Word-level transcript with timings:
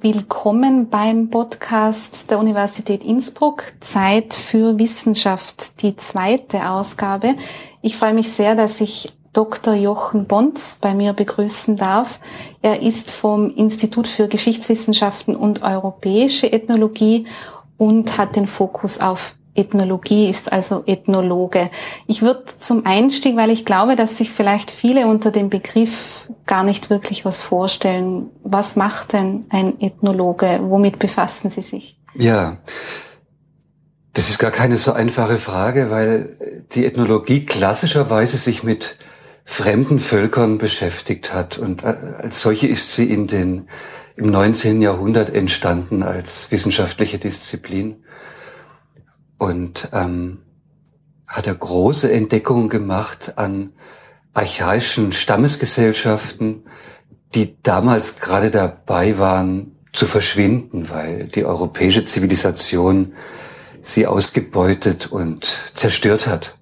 Willkommen 0.00 0.90
beim 0.90 1.28
Podcast 1.28 2.30
der 2.30 2.38
Universität 2.38 3.02
Innsbruck, 3.02 3.64
Zeit 3.80 4.32
für 4.32 4.78
Wissenschaft, 4.78 5.82
die 5.82 5.96
zweite 5.96 6.70
Ausgabe. 6.70 7.34
Ich 7.82 7.96
freue 7.96 8.14
mich 8.14 8.30
sehr, 8.30 8.54
dass 8.54 8.80
ich 8.80 9.12
Dr. 9.32 9.74
Jochen 9.74 10.26
Bonz 10.26 10.78
bei 10.80 10.94
mir 10.94 11.14
begrüßen 11.14 11.76
darf. 11.76 12.20
Er 12.62 12.80
ist 12.80 13.10
vom 13.10 13.50
Institut 13.50 14.06
für 14.06 14.28
Geschichtswissenschaften 14.28 15.34
und 15.34 15.64
Europäische 15.64 16.52
Ethnologie 16.52 17.26
und 17.76 18.18
hat 18.18 18.36
den 18.36 18.46
Fokus 18.46 19.00
auf 19.00 19.34
Ethnologie, 19.58 20.28
ist 20.28 20.52
also 20.52 20.84
Ethnologe. 20.86 21.70
Ich 22.06 22.22
würde 22.22 22.44
zum 22.58 22.86
Einstieg, 22.86 23.36
weil 23.36 23.50
ich 23.50 23.64
glaube, 23.64 23.96
dass 23.96 24.16
sich 24.16 24.30
vielleicht 24.30 24.70
viele 24.70 25.06
unter 25.06 25.30
dem 25.30 25.50
Begriff 25.50 26.28
gar 26.46 26.64
nicht 26.64 26.90
wirklich 26.90 27.24
was 27.24 27.42
vorstellen. 27.42 28.30
Was 28.42 28.76
macht 28.76 29.12
denn 29.12 29.46
ein 29.50 29.80
Ethnologe? 29.80 30.60
Womit 30.62 30.98
befassen 30.98 31.50
Sie 31.50 31.62
sich? 31.62 31.98
Ja, 32.14 32.58
das 34.14 34.30
ist 34.30 34.38
gar 34.38 34.50
keine 34.50 34.78
so 34.78 34.92
einfache 34.92 35.38
Frage, 35.38 35.90
weil 35.90 36.64
die 36.72 36.86
Ethnologie 36.86 37.44
klassischerweise 37.44 38.36
sich 38.36 38.62
mit 38.62 38.96
fremden 39.44 39.98
Völkern 39.98 40.58
beschäftigt 40.58 41.32
hat. 41.32 41.56
Und 41.56 41.82
äh, 41.82 41.94
als 42.18 42.40
solche 42.40 42.68
ist 42.68 42.92
sie 42.92 43.10
in 43.10 43.28
den, 43.28 43.68
im 44.16 44.30
19. 44.30 44.82
Jahrhundert 44.82 45.30
entstanden 45.30 46.02
als 46.02 46.50
wissenschaftliche 46.50 47.18
Disziplin 47.18 48.04
und 49.38 49.88
ähm, 49.92 50.38
hat 51.26 51.46
er 51.46 51.54
große 51.54 52.12
Entdeckungen 52.12 52.68
gemacht 52.68 53.34
an 53.36 53.72
archaischen 54.34 55.12
Stammesgesellschaften, 55.12 56.64
die 57.34 57.56
damals 57.62 58.16
gerade 58.16 58.50
dabei 58.50 59.18
waren 59.18 59.76
zu 59.92 60.06
verschwinden, 60.06 60.90
weil 60.90 61.28
die 61.28 61.44
europäische 61.44 62.04
Zivilisation 62.04 63.14
sie 63.82 64.06
ausgebeutet 64.06 65.10
und 65.10 65.44
zerstört 65.74 66.26
hat. 66.26 66.56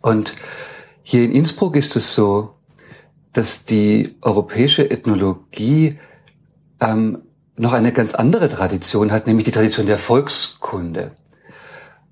Und 0.00 0.34
hier 1.02 1.24
in 1.24 1.32
Innsbruck 1.32 1.76
ist 1.76 1.96
es 1.96 2.14
so, 2.14 2.54
dass 3.32 3.64
die 3.64 4.16
europäische 4.22 4.90
Ethnologie 4.90 5.98
ähm, 6.80 7.22
noch 7.56 7.72
eine 7.72 7.92
ganz 7.92 8.14
andere 8.14 8.48
Tradition 8.48 9.12
hat, 9.12 9.26
nämlich 9.26 9.44
die 9.44 9.50
Tradition 9.50 9.86
der 9.86 9.98
Volkskunde 9.98 11.12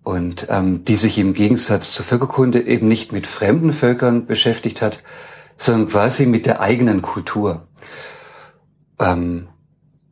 und 0.03 0.47
ähm, 0.51 0.85
die 0.85 0.97
sich 0.97 1.19
im 1.19 1.33
Gegensatz 1.33 1.93
zur 1.93 2.05
Völkerkunde 2.05 2.61
eben 2.67 2.89
nicht 2.89 3.13
mit 3.13 3.27
fremden 3.27 3.73
Völkern 3.73 4.27
beschäftigt 4.27 4.83
hat, 4.83 5.03
sondern 5.57 5.89
quasi 5.89 6.27
mit 6.27 6.47
der 6.47 6.61
eigenen 6.61 7.03
Kultur. 7.03 7.63
Ähm, 8.99 9.49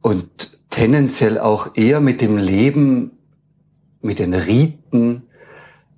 und 0.00 0.60
tendenziell 0.70 1.38
auch 1.38 1.74
eher 1.74 2.00
mit 2.00 2.20
dem 2.20 2.36
Leben, 2.38 3.18
mit 4.00 4.18
den 4.18 4.34
Riten 4.34 5.24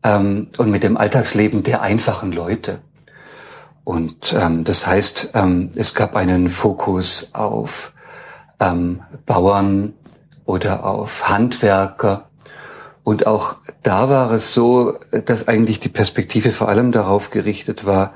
ähm, 0.02 0.48
und 0.56 0.70
mit 0.70 0.82
dem 0.82 0.96
Alltagsleben 0.96 1.62
der 1.62 1.82
einfachen 1.82 2.32
Leute. 2.32 2.80
Und 3.84 4.32
ähm, 4.32 4.64
das 4.64 4.86
heißt, 4.86 5.30
ähm, 5.34 5.70
es 5.74 5.94
gab 5.94 6.16
einen 6.16 6.48
Fokus 6.48 7.30
auf 7.34 7.92
ähm, 8.60 9.02
Bauern 9.26 9.94
oder 10.44 10.84
auf 10.84 11.28
Handwerker, 11.28 12.28
und 13.04 13.26
auch 13.26 13.56
da 13.82 14.08
war 14.08 14.30
es 14.32 14.54
so, 14.54 14.98
dass 15.24 15.48
eigentlich 15.48 15.80
die 15.80 15.88
Perspektive 15.88 16.50
vor 16.52 16.68
allem 16.68 16.92
darauf 16.92 17.30
gerichtet 17.30 17.84
war, 17.84 18.14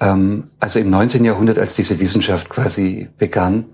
ähm, 0.00 0.50
also 0.58 0.80
im 0.80 0.90
19. 0.90 1.24
Jahrhundert, 1.24 1.58
als 1.58 1.74
diese 1.74 2.00
Wissenschaft 2.00 2.48
quasi 2.48 3.08
begann, 3.16 3.66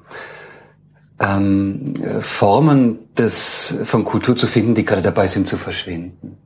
ähm, 1.18 1.94
Formen 2.20 2.98
des, 3.14 3.78
von 3.84 4.04
Kultur 4.04 4.36
zu 4.36 4.46
finden, 4.46 4.74
die 4.74 4.84
gerade 4.84 5.02
dabei 5.02 5.26
sind 5.26 5.48
zu 5.48 5.56
verschwinden. 5.56 6.36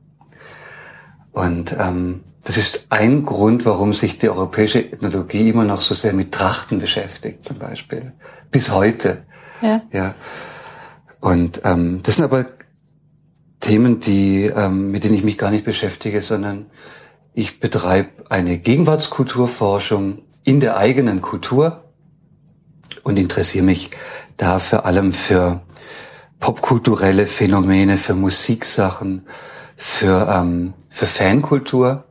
Und 1.33 1.75
ähm, 1.77 2.21
das 2.43 2.57
ist 2.57 2.87
ein 2.89 3.25
Grund, 3.25 3.65
warum 3.65 3.91
sich 3.91 4.19
die 4.19 4.29
europäische 4.29 4.79
Ethnologie 4.79 5.49
immer 5.49 5.63
noch 5.63 5.81
so 5.81 5.93
sehr 5.93 6.13
mit 6.13 6.31
Trachten 6.31 6.79
beschäftigt, 6.79 7.43
zum 7.43 7.57
Beispiel. 7.57 8.13
Bis 8.51 8.71
heute. 8.71 9.23
Ja. 9.61 9.81
ja. 9.91 10.15
Und 11.19 11.61
ähm, 11.63 12.01
das 12.03 12.15
sind 12.15 12.25
aber 12.25 12.45
Themen, 13.63 14.01
die, 14.01 14.43
ähm, 14.43 14.91
mit 14.91 15.05
denen 15.05 15.15
ich 15.15 15.23
mich 15.23 15.37
gar 15.37 15.49
nicht 15.49 15.63
beschäftige, 15.63 16.21
sondern 16.21 16.65
ich 17.33 17.61
betreibe 17.61 18.09
eine 18.29 18.57
Gegenwartskulturforschung 18.57 20.19
in 20.43 20.59
der 20.59 20.75
eigenen 20.75 21.21
Kultur 21.21 21.85
und 23.03 23.17
interessiere 23.17 23.63
mich 23.63 23.91
da 24.35 24.59
vor 24.59 24.85
allem 24.85 25.13
für 25.13 25.61
popkulturelle 26.41 27.25
Phänomene, 27.25 27.95
für 27.95 28.15
Musiksachen, 28.15 29.25
für, 29.77 30.27
ähm, 30.29 30.73
für 30.89 31.05
Fankultur. 31.05 32.03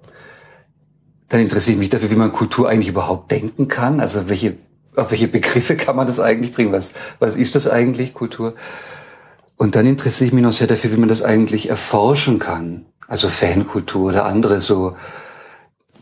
Dann 1.28 1.40
interessiere 1.40 1.74
ich 1.74 1.80
mich 1.80 1.90
dafür, 1.90 2.10
wie 2.10 2.16
man 2.16 2.32
Kultur 2.32 2.70
eigentlich 2.70 2.88
überhaupt 2.88 3.30
denken 3.30 3.68
kann. 3.68 4.00
Also 4.00 4.30
welche, 4.30 4.56
auf 4.96 5.10
welche 5.10 5.28
Begriffe 5.28 5.76
kann 5.76 5.96
man 5.96 6.06
das 6.06 6.18
eigentlich 6.18 6.54
bringen? 6.54 6.72
Was, 6.72 6.92
was 7.18 7.36
ist 7.36 7.54
das 7.56 7.68
eigentlich, 7.68 8.14
Kultur? 8.14 8.54
Und 9.62 9.76
dann 9.76 9.86
interessiere 9.86 10.26
ich 10.26 10.32
mich 10.32 10.42
noch 10.42 10.52
sehr 10.52 10.66
dafür, 10.66 10.90
wie 10.90 10.96
man 10.96 11.08
das 11.08 11.22
eigentlich 11.22 11.68
erforschen 11.68 12.40
kann. 12.40 12.86
Also 13.06 13.28
Fankultur 13.28 14.08
oder 14.08 14.24
andere 14.24 14.58
so 14.58 14.96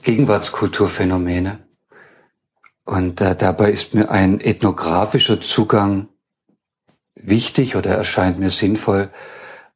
Gegenwartskulturphänomene. 0.03 1.59
Und 2.87 3.21
äh, 3.21 3.37
dabei 3.37 3.71
ist 3.71 3.93
mir 3.93 4.11
ein 4.11 4.41
ethnografischer 4.41 5.43
Zugang 5.43 6.09
wichtig 7.15 7.77
oder 7.77 7.91
erscheint 7.91 8.39
mir 8.39 8.49
sinnvoll. 8.49 9.11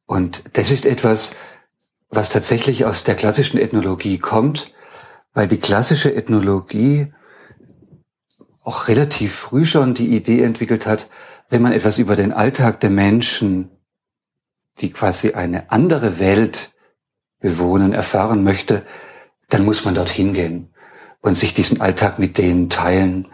Und 0.07 0.45
das 0.53 0.71
ist 0.71 0.87
etwas, 0.87 1.35
was 2.09 2.29
tatsächlich 2.29 2.85
aus 2.85 3.03
der 3.03 3.13
klassischen 3.13 3.59
Ethnologie 3.59 4.17
kommt, 4.17 4.73
weil 5.35 5.47
die 5.47 5.59
klassische 5.59 6.11
Ethnologie 6.15 7.13
auch 8.63 8.87
relativ 8.87 9.35
früh 9.35 9.63
schon 9.63 9.93
die 9.93 10.15
Idee 10.15 10.41
entwickelt 10.41 10.87
hat, 10.87 11.07
wenn 11.49 11.61
man 11.61 11.71
etwas 11.71 11.99
über 11.99 12.15
den 12.15 12.33
Alltag 12.33 12.79
der 12.79 12.89
Menschen 12.89 13.69
die 14.79 14.91
quasi 14.91 15.33
eine 15.33 15.71
andere 15.71 16.19
Welt 16.19 16.71
bewohnen, 17.39 17.93
erfahren 17.93 18.43
möchte, 18.43 18.85
dann 19.49 19.65
muss 19.65 19.85
man 19.85 19.95
dorthin 19.95 20.33
gehen 20.33 20.73
und 21.21 21.35
sich 21.35 21.53
diesen 21.53 21.81
Alltag 21.81 22.19
mit 22.19 22.37
denen 22.37 22.69
teilen. 22.69 23.27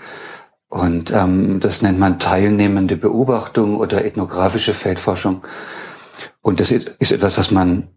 Und 0.70 1.12
ähm, 1.12 1.60
das 1.60 1.82
nennt 1.82 2.00
man 2.00 2.20
teilnehmende 2.20 2.96
Beobachtung 2.96 3.78
oder 3.78 4.06
ethnografische 4.06 4.74
Feldforschung. 4.74 5.44
Und 6.42 6.60
das 6.60 6.72
ist 6.72 7.12
etwas, 7.12 7.38
was 7.38 7.52
man 7.52 7.90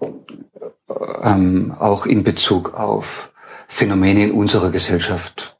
ähm, 1.23 1.75
auch 1.79 2.07
in 2.07 2.25
Bezug 2.25 2.75
auf 2.75 3.33
Phänomene 3.69 4.25
in 4.25 4.33
unserer 4.33 4.71
Gesellschaft 4.71 5.59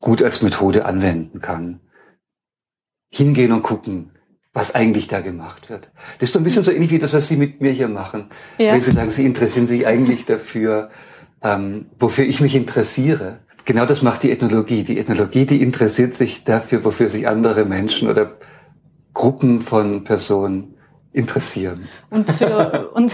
gut 0.00 0.22
als 0.22 0.42
Methode 0.42 0.84
anwenden 0.84 1.40
kann. 1.40 1.80
Hingehen 3.10 3.52
und 3.52 3.62
gucken, 3.62 4.12
was 4.52 4.74
eigentlich 4.74 5.06
da 5.06 5.20
gemacht 5.20 5.70
wird. 5.70 5.90
Das 6.18 6.30
ist 6.30 6.32
so 6.32 6.40
ein 6.40 6.44
bisschen 6.44 6.62
so 6.62 6.72
ähnlich 6.72 6.90
wie 6.90 6.98
das, 6.98 7.14
was 7.14 7.28
Sie 7.28 7.36
mit 7.36 7.60
mir 7.60 7.70
hier 7.70 7.88
machen. 7.88 8.26
Ja. 8.58 8.72
Wenn 8.72 8.82
Sie 8.82 8.90
sagen, 8.90 9.10
Sie 9.10 9.24
interessieren 9.24 9.66
sich 9.66 9.86
eigentlich 9.86 10.24
dafür, 10.26 10.90
ähm, 11.42 11.86
wofür 11.98 12.24
ich 12.24 12.40
mich 12.40 12.54
interessiere. 12.56 13.38
Genau 13.64 13.86
das 13.86 14.02
macht 14.02 14.22
die 14.22 14.32
Ethnologie. 14.32 14.82
Die 14.82 14.98
Ethnologie, 14.98 15.46
die 15.46 15.62
interessiert 15.62 16.16
sich 16.16 16.44
dafür, 16.44 16.84
wofür 16.84 17.08
sich 17.08 17.28
andere 17.28 17.64
Menschen 17.64 18.08
oder 18.08 18.36
Gruppen 19.14 19.60
von 19.60 20.02
Personen 20.04 20.69
interessieren. 21.12 21.88
Und 22.10 22.30
für, 22.30 22.90
und 22.94 23.12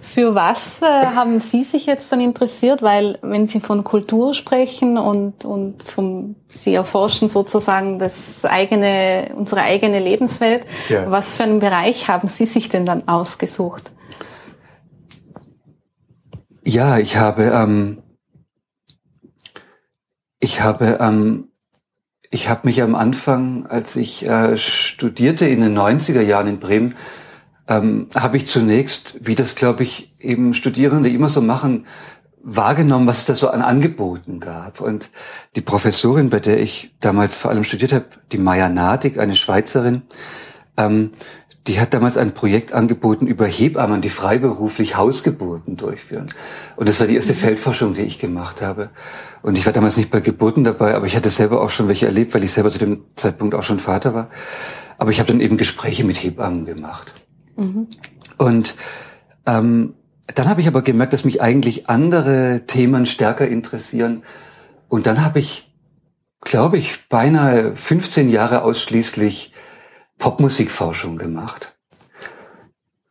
für 0.00 0.34
was 0.34 0.80
äh, 0.82 0.84
haben 0.84 1.40
Sie 1.40 1.62
sich 1.62 1.86
jetzt 1.86 2.10
dann 2.12 2.20
interessiert? 2.20 2.82
Weil 2.82 3.18
wenn 3.22 3.46
Sie 3.46 3.60
von 3.60 3.82
Kultur 3.84 4.32
sprechen 4.34 4.96
und, 4.96 5.44
und 5.44 5.82
vom, 5.82 6.36
Sie 6.48 6.74
erforschen 6.74 7.28
sozusagen 7.28 7.98
das 7.98 8.44
eigene, 8.44 9.32
unsere 9.34 9.62
eigene 9.62 9.98
Lebenswelt, 9.98 10.64
ja. 10.88 11.10
was 11.10 11.36
für 11.36 11.42
einen 11.42 11.58
Bereich 11.58 12.08
haben 12.08 12.28
Sie 12.28 12.46
sich 12.46 12.68
denn 12.68 12.86
dann 12.86 13.08
ausgesucht? 13.08 13.92
Ja, 16.64 16.98
ich 16.98 17.16
habe, 17.16 17.44
ähm, 17.44 18.02
ich 20.40 20.62
habe, 20.62 20.98
ähm, 21.00 21.45
ich 22.36 22.50
habe 22.50 22.60
mich 22.64 22.82
am 22.82 22.94
Anfang, 22.94 23.64
als 23.66 23.96
ich 23.96 24.28
äh, 24.28 24.58
studierte 24.58 25.46
in 25.46 25.62
den 25.62 25.76
90er 25.76 26.20
Jahren 26.20 26.48
in 26.48 26.58
Bremen, 26.58 26.94
ähm, 27.66 28.08
habe 28.14 28.36
ich 28.36 28.46
zunächst, 28.46 29.18
wie 29.22 29.34
das 29.34 29.54
glaube 29.54 29.84
ich 29.84 30.12
eben 30.20 30.52
Studierende 30.52 31.08
immer 31.08 31.30
so 31.30 31.40
machen, 31.40 31.86
wahrgenommen, 32.42 33.06
was 33.06 33.20
es 33.20 33.24
da 33.24 33.34
so 33.34 33.48
an 33.48 33.62
Angeboten 33.62 34.38
gab. 34.38 34.82
Und 34.82 35.08
die 35.56 35.62
Professorin, 35.62 36.28
bei 36.28 36.38
der 36.38 36.60
ich 36.60 36.94
damals 37.00 37.36
vor 37.36 37.50
allem 37.50 37.64
studiert 37.64 37.94
habe, 37.94 38.04
die 38.32 38.38
Maya 38.38 38.68
Nadig, 38.68 39.18
eine 39.18 39.34
Schweizerin, 39.34 40.02
ähm, 40.76 41.12
die 41.66 41.80
hat 41.80 41.94
damals 41.94 42.16
ein 42.16 42.32
Projekt 42.32 42.72
angeboten 42.72 43.26
über 43.26 43.46
Hebammen, 43.46 44.00
die 44.00 44.08
freiberuflich 44.08 44.96
Hausgeburten 44.96 45.76
durchführen. 45.76 46.26
Und 46.76 46.88
das 46.88 47.00
war 47.00 47.06
die 47.06 47.16
erste 47.16 47.32
mhm. 47.32 47.38
Feldforschung, 47.38 47.94
die 47.94 48.02
ich 48.02 48.18
gemacht 48.18 48.62
habe. 48.62 48.90
Und 49.42 49.58
ich 49.58 49.66
war 49.66 49.72
damals 49.72 49.96
nicht 49.96 50.10
bei 50.10 50.20
Geburten 50.20 50.64
dabei, 50.64 50.94
aber 50.94 51.06
ich 51.06 51.16
hatte 51.16 51.30
selber 51.30 51.60
auch 51.60 51.70
schon 51.70 51.88
welche 51.88 52.06
erlebt, 52.06 52.34
weil 52.34 52.44
ich 52.44 52.52
selber 52.52 52.70
zu 52.70 52.78
dem 52.78 53.04
Zeitpunkt 53.16 53.54
auch 53.54 53.62
schon 53.62 53.78
Vater 53.78 54.14
war. 54.14 54.30
Aber 54.98 55.10
ich 55.10 55.18
habe 55.18 55.32
dann 55.32 55.40
eben 55.40 55.56
Gespräche 55.56 56.04
mit 56.04 56.22
Hebammen 56.22 56.64
gemacht. 56.64 57.12
Mhm. 57.56 57.88
Und 58.38 58.76
ähm, 59.46 59.94
dann 60.34 60.48
habe 60.48 60.60
ich 60.60 60.68
aber 60.68 60.82
gemerkt, 60.82 61.12
dass 61.12 61.24
mich 61.24 61.40
eigentlich 61.40 61.88
andere 61.88 62.62
Themen 62.66 63.06
stärker 63.06 63.46
interessieren. 63.46 64.22
Und 64.88 65.06
dann 65.06 65.24
habe 65.24 65.38
ich, 65.38 65.72
glaube 66.40 66.78
ich, 66.78 67.08
beinahe 67.08 67.74
15 67.74 68.28
Jahre 68.28 68.62
ausschließlich 68.62 69.52
Popmusikforschung 70.18 71.18
gemacht. 71.18 71.76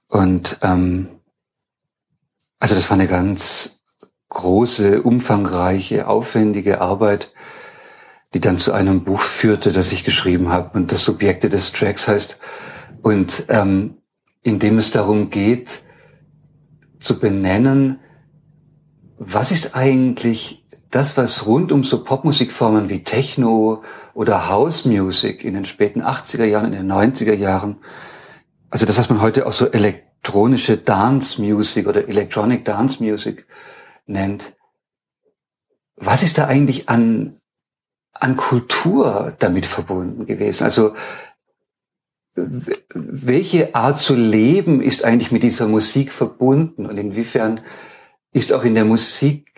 Und 0.08 0.60
ähm, 0.62 1.20
also 2.60 2.76
das 2.76 2.90
war 2.90 2.96
eine 2.96 3.08
ganz 3.08 3.80
große, 4.30 5.02
umfangreiche, 5.02 6.08
aufwendige 6.08 6.82
Arbeit, 6.82 7.34
die 8.34 8.40
dann 8.40 8.58
zu 8.58 8.74
einem 8.74 9.04
Buch 9.04 9.22
führte, 9.22 9.72
das 9.72 9.92
ich 9.92 10.04
geschrieben 10.04 10.50
habe 10.50 10.78
und 10.78 10.92
das 10.92 11.06
Subjekte 11.06 11.50
des 11.50 11.72
Tracks 11.72 12.08
heißt. 12.08 12.38
Und 13.02 13.46
ähm, 13.50 13.98
in 14.42 14.60
dem 14.60 14.78
es 14.78 14.92
darum 14.92 15.30
geht, 15.30 15.82
zu 17.00 17.20
benennen, 17.20 18.00
was 19.18 19.52
ist 19.52 19.76
eigentlich 19.76 20.65
das, 20.96 21.18
was 21.18 21.46
rund 21.46 21.74
um 21.74 21.84
so 21.84 22.06
Popmusikformen 22.06 22.90
wie 22.90 23.04
Techno 23.04 23.84
oder 24.14 24.48
House 24.48 24.86
Music 24.86 25.44
in 25.44 25.54
den 25.54 25.66
späten 25.66 26.02
80er 26.02 26.46
Jahren, 26.46 26.72
in 26.72 26.88
den 26.88 26.92
90er 26.92 27.34
Jahren, 27.34 27.78
also 28.70 28.86
das, 28.86 28.98
was 28.98 29.10
man 29.10 29.22
heute 29.22 29.46
auch 29.46 29.52
so 29.52 29.68
elektronische 29.68 30.78
Dance 30.78 31.42
Music 31.42 31.88
oder 31.88 32.08
Electronic 32.08 32.64
Dance 32.64 33.04
Music 33.04 33.46
nennt, 34.06 34.56
was 35.98 36.24
ist 36.24 36.38
da 36.38 36.48
eigentlich 36.48 36.88
an, 36.88 37.42
an 38.14 38.38
Kultur 38.38 39.36
damit 39.40 39.66
verbunden 39.66 40.26
gewesen? 40.26 40.64
Also 40.64 40.96
welche 42.36 43.76
Art 43.76 43.98
zu 43.98 44.16
leben 44.16 44.82
ist 44.82 45.04
eigentlich 45.04 45.32
mit 45.34 45.44
dieser 45.44 45.68
Musik 45.68 46.14
verbunden 46.14 46.86
und 46.86 46.98
inwiefern 46.98 47.60
ist 48.32 48.54
auch 48.54 48.64
in 48.64 48.76
der 48.76 48.86
Musik 48.86 49.55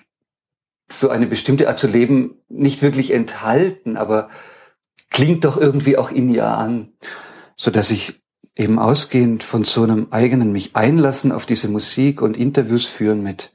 so 0.90 1.10
eine 1.10 1.28
bestimmte 1.28 1.68
Art 1.68 1.80
zu 1.80 1.88
leben 1.88 2.36
nicht 2.48 2.82
wirklich 2.82 3.12
enthalten, 3.12 3.98
aber 3.98 4.30
klingt 5.10 5.46
doch 5.46 5.58
irgendwie 5.58 5.98
auch 5.98 6.12
in 6.12 6.30
ihr 6.30 6.48
an, 6.48 6.94
so 7.56 7.72
dass 7.72 7.92
ich 7.92 8.22
eben 8.56 8.80
ausgehend 8.80 9.44
von 9.44 9.64
so 9.64 9.84
einem 9.84 10.08
eigenen 10.12 10.52
mich 10.52 10.76
einlassen 10.76 11.32
auf 11.32 11.46
diese 11.46 11.68
Musik 11.68 12.22
und 12.22 12.38
Interviews 12.38 12.86
führen 12.86 13.22
mit 13.22 13.52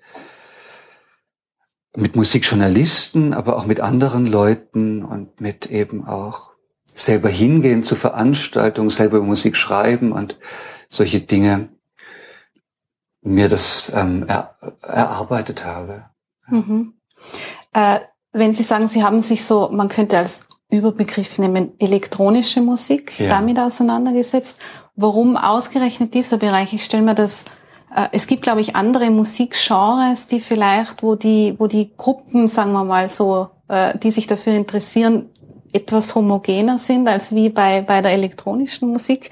mit 1.95 2.17
Musikjournalisten, 2.17 3.35
aber 3.35 3.57
auch 3.57 3.67
mit 3.67 3.81
anderen 3.81 4.27
Leuten 4.27 5.05
und 5.05 5.43
mit 5.43 5.67
eben 5.67 6.07
auch 6.07 6.53
selber 6.87 7.29
hingehen 7.29 7.85
zu 7.85 7.97
Veranstaltungen, 7.97 8.91
selber 8.91 9.21
Musik 9.21 9.57
schreiben 9.57 10.13
und 10.13 10.39
solche 10.89 11.21
Dinge 11.21 11.69
mir 13.21 13.49
das 13.49 13.93
ähm, 13.95 14.25
er, 14.27 14.57
erarbeitet 14.83 15.65
habe. 15.65 16.07
Mhm. 16.49 16.95
Äh, 17.73 18.01
wenn 18.33 18.55
Sie 18.55 18.63
sagen, 18.63 18.89
Sie 18.89 19.03
haben 19.03 19.21
sich 19.21 19.45
so, 19.45 19.69
man 19.71 19.89
könnte 19.89 20.19
als 20.19 20.47
Überbegriff 20.71 21.39
nehmen, 21.39 21.73
elektronische 21.79 22.61
Musik 22.63 23.19
ja. 23.19 23.29
damit 23.29 23.59
auseinandergesetzt. 23.59 24.59
Warum 24.97 25.37
ausgerechnet 25.37 26.15
dieser 26.15 26.39
Bereich? 26.39 26.73
Ich 26.73 26.85
stelle 26.85 27.03
mir 27.03 27.15
das, 27.15 27.45
äh, 27.95 28.09
es 28.13 28.27
gibt, 28.27 28.43
glaube 28.43 28.63
ich, 28.63 28.75
andere 28.75 29.11
Musikgenres, 29.11 30.27
die 30.27 30.41
vielleicht, 30.41 31.03
wo 31.03 31.15
die, 31.15 31.55
wo 31.59 31.67
die 31.67 31.95
Gruppen, 31.97 32.49
sagen 32.49 32.73
wir 32.73 32.85
mal 32.85 33.09
so, 33.09 33.51
äh, 33.69 33.99
die 33.99 34.11
sich 34.11 34.27
dafür 34.27 34.55
interessieren, 34.55 35.29
etwas 35.73 36.15
homogener 36.15 36.79
sind 36.79 37.09
als 37.09 37.35
wie 37.35 37.49
bei, 37.49 37.83
bei 37.83 38.03
der 38.03 38.13
elektronischen 38.13 38.91
Musik. 38.91 39.31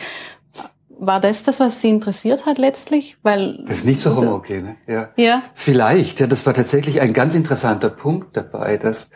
War 1.03 1.19
das 1.19 1.43
das, 1.43 1.61
was 1.61 1.81
Sie 1.81 1.89
interessiert 1.89 2.45
hat 2.45 2.59
letztlich? 2.59 3.17
Weil 3.23 3.65
das 3.67 3.79
ist 3.79 3.87
nicht 3.87 4.01
so 4.01 4.15
homogen, 4.15 4.65
ne? 4.65 4.77
ja. 4.87 5.09
ja. 5.17 5.43
Vielleicht, 5.55 6.21
ja, 6.21 6.27
das 6.27 6.45
war 6.45 6.53
tatsächlich 6.53 7.01
ein 7.01 7.15
ganz 7.15 7.35
interessanter 7.35 7.89
Punkt 7.89 8.37
dabei, 8.37 8.77
dass 8.77 9.09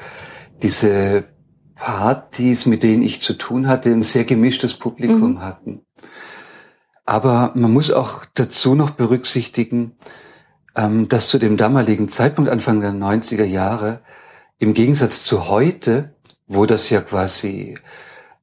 diese 0.62 1.24
Partys, 1.74 2.64
mit 2.64 2.82
denen 2.82 3.02
ich 3.02 3.20
zu 3.20 3.34
tun 3.34 3.68
hatte, 3.68 3.90
ein 3.90 4.02
sehr 4.02 4.24
gemischtes 4.24 4.74
Publikum 4.74 5.34
mhm. 5.34 5.42
hatten. 5.42 5.82
Aber 7.04 7.52
man 7.54 7.70
muss 7.70 7.92
auch 7.92 8.24
dazu 8.32 8.74
noch 8.74 8.90
berücksichtigen, 8.90 9.92
ähm, 10.74 11.10
dass 11.10 11.28
zu 11.28 11.38
dem 11.38 11.58
damaligen 11.58 12.08
Zeitpunkt, 12.08 12.50
Anfang 12.50 12.80
der 12.80 12.92
90er 12.92 13.44
Jahre, 13.44 14.00
im 14.58 14.72
Gegensatz 14.72 15.22
zu 15.22 15.48
heute, 15.48 16.14
wo 16.46 16.64
das 16.64 16.88
ja 16.88 17.02
quasi 17.02 17.74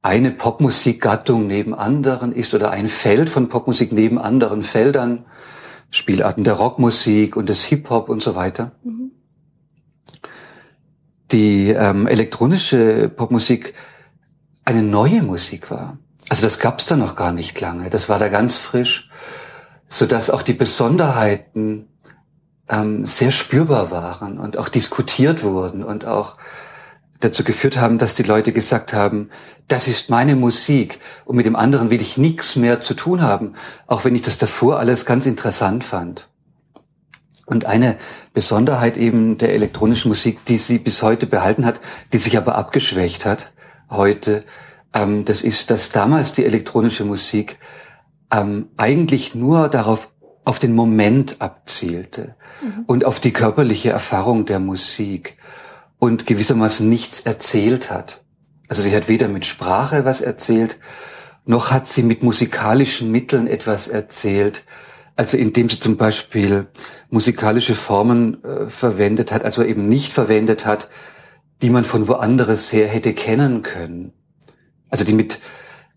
eine 0.02 0.32
Popmusikgattung 0.32 1.46
neben 1.46 1.74
anderen 1.74 2.32
ist 2.32 2.52
oder 2.54 2.70
ein 2.70 2.88
Feld 2.88 3.30
von 3.30 3.48
Popmusik 3.48 3.92
neben 3.92 4.18
anderen 4.18 4.62
Feldern, 4.62 5.24
Spielarten 5.90 6.42
der 6.42 6.54
Rockmusik 6.54 7.36
und 7.36 7.48
des 7.48 7.64
Hip-Hop 7.64 8.08
und 8.08 8.20
so 8.20 8.34
weiter. 8.34 8.72
Mhm. 8.82 9.12
Die 11.30 11.70
ähm, 11.70 12.06
elektronische 12.06 13.08
Popmusik 13.08 13.74
eine 14.64 14.82
neue 14.82 15.22
Musik 15.22 15.70
war. 15.70 15.98
Also 16.28 16.42
das 16.42 16.58
gab's 16.58 16.86
da 16.86 16.96
noch 16.96 17.14
gar 17.14 17.32
nicht 17.32 17.60
lange. 17.60 17.88
Das 17.88 18.08
war 18.08 18.18
da 18.18 18.28
ganz 18.28 18.56
frisch, 18.56 19.08
so 19.88 20.06
dass 20.06 20.30
auch 20.30 20.42
die 20.42 20.52
Besonderheiten 20.52 21.88
ähm, 22.68 23.06
sehr 23.06 23.30
spürbar 23.30 23.90
waren 23.90 24.38
und 24.38 24.56
auch 24.58 24.68
diskutiert 24.68 25.42
wurden 25.42 25.84
und 25.84 26.06
auch 26.06 26.36
dazu 27.22 27.44
geführt 27.44 27.76
haben, 27.76 27.98
dass 27.98 28.14
die 28.14 28.22
Leute 28.22 28.52
gesagt 28.52 28.92
haben, 28.92 29.30
das 29.68 29.88
ist 29.88 30.10
meine 30.10 30.36
Musik 30.36 30.98
und 31.24 31.36
mit 31.36 31.46
dem 31.46 31.56
anderen 31.56 31.90
will 31.90 32.00
ich 32.00 32.16
nichts 32.18 32.56
mehr 32.56 32.80
zu 32.80 32.94
tun 32.94 33.22
haben, 33.22 33.54
auch 33.86 34.04
wenn 34.04 34.14
ich 34.14 34.22
das 34.22 34.38
davor 34.38 34.78
alles 34.78 35.06
ganz 35.06 35.24
interessant 35.26 35.84
fand. 35.84 36.28
Und 37.46 37.64
eine 37.64 37.96
Besonderheit 38.34 38.96
eben 38.96 39.38
der 39.38 39.52
elektronischen 39.52 40.08
Musik, 40.08 40.44
die 40.46 40.58
sie 40.58 40.78
bis 40.78 41.02
heute 41.02 41.26
behalten 41.26 41.64
hat, 41.64 41.80
die 42.12 42.18
sich 42.18 42.36
aber 42.36 42.54
abgeschwächt 42.56 43.24
hat 43.24 43.52
heute, 43.90 44.44
ähm, 44.94 45.24
das 45.24 45.42
ist, 45.42 45.70
dass 45.70 45.90
damals 45.90 46.32
die 46.32 46.44
elektronische 46.44 47.04
Musik 47.04 47.58
ähm, 48.32 48.68
eigentlich 48.76 49.34
nur 49.34 49.68
darauf 49.68 50.08
auf 50.44 50.58
den 50.58 50.74
Moment 50.74 51.36
abzielte 51.40 52.34
mhm. 52.62 52.84
und 52.86 53.04
auf 53.04 53.20
die 53.20 53.32
körperliche 53.32 53.90
Erfahrung 53.90 54.44
der 54.44 54.58
Musik 54.58 55.36
und 56.02 56.26
gewissermaßen 56.26 56.88
nichts 56.88 57.20
erzählt 57.20 57.88
hat. 57.88 58.24
Also 58.66 58.82
sie 58.82 58.92
hat 58.92 59.06
weder 59.06 59.28
mit 59.28 59.46
Sprache 59.46 60.04
was 60.04 60.20
erzählt, 60.20 60.80
noch 61.44 61.70
hat 61.70 61.88
sie 61.88 62.02
mit 62.02 62.24
musikalischen 62.24 63.12
Mitteln 63.12 63.46
etwas 63.46 63.86
erzählt. 63.86 64.64
Also 65.14 65.36
indem 65.36 65.68
sie 65.68 65.78
zum 65.78 65.96
Beispiel 65.96 66.66
musikalische 67.08 67.76
Formen 67.76 68.42
äh, 68.42 68.68
verwendet 68.68 69.30
hat, 69.30 69.44
also 69.44 69.62
eben 69.62 69.88
nicht 69.88 70.12
verwendet 70.12 70.66
hat, 70.66 70.88
die 71.62 71.70
man 71.70 71.84
von 71.84 72.08
woanders 72.08 72.72
her 72.72 72.88
hätte 72.88 73.12
kennen 73.12 73.62
können. 73.62 74.12
Also 74.90 75.04
die 75.04 75.12
mit 75.12 75.38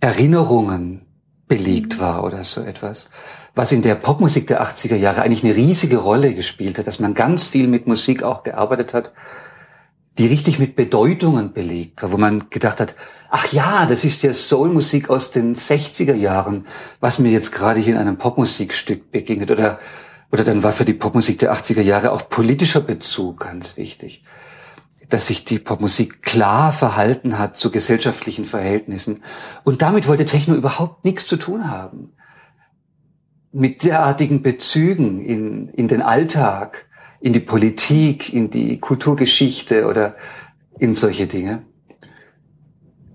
Erinnerungen 0.02 1.08
belegt 1.48 1.96
mhm. 1.96 2.02
war 2.02 2.24
oder 2.24 2.44
so 2.44 2.62
etwas. 2.62 3.10
Was 3.56 3.72
in 3.72 3.82
der 3.82 3.96
Popmusik 3.96 4.46
der 4.46 4.62
80er 4.62 4.98
Jahre 4.98 5.24
eigentlich 5.24 5.44
eine 5.44 5.56
riesige 5.56 5.98
Rolle 5.98 6.36
gespielt 6.36 6.78
hat, 6.78 6.86
dass 6.86 7.00
man 7.00 7.16
ganz 7.16 7.46
viel 7.46 7.68
mit 7.68 7.88
Musik 7.88 8.22
auch 8.22 8.44
gearbeitet 8.44 8.94
hat, 8.94 9.12
die 10.18 10.28
richtig 10.28 10.60
mit 10.60 10.76
Bedeutungen 10.76 11.52
belegt 11.52 12.02
war, 12.02 12.12
wo 12.12 12.18
man 12.18 12.50
gedacht 12.50 12.80
hat, 12.80 12.96
ach 13.30 13.52
ja, 13.52 13.86
das 13.86 14.06
ist 14.06 14.24
ja 14.24 14.32
Soulmusik 14.32 15.10
aus 15.10 15.32
den 15.32 15.56
60er 15.56 16.16
Jahren, 16.16 16.66
was 17.02 17.20
mir 17.20 17.32
jetzt 17.32 17.52
gerade 17.52 17.82
hier 17.82 17.96
in 17.96 18.00
einem 18.00 18.18
Popmusikstück 18.18 19.12
begegnet. 19.12 19.52
Oder, 19.52 19.80
oder 20.32 20.46
dann 20.46 20.64
war 20.64 20.72
für 20.72 20.86
die 20.86 20.94
Popmusik 20.94 21.40
der 21.40 21.54
80er 21.54 21.82
Jahre 21.82 22.12
auch 22.12 22.30
politischer 22.30 22.80
Bezug 22.80 23.42
ganz 23.42 23.76
wichtig. 23.76 24.24
Dass 25.10 25.28
sich 25.28 25.44
die 25.44 25.60
Popmusik 25.60 26.24
klar 26.24 26.72
verhalten 26.72 27.38
hat 27.38 27.58
zu 27.58 27.70
gesellschaftlichen 27.70 28.46
Verhältnissen. 28.46 29.22
Und 29.66 29.82
damit 29.82 30.08
wollte 30.08 30.26
Techno 30.26 30.56
überhaupt 30.56 31.04
nichts 31.04 31.28
zu 31.28 31.36
tun 31.36 31.70
haben. 31.70 32.14
Mit 33.52 33.84
derartigen 33.84 34.42
Bezügen 34.42 35.20
in, 35.20 35.68
in 35.70 35.90
den 35.90 36.02
Alltag, 36.02 36.85
in 37.26 37.34
die 37.34 37.40
Politik, 37.40 38.32
in 38.32 38.52
die 38.52 38.80
Kulturgeschichte 38.80 39.88
oder 39.88 40.16
in 40.78 40.94
solche 40.94 41.26
Dinge. 41.26 41.64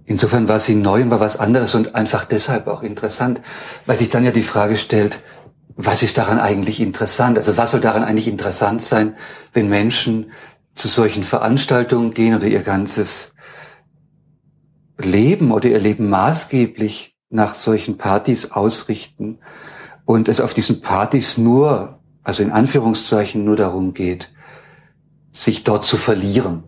Insofern 0.05 0.49
war 0.49 0.59
sie 0.59 0.75
neu 0.75 1.03
und 1.03 1.13
war 1.13 1.21
was 1.21 1.37
anderes 1.37 1.77
und 1.77 1.95
einfach 1.95 2.25
deshalb 2.25 2.67
auch 2.67 2.83
interessant, 2.83 3.41
weil 3.87 3.99
sich 3.99 4.09
dann 4.09 4.25
ja 4.25 4.33
die 4.33 4.43
Frage 4.43 4.77
stellt, 4.77 5.21
was 5.77 6.03
ist 6.03 6.19
daran 6.19 6.41
eigentlich 6.41 6.81
interessant? 6.81 7.39
Also 7.39 7.57
was 7.57 7.71
soll 7.71 7.81
daran 7.81 8.03
eigentlich 8.03 8.27
interessant 8.27 8.83
sein, 8.83 9.15
wenn 9.53 9.69
Menschen 9.69 10.33
zu 10.75 10.89
solchen 10.89 11.23
Veranstaltungen 11.23 12.13
gehen 12.13 12.35
oder 12.35 12.49
ihr 12.49 12.63
ganzes 12.63 13.35
Leben 14.99 15.53
oder 15.53 15.69
ihr 15.69 15.79
Leben 15.79 16.11
maßgeblich 16.11 17.17
nach 17.29 17.55
solchen 17.55 17.97
Partys 17.97 18.51
ausrichten 18.51 19.39
und 20.05 20.29
es 20.29 20.41
auf 20.41 20.53
diesen 20.53 20.81
Partys 20.81 21.39
nur 21.39 22.00
also 22.23 22.43
in 22.43 22.51
Anführungszeichen 22.51 23.45
nur 23.45 23.57
darum 23.57 23.95
geht, 23.95 24.31
sich 25.31 25.65
dort 25.65 25.85
zu 25.85 25.97
verlieren. 25.97 26.65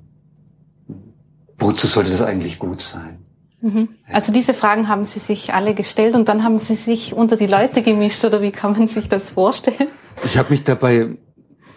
Wozu 1.59 1.87
sollte 1.87 2.11
das 2.11 2.23
eigentlich 2.23 2.59
gut 2.59 2.81
sein? 2.81 3.19
Mhm. 3.61 3.89
Also 4.13 4.33
diese 4.33 4.55
Fragen 4.55 4.89
haben 4.89 5.05
Sie 5.05 5.21
sich 5.21 5.55
alle 5.55 5.75
gestellt 5.75 6.15
und 6.15 6.29
dann 6.29 6.43
haben 6.43 6.59
Sie 6.59 6.75
sich 6.75 7.15
unter 7.15 7.37
die 7.37 7.47
Leute 7.47 7.83
gemischt 7.83 8.25
oder 8.25 8.43
wie 8.43 8.51
kann 8.51 8.73
man 8.73 8.89
sich 8.89 9.09
das 9.09 9.31
vorstellen? 9.31 9.89
Ich 10.25 10.37
habe 10.37 10.51
mich 10.51 10.65
dabei, 10.65 11.17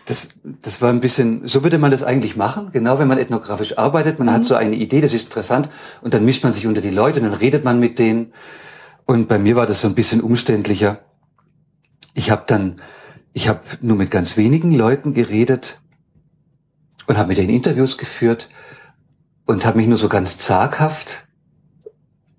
das, 0.05 0.29
das 0.43 0.81
war 0.81 0.89
ein 0.89 0.99
bisschen, 0.99 1.47
so 1.47 1.63
würde 1.63 1.77
man 1.77 1.91
das 1.91 2.01
eigentlich 2.01 2.35
machen, 2.35 2.69
genau 2.71 2.97
wenn 2.97 3.07
man 3.07 3.19
ethnografisch 3.19 3.77
arbeitet. 3.77 4.17
Man 4.17 4.27
mhm. 4.27 4.31
hat 4.31 4.45
so 4.45 4.55
eine 4.55 4.75
Idee, 4.75 5.01
das 5.01 5.13
ist 5.13 5.25
interessant 5.25 5.69
und 6.01 6.15
dann 6.15 6.25
mischt 6.25 6.43
man 6.43 6.53
sich 6.53 6.65
unter 6.65 6.81
die 6.81 6.89
Leute 6.89 7.19
und 7.19 7.27
dann 7.27 7.37
redet 7.37 7.63
man 7.63 7.79
mit 7.79 7.99
denen. 7.99 8.33
Und 9.05 9.27
bei 9.27 9.37
mir 9.37 9.55
war 9.55 9.67
das 9.67 9.81
so 9.81 9.87
ein 9.87 9.95
bisschen 9.95 10.21
umständlicher. 10.21 10.99
Ich 12.15 12.31
habe 12.31 12.43
dann, 12.47 12.81
ich 13.35 13.49
habe 13.49 13.59
nur 13.81 13.97
mit 13.97 14.11
ganz 14.11 14.37
wenigen 14.37 14.71
Leuten 14.71 15.13
geredet 15.13 15.81
und 17.05 17.17
habe 17.17 17.27
mit 17.27 17.37
denen 17.37 17.49
Interviews 17.49 17.97
geführt 17.97 18.47
und 19.45 19.65
habe 19.65 19.77
mich 19.77 19.87
nur 19.87 19.97
so 19.97 20.07
ganz 20.07 20.37
zaghaft 20.37 21.27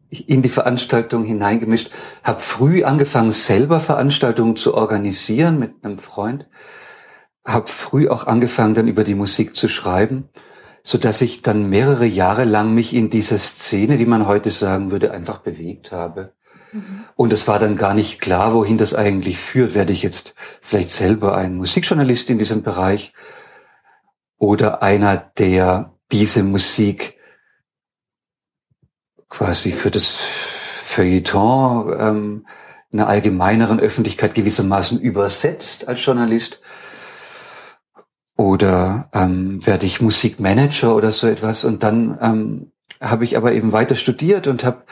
in 0.08 0.40
die 0.40 0.48
Veranstaltung 0.48 1.22
hineingemischt, 1.24 1.90
habe 2.24 2.40
früh 2.40 2.82
angefangen, 2.82 3.30
selber 3.30 3.78
Veranstaltungen 3.80 4.56
zu 4.56 4.72
organisieren 4.72 5.58
mit 5.58 5.84
einem 5.84 5.98
Freund, 5.98 6.48
habe 7.44 7.68
früh 7.68 8.08
auch 8.08 8.26
angefangen, 8.26 8.74
dann 8.74 8.88
über 8.88 9.04
die 9.04 9.14
Musik 9.14 9.54
zu 9.54 9.68
schreiben, 9.68 10.30
so 10.82 10.96
dass 10.96 11.20
ich 11.20 11.42
dann 11.42 11.68
mehrere 11.68 12.06
Jahre 12.06 12.44
lang 12.44 12.72
mich 12.72 12.94
in 12.94 13.10
dieser 13.10 13.36
Szene, 13.36 13.98
wie 13.98 14.06
man 14.06 14.26
heute 14.26 14.48
sagen 14.48 14.90
würde, 14.90 15.10
einfach 15.10 15.40
bewegt 15.40 15.92
habe. 15.92 16.32
Und 17.16 17.32
es 17.32 17.48
war 17.48 17.58
dann 17.58 17.76
gar 17.76 17.94
nicht 17.94 18.20
klar, 18.20 18.54
wohin 18.54 18.78
das 18.78 18.94
eigentlich 18.94 19.38
führt. 19.38 19.74
Werde 19.74 19.92
ich 19.92 20.02
jetzt 20.02 20.34
vielleicht 20.60 20.90
selber 20.90 21.36
ein 21.36 21.54
Musikjournalist 21.54 22.30
in 22.30 22.38
diesem 22.38 22.62
Bereich 22.62 23.12
oder 24.38 24.82
einer, 24.82 25.16
der 25.16 25.94
diese 26.12 26.42
Musik 26.42 27.18
quasi 29.28 29.72
für 29.72 29.90
das 29.90 30.18
Feuilleton 30.82 31.96
ähm, 31.98 32.46
einer 32.92 33.08
allgemeineren 33.08 33.80
Öffentlichkeit 33.80 34.34
gewissermaßen 34.34 35.00
übersetzt 35.00 35.88
als 35.88 36.04
Journalist? 36.04 36.60
Oder 38.36 39.08
ähm, 39.14 39.64
werde 39.66 39.86
ich 39.86 40.02
Musikmanager 40.02 40.94
oder 40.94 41.10
so 41.10 41.26
etwas? 41.26 41.64
Und 41.64 41.82
dann 41.82 42.18
ähm, 42.20 42.72
habe 43.00 43.24
ich 43.24 43.36
aber 43.36 43.52
eben 43.52 43.72
weiter 43.72 43.94
studiert 43.94 44.46
und 44.46 44.64
habe 44.64 44.84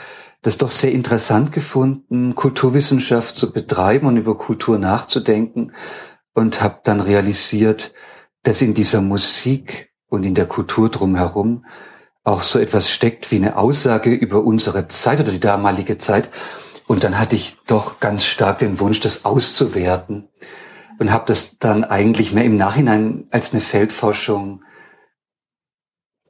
das 0.45 0.59
doch 0.59 0.71
sehr 0.71 0.93
interessant 0.93 1.53
gefunden, 1.53 2.35
Kulturwissenschaft 2.35 3.37
zu 3.37 3.51
betreiben 3.51 4.07
und 4.07 4.19
über 4.19 4.37
Kultur 4.37 4.79
nachzudenken 4.79 5.73
und 6.35 6.61
habe 6.61 6.81
dann 6.85 7.01
realisiert, 7.01 7.93
dass 8.43 8.61
in 8.61 8.75
dieser 8.75 9.01
Musik 9.01 9.91
und 10.07 10.23
in 10.23 10.35
der 10.35 10.47
Kultur 10.47 10.91
drumherum 10.91 11.65
auch 12.25 12.43
so 12.43 12.59
etwas 12.59 12.91
steckt 12.91 13.31
wie 13.31 13.37
eine 13.37 13.57
Aussage 13.57 14.13
über 14.13 14.45
unsere 14.45 14.87
Zeit 14.89 15.21
oder 15.21 15.33
die 15.33 15.41
damalige 15.41 15.97
Zeit. 15.97 16.29
Und 16.87 17.05
dann 17.05 17.19
hatte 17.19 17.37
ich 17.37 17.57
doch 17.67 17.99
ganz 17.99 18.27
stark 18.27 18.59
den 18.59 18.79
Wunsch, 18.81 19.01
das 19.01 19.25
auszuwerten 19.25 20.29
und 20.99 21.11
habe 21.11 21.25
das 21.27 21.59
dann 21.59 21.85
eigentlich 21.85 22.33
mehr 22.33 22.45
im 22.45 22.59
Nachhinein 22.59 23.27
als 23.31 23.53
eine 23.53 23.63
Feldforschung 23.63 24.63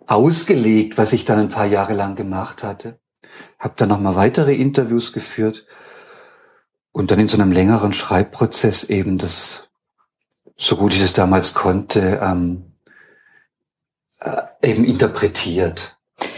ausgelegt, 0.06 0.98
was 0.98 1.12
ich 1.12 1.24
dann 1.24 1.40
ein 1.40 1.48
paar 1.48 1.66
Jahre 1.66 1.94
lang 1.94 2.14
gemacht 2.14 2.62
hatte. 2.62 3.00
Habe 3.64 3.74
dann 3.76 3.88
nochmal 3.88 4.14
weitere 4.14 4.54
Interviews 4.54 5.14
geführt 5.14 5.64
und 6.92 7.10
dann 7.10 7.18
in 7.18 7.28
so 7.28 7.40
einem 7.40 7.50
längeren 7.50 7.94
Schreibprozess 7.94 8.84
eben 8.84 9.16
das, 9.16 9.70
so 10.54 10.76
gut 10.76 10.92
ich 10.92 11.02
es 11.02 11.14
damals 11.14 11.54
konnte, 11.54 12.20
ähm, 12.22 12.74
äh, 14.20 14.42
eben 14.62 14.84
interpretiert. 14.84 15.96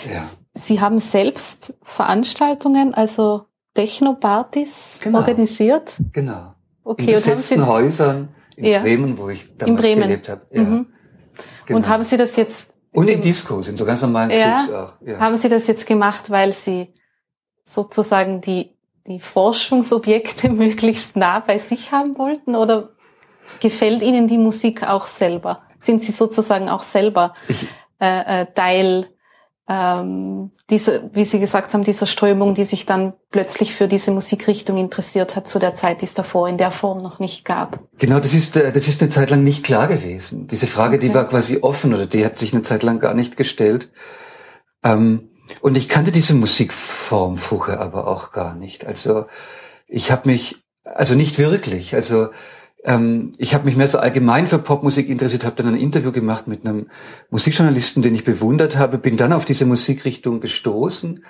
Ja. 0.08 0.22
Sie 0.54 0.80
haben 0.80 1.00
selbst 1.00 1.74
Veranstaltungen, 1.82 2.94
also 2.94 3.46
Techno-Partys 3.74 5.00
genau. 5.02 5.18
organisiert? 5.18 5.94
Genau. 6.12 6.54
Okay, 6.84 7.08
in 7.08 7.14
besetzten 7.14 7.62
und 7.62 7.66
Häusern 7.66 8.28
in 8.54 8.66
ja. 8.66 8.78
Bremen, 8.78 9.18
wo 9.18 9.30
ich 9.30 9.56
damals 9.56 9.82
gelebt 9.82 10.28
habe. 10.28 10.46
Ja. 10.52 10.62
Mhm. 10.62 10.86
Genau. 11.66 11.76
Und 11.76 11.88
haben 11.88 12.04
Sie 12.04 12.16
das 12.16 12.36
jetzt... 12.36 12.72
Und 12.92 13.08
in 13.08 13.20
Discos, 13.20 13.66
in 13.66 13.76
so 13.76 13.84
ganz 13.84 14.00
normalen 14.00 14.30
ja. 14.30 14.62
Clubs 14.64 14.72
auch. 14.72 14.94
Ja. 15.04 15.18
Haben 15.18 15.36
Sie 15.36 15.48
das 15.48 15.66
jetzt 15.66 15.88
gemacht, 15.88 16.30
weil 16.30 16.52
Sie 16.52 16.94
sozusagen 17.66 18.40
die, 18.40 18.70
die 19.06 19.20
Forschungsobjekte 19.20 20.48
möglichst 20.50 21.16
nah 21.16 21.40
bei 21.40 21.58
sich 21.58 21.92
haben 21.92 22.16
wollten? 22.16 22.54
Oder 22.56 22.90
gefällt 23.60 24.02
Ihnen 24.02 24.26
die 24.26 24.38
Musik 24.38 24.82
auch 24.82 25.06
selber? 25.06 25.62
Sind 25.80 26.02
Sie 26.02 26.12
sozusagen 26.12 26.70
auch 26.70 26.82
selber 26.82 27.34
äh, 28.00 28.42
äh, 28.42 28.46
Teil 28.54 29.06
ähm, 29.68 30.52
dieser, 30.70 31.12
wie 31.12 31.24
Sie 31.24 31.40
gesagt 31.40 31.74
haben, 31.74 31.82
dieser 31.82 32.06
Strömung, 32.06 32.54
die 32.54 32.64
sich 32.64 32.86
dann 32.86 33.14
plötzlich 33.30 33.74
für 33.74 33.88
diese 33.88 34.12
Musikrichtung 34.12 34.76
interessiert 34.78 35.34
hat 35.34 35.48
zu 35.48 35.58
der 35.58 35.74
Zeit, 35.74 36.02
die 36.02 36.04
es 36.04 36.14
davor 36.14 36.48
in 36.48 36.56
der 36.56 36.70
Form 36.70 37.02
noch 37.02 37.18
nicht 37.18 37.44
gab. 37.44 37.80
Genau, 37.98 38.20
das 38.20 38.32
ist, 38.32 38.56
äh, 38.56 38.72
das 38.72 38.86
ist 38.86 39.02
eine 39.02 39.10
Zeit 39.10 39.30
lang 39.30 39.42
nicht 39.42 39.64
klar 39.64 39.88
gewesen. 39.88 40.46
Diese 40.46 40.68
Frage, 40.68 40.96
okay. 40.96 41.08
die 41.08 41.14
war 41.14 41.26
quasi 41.26 41.58
offen 41.62 41.94
oder 41.94 42.06
die 42.06 42.24
hat 42.24 42.38
sich 42.38 42.52
eine 42.52 42.62
Zeit 42.62 42.84
lang 42.84 43.00
gar 43.00 43.14
nicht 43.14 43.36
gestellt. 43.36 43.90
Ähm, 44.84 45.30
und 45.60 45.76
ich 45.76 45.88
kannte 45.88 46.12
diese 46.12 46.34
Musikform 46.34 47.36
vorher 47.36 47.80
aber 47.80 48.06
auch 48.06 48.32
gar 48.32 48.54
nicht. 48.54 48.86
Also 48.86 49.26
ich 49.86 50.10
habe 50.10 50.28
mich, 50.28 50.56
also 50.84 51.14
nicht 51.14 51.38
wirklich. 51.38 51.94
Also 51.94 52.28
ähm, 52.84 53.32
ich 53.38 53.54
habe 53.54 53.64
mich 53.64 53.76
mehr 53.76 53.88
so 53.88 53.98
allgemein 53.98 54.46
für 54.46 54.58
Popmusik 54.58 55.08
interessiert, 55.08 55.44
habe 55.44 55.56
dann 55.56 55.74
ein 55.74 55.80
Interview 55.80 56.12
gemacht 56.12 56.46
mit 56.46 56.64
einem 56.64 56.88
Musikjournalisten, 57.30 58.02
den 58.02 58.14
ich 58.14 58.24
bewundert 58.24 58.76
habe, 58.76 58.98
bin 58.98 59.16
dann 59.16 59.32
auf 59.32 59.44
diese 59.44 59.66
Musikrichtung 59.66 60.40
gestoßen 60.40 61.24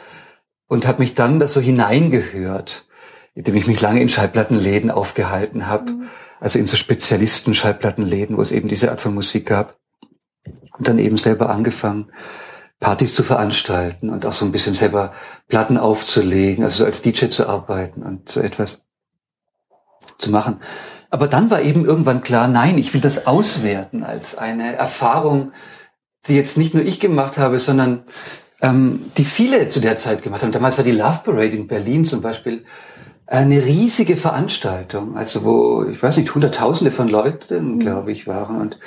und 0.69 0.87
habe 0.87 1.01
mich 1.01 1.15
dann 1.15 1.39
da 1.39 1.49
so 1.49 1.61
hineingehört, 1.61 2.87
indem 3.35 3.57
ich 3.57 3.67
mich 3.67 3.81
lange 3.81 4.01
in 4.01 4.09
Schallplattenläden 4.09 4.91
aufgehalten 4.91 5.67
habe, 5.67 5.93
mhm. 5.93 6.09
also 6.41 6.59
in 6.59 6.67
so 6.67 6.77
Spezialisten-Schallplattenläden, 6.77 8.37
wo 8.37 8.43
es 8.43 8.53
eben 8.53 8.69
diese 8.69 8.91
Art 8.91 9.01
von 9.01 9.15
Musik 9.15 9.47
gab 9.47 9.77
und 10.79 10.89
dann 10.89 10.99
eben 10.99 11.17
selber 11.17 11.51
angefangen. 11.51 12.11
Partys 12.81 13.15
zu 13.15 13.23
veranstalten 13.23 14.11
und 14.11 14.27
auch 14.27 14.33
so 14.33 14.45
ein 14.45 14.53
bisschen 14.53 14.75
selber 14.75 15.13
Platten 15.49 15.79
aufzulegen, 15.79 16.63
also 16.63 16.79
so 16.79 16.85
als 16.85 17.03
DJ 17.03 17.29
zu 17.29 17.49
arbeiten 17.49 18.03
und 18.03 18.29
so 18.29 18.41
etwas 18.41 18.87
zu 20.19 20.31
machen. 20.31 20.61
Aber 21.11 21.29
dann 21.29 21.51
war 21.51 21.63
eben 21.63 21.85
irgendwann 21.85 22.23
klar, 22.23 22.49
nein, 22.49 22.79
ich 22.79 22.93
will 22.93 23.01
das 23.01 23.27
auswerten 23.27 24.03
als 24.03 24.37
eine 24.37 24.75
Erfahrung, 24.75 25.53
die 26.27 26.35
jetzt 26.35 26.59
nicht 26.59 26.75
nur 26.75 26.85
ich 26.85 27.01
gemacht 27.01 27.39
habe, 27.39 27.59
sondern 27.59 28.03
ähm, 28.61 29.01
die 29.17 29.25
viele 29.25 29.69
zu 29.69 29.81
der 29.81 29.97
Zeit 29.97 30.23
gemacht 30.23 30.43
haben. 30.43 30.53
Damals 30.53 30.77
war 30.77 30.85
die 30.85 30.93
Love 30.93 31.21
Parade 31.25 31.57
in 31.57 31.69
Berlin 31.69 32.05
zum 32.05 32.21
Beispiel 32.21 32.65
eine 33.27 33.65
riesige 33.65 34.17
Veranstaltung, 34.17 35.17
also 35.17 35.45
wo, 35.45 35.85
ich 35.85 36.01
weiß 36.01 36.17
nicht, 36.17 36.35
Hunderttausende 36.35 36.91
von 36.91 37.09
Leuten, 37.09 37.75
mhm. 37.75 37.79
glaube 37.81 38.13
ich, 38.13 38.27
waren. 38.27 38.61
Und, 38.61 38.79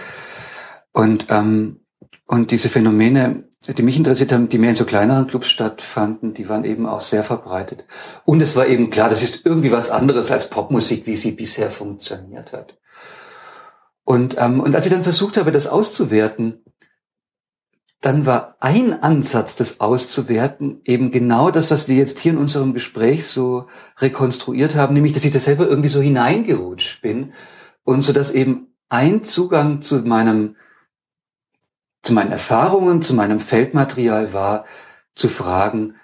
und, 0.91 1.27
ähm, 1.29 1.81
und 2.25 2.51
diese 2.51 2.69
Phänomene 2.69 3.48
die 3.67 3.83
mich 3.83 3.97
interessiert 3.97 4.31
haben, 4.31 4.49
die 4.49 4.57
mehr 4.57 4.69
in 4.69 4.75
so 4.75 4.85
kleineren 4.85 5.27
Clubs 5.27 5.49
stattfanden, 5.49 6.33
die 6.33 6.47
waren 6.47 6.63
eben 6.63 6.85
auch 6.85 7.01
sehr 7.01 7.23
verbreitet. 7.23 7.85
Und 8.25 8.41
es 8.41 8.55
war 8.55 8.67
eben 8.67 8.89
klar, 8.89 9.09
das 9.09 9.21
ist 9.21 9.45
irgendwie 9.45 9.71
was 9.71 9.91
anderes 9.91 10.31
als 10.31 10.49
Popmusik, 10.49 11.05
wie 11.05 11.15
sie 11.15 11.33
bisher 11.33 11.69
funktioniert 11.69 12.53
hat. 12.53 12.77
Und, 14.05 14.37
ähm, 14.39 14.59
und 14.59 14.75
als 14.75 14.85
ich 14.85 14.91
dann 14.91 15.03
versucht 15.03 15.37
habe, 15.37 15.51
das 15.51 15.67
auszuwerten, 15.67 16.63
dann 18.01 18.25
war 18.25 18.55
ein 18.61 19.03
Ansatz, 19.03 19.55
das 19.55 19.81
auszuwerten, 19.81 20.81
eben 20.85 21.11
genau 21.11 21.51
das, 21.51 21.69
was 21.69 21.89
wir 21.89 21.97
jetzt 21.97 22.19
hier 22.19 22.31
in 22.31 22.37
unserem 22.37 22.73
Gespräch 22.73 23.27
so 23.27 23.67
rekonstruiert 23.97 24.75
haben, 24.75 24.93
nämlich, 24.93 25.11
dass 25.11 25.25
ich 25.25 25.33
da 25.33 25.39
selber 25.39 25.67
irgendwie 25.67 25.89
so 25.89 25.99
hineingerutscht 25.99 27.01
bin 27.01 27.33
und 27.83 28.01
so 28.03 28.13
dass 28.13 28.31
eben 28.31 28.67
ein 28.87 29.23
Zugang 29.23 29.81
zu 29.81 29.97
meinem 29.97 30.55
zu 32.01 32.13
meinen 32.13 32.31
Erfahrungen, 32.31 33.01
zu 33.01 33.13
meinem 33.13 33.39
Feldmaterial 33.39 34.33
war, 34.33 34.65
zu 35.15 35.27
fragen, 35.27 35.95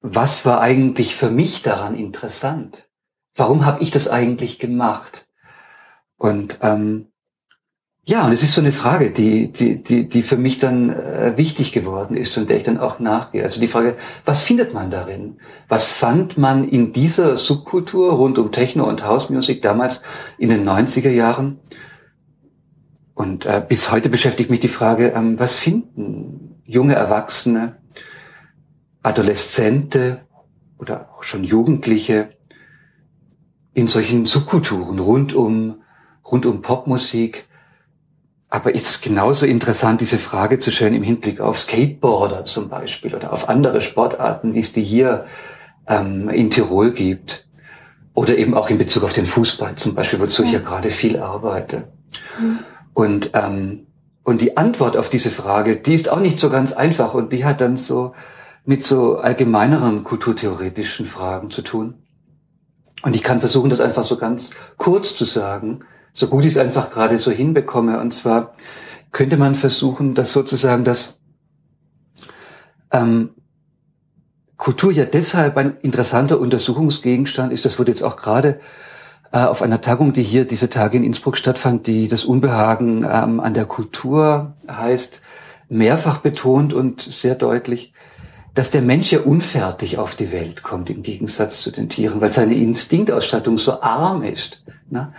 was 0.00 0.44
war 0.44 0.60
eigentlich 0.60 1.14
für 1.14 1.30
mich 1.30 1.62
daran 1.62 1.94
interessant? 1.94 2.88
Warum 3.34 3.64
habe 3.64 3.82
ich 3.82 3.90
das 3.90 4.08
eigentlich 4.08 4.58
gemacht? 4.58 5.28
Und 6.16 6.58
ähm, 6.62 7.12
ja, 8.04 8.26
und 8.26 8.32
es 8.32 8.42
ist 8.42 8.54
so 8.54 8.60
eine 8.60 8.72
Frage, 8.72 9.12
die, 9.12 9.52
die, 9.52 9.80
die, 9.80 10.08
die 10.08 10.22
für 10.24 10.36
mich 10.36 10.58
dann 10.58 10.90
äh, 10.90 11.34
wichtig 11.36 11.70
geworden 11.70 12.16
ist 12.16 12.36
und 12.36 12.50
der 12.50 12.56
ich 12.56 12.64
dann 12.64 12.78
auch 12.78 12.98
nachgehe. 12.98 13.44
Also 13.44 13.60
die 13.60 13.68
Frage, 13.68 13.96
was 14.24 14.42
findet 14.42 14.74
man 14.74 14.90
darin? 14.90 15.38
Was 15.68 15.86
fand 15.86 16.36
man 16.36 16.68
in 16.68 16.92
dieser 16.92 17.36
Subkultur 17.36 18.14
rund 18.14 18.38
um 18.38 18.50
Techno 18.50 18.88
und 18.88 19.04
House 19.04 19.30
Music 19.30 19.62
damals 19.62 20.02
in 20.36 20.48
den 20.48 20.68
90er 20.68 21.10
Jahren? 21.10 21.60
Und 23.14 23.46
äh, 23.46 23.64
bis 23.66 23.90
heute 23.90 24.08
beschäftigt 24.08 24.50
mich 24.50 24.60
die 24.60 24.68
Frage, 24.68 25.12
ähm, 25.12 25.38
was 25.38 25.56
finden 25.56 26.60
junge 26.64 26.94
Erwachsene, 26.94 27.76
Adoleszente 29.02 30.22
oder 30.78 31.10
auch 31.12 31.22
schon 31.22 31.44
Jugendliche 31.44 32.30
in 33.74 33.88
solchen 33.88 34.26
Subkulturen 34.26 34.98
rund 34.98 35.34
um, 35.34 35.82
rund 36.24 36.46
um 36.46 36.62
Popmusik? 36.62 37.48
aber 38.52 38.74
ist 38.74 39.00
genauso 39.00 39.46
interessant, 39.46 40.02
diese 40.02 40.18
Frage 40.18 40.58
zu 40.58 40.70
stellen 40.70 40.92
im 40.92 41.02
Hinblick 41.02 41.40
auf 41.40 41.58
Skateboarder 41.58 42.44
zum 42.44 42.68
Beispiel 42.68 43.14
oder 43.14 43.32
auf 43.32 43.48
andere 43.48 43.80
Sportarten, 43.80 44.52
wie 44.52 44.58
es 44.58 44.74
die 44.74 44.82
hier 44.82 45.24
ähm, 45.88 46.28
in 46.28 46.50
Tirol 46.50 46.92
gibt. 46.92 47.46
Oder 48.12 48.36
eben 48.36 48.52
auch 48.52 48.68
in 48.68 48.76
Bezug 48.76 49.04
auf 49.04 49.14
den 49.14 49.24
Fußball 49.24 49.76
zum 49.76 49.94
Beispiel, 49.94 50.20
wozu 50.20 50.44
ich 50.44 50.52
ja 50.52 50.58
gerade 50.58 50.90
viel 50.90 51.18
arbeite. 51.18 51.88
Mhm. 52.38 52.58
Und, 52.94 53.30
ähm, 53.34 53.86
und 54.22 54.40
die 54.40 54.56
Antwort 54.56 54.96
auf 54.96 55.08
diese 55.08 55.30
Frage, 55.30 55.76
die 55.76 55.94
ist 55.94 56.08
auch 56.08 56.20
nicht 56.20 56.38
so 56.38 56.50
ganz 56.50 56.72
einfach 56.72 57.14
und 57.14 57.32
die 57.32 57.44
hat 57.44 57.60
dann 57.60 57.76
so 57.76 58.12
mit 58.64 58.84
so 58.84 59.16
allgemeineren 59.16 60.04
kulturtheoretischen 60.04 61.06
Fragen 61.06 61.50
zu 61.50 61.62
tun. 61.62 61.94
Und 63.02 63.16
ich 63.16 63.22
kann 63.22 63.40
versuchen, 63.40 63.70
das 63.70 63.80
einfach 63.80 64.04
so 64.04 64.16
ganz 64.16 64.50
kurz 64.76 65.16
zu 65.16 65.24
sagen, 65.24 65.80
so 66.12 66.28
gut 66.28 66.44
ich 66.44 66.52
es 66.52 66.58
einfach 66.58 66.90
gerade 66.90 67.18
so 67.18 67.30
hinbekomme. 67.30 68.00
Und 68.00 68.14
zwar 68.14 68.52
könnte 69.10 69.36
man 69.36 69.54
versuchen, 69.54 70.14
dass 70.14 70.32
sozusagen 70.32 70.84
das 70.84 71.18
ähm, 72.92 73.30
Kultur 74.56 74.92
ja 74.92 75.04
deshalb 75.04 75.56
ein 75.56 75.78
interessanter 75.78 76.38
Untersuchungsgegenstand 76.38 77.52
ist. 77.52 77.64
Das 77.64 77.80
wurde 77.80 77.90
jetzt 77.90 78.04
auch 78.04 78.16
gerade 78.16 78.60
auf 79.38 79.62
einer 79.62 79.80
Tagung, 79.80 80.12
die 80.12 80.22
hier 80.22 80.44
diese 80.44 80.68
Tage 80.68 80.98
in 80.98 81.04
Innsbruck 81.04 81.36
stattfand, 81.36 81.86
die 81.86 82.06
das 82.06 82.24
Unbehagen 82.24 83.06
ähm, 83.10 83.40
an 83.40 83.54
der 83.54 83.64
Kultur 83.64 84.54
heißt, 84.70 85.22
mehrfach 85.70 86.18
betont 86.18 86.74
und 86.74 87.00
sehr 87.00 87.34
deutlich, 87.34 87.94
dass 88.54 88.70
der 88.70 88.82
Mensch 88.82 89.10
ja 89.10 89.20
unfertig 89.20 89.96
auf 89.96 90.14
die 90.14 90.32
Welt 90.32 90.62
kommt 90.62 90.90
im 90.90 91.02
Gegensatz 91.02 91.62
zu 91.62 91.70
den 91.70 91.88
Tieren, 91.88 92.20
weil 92.20 92.32
seine 92.32 92.54
Instinktausstattung 92.54 93.56
so 93.56 93.80
arm 93.80 94.22
ist. 94.22 94.62
Ne? 94.90 95.12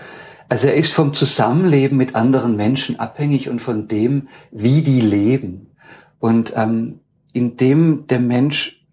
Also 0.48 0.68
er 0.68 0.76
ist 0.76 0.94
vom 0.94 1.16
Zusammenleben 1.16 1.98
mit 1.98 2.14
anderen 2.14 2.56
Menschen 2.56 3.00
abhängig 3.00 3.50
und 3.50 3.60
von 3.60 3.88
dem, 3.88 4.28
wie 4.52 4.84
die 4.84 5.02
leben. 5.02 5.72
Und 6.20 6.54
ähm, 6.56 7.00
indem 7.32 8.06
der 8.06 8.20
Mensch, 8.20 8.86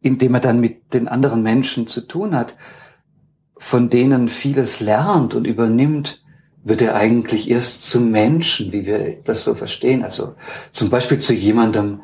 indem 0.00 0.34
er 0.34 0.40
dann 0.40 0.58
mit 0.58 0.92
den 0.92 1.06
anderen 1.06 1.42
Menschen 1.42 1.86
zu 1.86 2.00
tun 2.00 2.34
hat, 2.34 2.56
von 3.58 3.90
denen 3.90 4.28
vieles 4.28 4.80
lernt 4.80 5.34
und 5.34 5.46
übernimmt, 5.46 6.22
wird 6.64 6.82
er 6.82 6.94
eigentlich 6.94 7.50
erst 7.50 7.82
zum 7.82 8.10
Menschen, 8.10 8.72
wie 8.72 8.86
wir 8.86 9.16
das 9.24 9.44
so 9.44 9.54
verstehen. 9.54 10.02
Also 10.02 10.34
zum 10.72 10.90
Beispiel 10.90 11.18
zu 11.18 11.34
jemandem, 11.34 12.00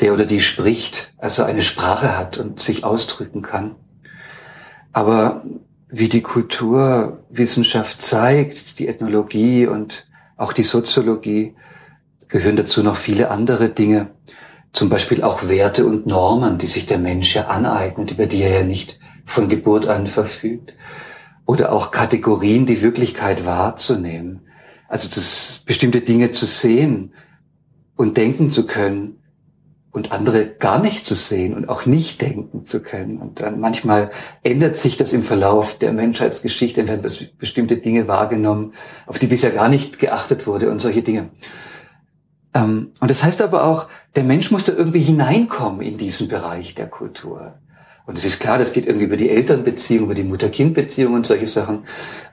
der 0.00 0.12
oder 0.12 0.24
die 0.24 0.40
spricht, 0.40 1.14
also 1.18 1.44
eine 1.44 1.62
Sprache 1.62 2.16
hat 2.16 2.38
und 2.38 2.60
sich 2.60 2.84
ausdrücken 2.84 3.42
kann. 3.42 3.76
Aber 4.92 5.44
wie 5.88 6.08
die 6.08 6.22
Kulturwissenschaft 6.22 8.02
zeigt, 8.02 8.78
die 8.78 8.88
Ethnologie 8.88 9.66
und 9.66 10.06
auch 10.36 10.52
die 10.52 10.62
Soziologie, 10.62 11.54
gehören 12.28 12.56
dazu 12.56 12.82
noch 12.82 12.96
viele 12.96 13.30
andere 13.30 13.68
Dinge. 13.68 14.10
Zum 14.72 14.88
Beispiel 14.88 15.22
auch 15.22 15.48
Werte 15.48 15.84
und 15.84 16.06
Normen, 16.06 16.56
die 16.56 16.66
sich 16.66 16.86
der 16.86 16.98
Mensch 16.98 17.36
ja 17.36 17.48
aneignet, 17.48 18.10
über 18.10 18.26
die 18.26 18.42
er 18.42 18.60
ja 18.60 18.64
nicht 18.64 18.98
von 19.24 19.48
Geburt 19.48 19.86
an 19.86 20.06
verfügt. 20.06 20.74
Oder 21.46 21.72
auch 21.72 21.90
Kategorien, 21.90 22.66
die 22.66 22.82
Wirklichkeit 22.82 23.44
wahrzunehmen. 23.44 24.40
Also 24.88 25.08
das 25.08 25.62
bestimmte 25.64 26.00
Dinge 26.00 26.30
zu 26.30 26.46
sehen 26.46 27.14
und 27.96 28.16
denken 28.16 28.50
zu 28.50 28.66
können, 28.66 29.22
und 29.92 30.10
andere 30.10 30.46
gar 30.46 30.80
nicht 30.80 31.04
zu 31.04 31.14
sehen 31.14 31.54
und 31.54 31.68
auch 31.68 31.84
nicht 31.84 32.22
denken 32.22 32.64
zu 32.64 32.82
können. 32.82 33.18
Und 33.18 33.40
dann 33.40 33.60
manchmal 33.60 34.10
ändert 34.42 34.78
sich 34.78 34.96
das 34.96 35.12
im 35.12 35.22
Verlauf 35.22 35.78
der 35.78 35.92
Menschheitsgeschichte, 35.92 36.88
werden 36.88 37.06
bestimmte 37.38 37.76
Dinge 37.76 38.08
wahrgenommen, 38.08 38.72
auf 39.06 39.18
die 39.18 39.26
bisher 39.26 39.50
gar 39.50 39.68
nicht 39.68 39.98
geachtet 39.98 40.46
wurde 40.46 40.70
und 40.70 40.80
solche 40.80 41.02
Dinge. 41.02 41.28
Ähm, 42.54 42.92
und 43.00 43.10
das 43.10 43.22
heißt 43.22 43.42
aber 43.42 43.64
auch, 43.64 43.88
der 44.16 44.24
Mensch 44.24 44.50
muss 44.50 44.64
da 44.64 44.72
irgendwie 44.72 45.00
hineinkommen 45.02 45.82
in 45.82 45.98
diesen 45.98 46.28
Bereich 46.28 46.74
der 46.74 46.88
Kultur. 46.88 47.58
Und 48.06 48.18
es 48.18 48.24
ist 48.24 48.40
klar, 48.40 48.58
das 48.58 48.72
geht 48.72 48.86
irgendwie 48.86 49.06
über 49.06 49.16
die 49.16 49.30
Elternbeziehung, 49.30 50.04
über 50.04 50.14
die 50.14 50.24
Mutter-Kind-Beziehung 50.24 51.14
und 51.14 51.26
solche 51.26 51.46
Sachen. 51.46 51.84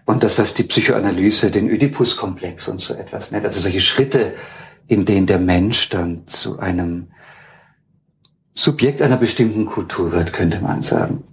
Und 0.06 0.24
das, 0.24 0.40
was 0.40 0.54
die 0.54 0.64
Psychoanalyse 0.64 1.52
den 1.52 1.70
Oedipus-Komplex 1.70 2.68
und 2.68 2.82
so 2.82 2.96
etwas 2.96 3.32
nennt. 3.32 3.46
Also 3.46 3.60
solche 3.60 3.80
Schritte, 3.80 4.34
in 4.88 5.06
denen 5.06 5.28
der 5.28 5.40
Mensch 5.40 5.90
dann 5.90 6.28
zu 6.28 6.60
einem 6.60 7.10
Subjekt 8.56 9.02
einer 9.02 9.18
bestimmten 9.18 9.68
Kultur 9.68 10.12
wird, 10.12 10.34
könnte 10.34 10.60
man 10.60 10.82
sagen. 10.82 11.24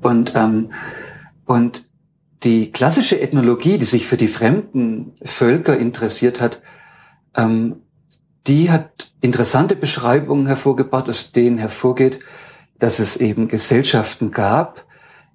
Und, 0.00 0.32
ähm, 0.36 0.72
und 1.44 1.84
die 2.44 2.70
klassische 2.70 3.20
Ethnologie, 3.20 3.78
die 3.78 3.84
sich 3.84 4.06
für 4.06 4.16
die 4.16 4.28
fremden 4.28 5.12
Völker 5.22 5.76
interessiert 5.76 6.40
hat, 6.40 6.62
ähm, 7.34 7.82
die 8.46 8.70
hat 8.70 9.12
interessante 9.20 9.74
Beschreibungen 9.74 10.46
hervorgebracht, 10.46 11.08
aus 11.08 11.32
denen 11.32 11.58
hervorgeht, 11.58 12.20
dass 12.78 12.98
es 12.98 13.16
eben 13.16 13.48
Gesellschaften 13.48 14.30
gab, 14.30 14.86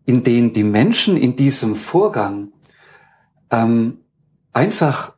in 0.06 0.24
denen 0.24 0.54
die 0.54 0.64
Menschen 0.64 1.18
in 1.18 1.36
diesem 1.36 1.76
Vorgang 1.76 2.50
ähm, 3.52 4.00
einfach 4.52 5.14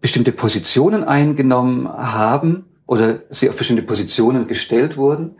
bestimmte 0.00 0.32
Positionen 0.32 1.04
eingenommen 1.04 1.88
haben 1.88 2.66
oder 2.86 3.22
sie 3.30 3.48
auf 3.48 3.56
bestimmte 3.56 3.82
Positionen 3.82 4.46
gestellt 4.46 4.96
wurden. 4.96 5.36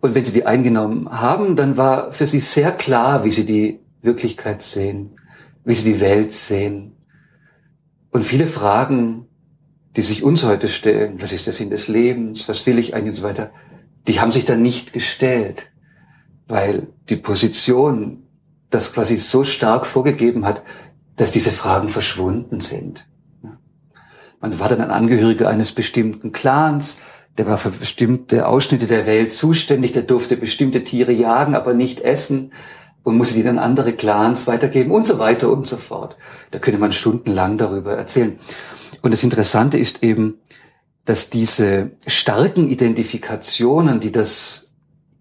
Und 0.00 0.14
wenn 0.16 0.24
sie 0.24 0.32
die 0.32 0.46
eingenommen 0.46 1.08
haben, 1.08 1.54
dann 1.54 1.76
war 1.76 2.12
für 2.12 2.26
sie 2.26 2.40
sehr 2.40 2.72
klar, 2.72 3.24
wie 3.24 3.30
sie 3.30 3.46
die 3.46 3.80
Wirklichkeit 4.00 4.62
sehen, 4.62 5.12
wie 5.64 5.74
sie 5.74 5.92
die 5.92 6.00
Welt 6.00 6.34
sehen. 6.34 6.96
Und 8.10 8.24
viele 8.24 8.48
Fragen, 8.48 9.26
die 9.96 10.02
sich 10.02 10.24
uns 10.24 10.44
heute 10.44 10.68
stellen, 10.68 11.22
was 11.22 11.32
ist 11.32 11.46
der 11.46 11.52
Sinn 11.52 11.70
des 11.70 11.86
Lebens, 11.86 12.48
was 12.48 12.66
will 12.66 12.78
ich 12.78 12.94
eigentlich 12.94 13.10
und 13.10 13.14
so 13.14 13.22
weiter, 13.22 13.52
die 14.06 14.20
haben 14.20 14.32
sich 14.32 14.44
dann 14.44 14.62
nicht 14.62 14.92
gestellt, 14.92 15.70
weil 16.48 16.88
die 17.08 17.16
Position 17.16 18.24
das 18.70 18.92
quasi 18.92 19.16
so 19.16 19.44
stark 19.44 19.86
vorgegeben 19.86 20.44
hat, 20.44 20.62
dass 21.16 21.30
diese 21.30 21.50
Fragen 21.50 21.88
verschwunden 21.88 22.60
sind. 22.60 23.06
Man 24.40 24.58
war 24.58 24.68
dann 24.68 24.80
ein 24.80 24.90
Angehöriger 24.90 25.48
eines 25.48 25.72
bestimmten 25.72 26.32
Clans, 26.32 27.02
der 27.38 27.46
war 27.46 27.58
für 27.58 27.70
bestimmte 27.70 28.46
Ausschnitte 28.46 28.86
der 28.86 29.06
Welt 29.06 29.32
zuständig, 29.32 29.92
der 29.92 30.02
durfte 30.02 30.36
bestimmte 30.36 30.84
Tiere 30.84 31.12
jagen, 31.12 31.54
aber 31.54 31.74
nicht 31.74 32.00
essen 32.00 32.52
und 33.04 33.16
musste 33.16 33.36
die 33.36 33.42
dann 33.42 33.58
andere 33.58 33.92
Clans 33.92 34.46
weitergeben 34.46 34.90
und 34.90 35.06
so 35.06 35.18
weiter 35.18 35.50
und 35.50 35.66
so 35.66 35.76
fort. 35.76 36.16
Da 36.50 36.58
könnte 36.58 36.78
man 36.78 36.92
stundenlang 36.92 37.56
darüber 37.56 37.96
erzählen. 37.96 38.38
Und 39.00 39.12
das 39.12 39.22
Interessante 39.22 39.78
ist 39.78 40.02
eben, 40.02 40.38
dass 41.04 41.30
diese 41.30 41.92
starken 42.06 42.68
Identifikationen, 42.68 44.00
die 44.00 44.12
das 44.12 44.72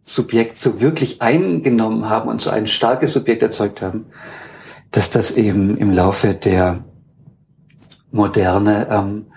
Subjekt 0.03 0.57
so 0.57 0.81
wirklich 0.81 1.21
eingenommen 1.21 2.09
haben 2.09 2.29
und 2.29 2.41
so 2.41 2.49
ein 2.49 2.67
starkes 2.67 3.13
Subjekt 3.13 3.41
erzeugt 3.41 3.81
haben, 3.81 4.05
dass 4.91 5.09
das 5.09 5.31
eben 5.31 5.77
im 5.77 5.91
Laufe 5.91 6.33
der 6.33 6.83
Moderne 8.11 8.87
ähm, 8.89 9.27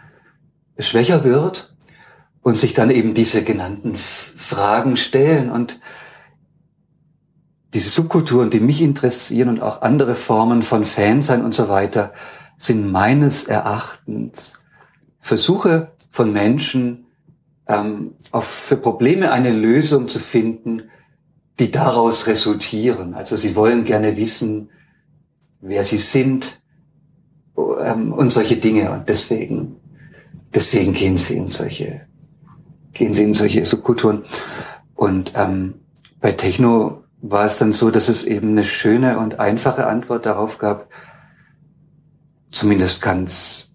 schwächer 0.79 1.25
wird 1.25 1.75
und 2.43 2.59
sich 2.59 2.75
dann 2.75 2.91
eben 2.91 3.15
diese 3.15 3.45
genannten 3.45 3.97
Fragen 3.97 4.97
stellen 4.97 5.51
und 5.51 5.81
diese 7.73 7.91
Subkulturen, 7.91 8.51
die 8.51 8.61
mich 8.61 8.83
interessieren 8.83 9.49
und 9.49 9.63
auch 9.63 9.83
andere 9.83 10.15
Formen 10.15 10.63
von 10.63 10.85
Fansein 10.85 11.45
und 11.45 11.55
so 11.55 11.69
weiter, 11.69 12.13
sind 12.57 12.91
meines 12.91 13.45
Erachtens 13.45 14.55
Versuche 15.21 15.93
von 16.15 16.33
Menschen, 16.33 17.07
ähm, 17.67 18.13
auf, 18.31 18.45
für 18.45 18.77
Probleme 18.77 19.33
eine 19.33 19.51
Lösung 19.51 20.09
zu 20.09 20.21
finden, 20.21 20.85
die 21.59 21.73
daraus 21.73 22.29
resultieren. 22.29 23.15
Also 23.15 23.37
sie 23.37 23.57
wollen 23.57 23.83
gerne 23.83 24.17
wissen, 24.17 24.71
wer 25.61 25.83
sie 25.83 25.97
sind, 25.97 26.63
ähm, 27.57 28.13
und 28.13 28.31
solche 28.31 28.59
Dinge. 28.59 28.93
Und 28.93 29.09
deswegen, 29.09 29.75
deswegen 30.55 30.93
gehen 30.93 31.19
sie 31.19 31.37
in 31.37 31.49
solche, 31.49 32.03
gehen 32.93 33.13
sie 33.13 33.25
in 33.25 33.33
solche 33.33 33.65
Subkulturen. 33.65 34.23
Und 34.95 35.33
ähm, 35.35 35.75
bei 36.21 36.31
Techno 36.31 37.03
war 37.23 37.45
es 37.45 37.59
dann 37.59 37.73
so, 37.73 37.91
dass 37.91 38.09
es 38.09 38.23
eben 38.23 38.51
eine 38.51 38.63
schöne 38.63 39.19
und 39.19 39.41
einfache 39.41 39.89
Antwort 39.89 40.27
darauf 40.27 40.59
gab, 40.59 40.89
zumindest 42.53 43.03
ganz 43.03 43.74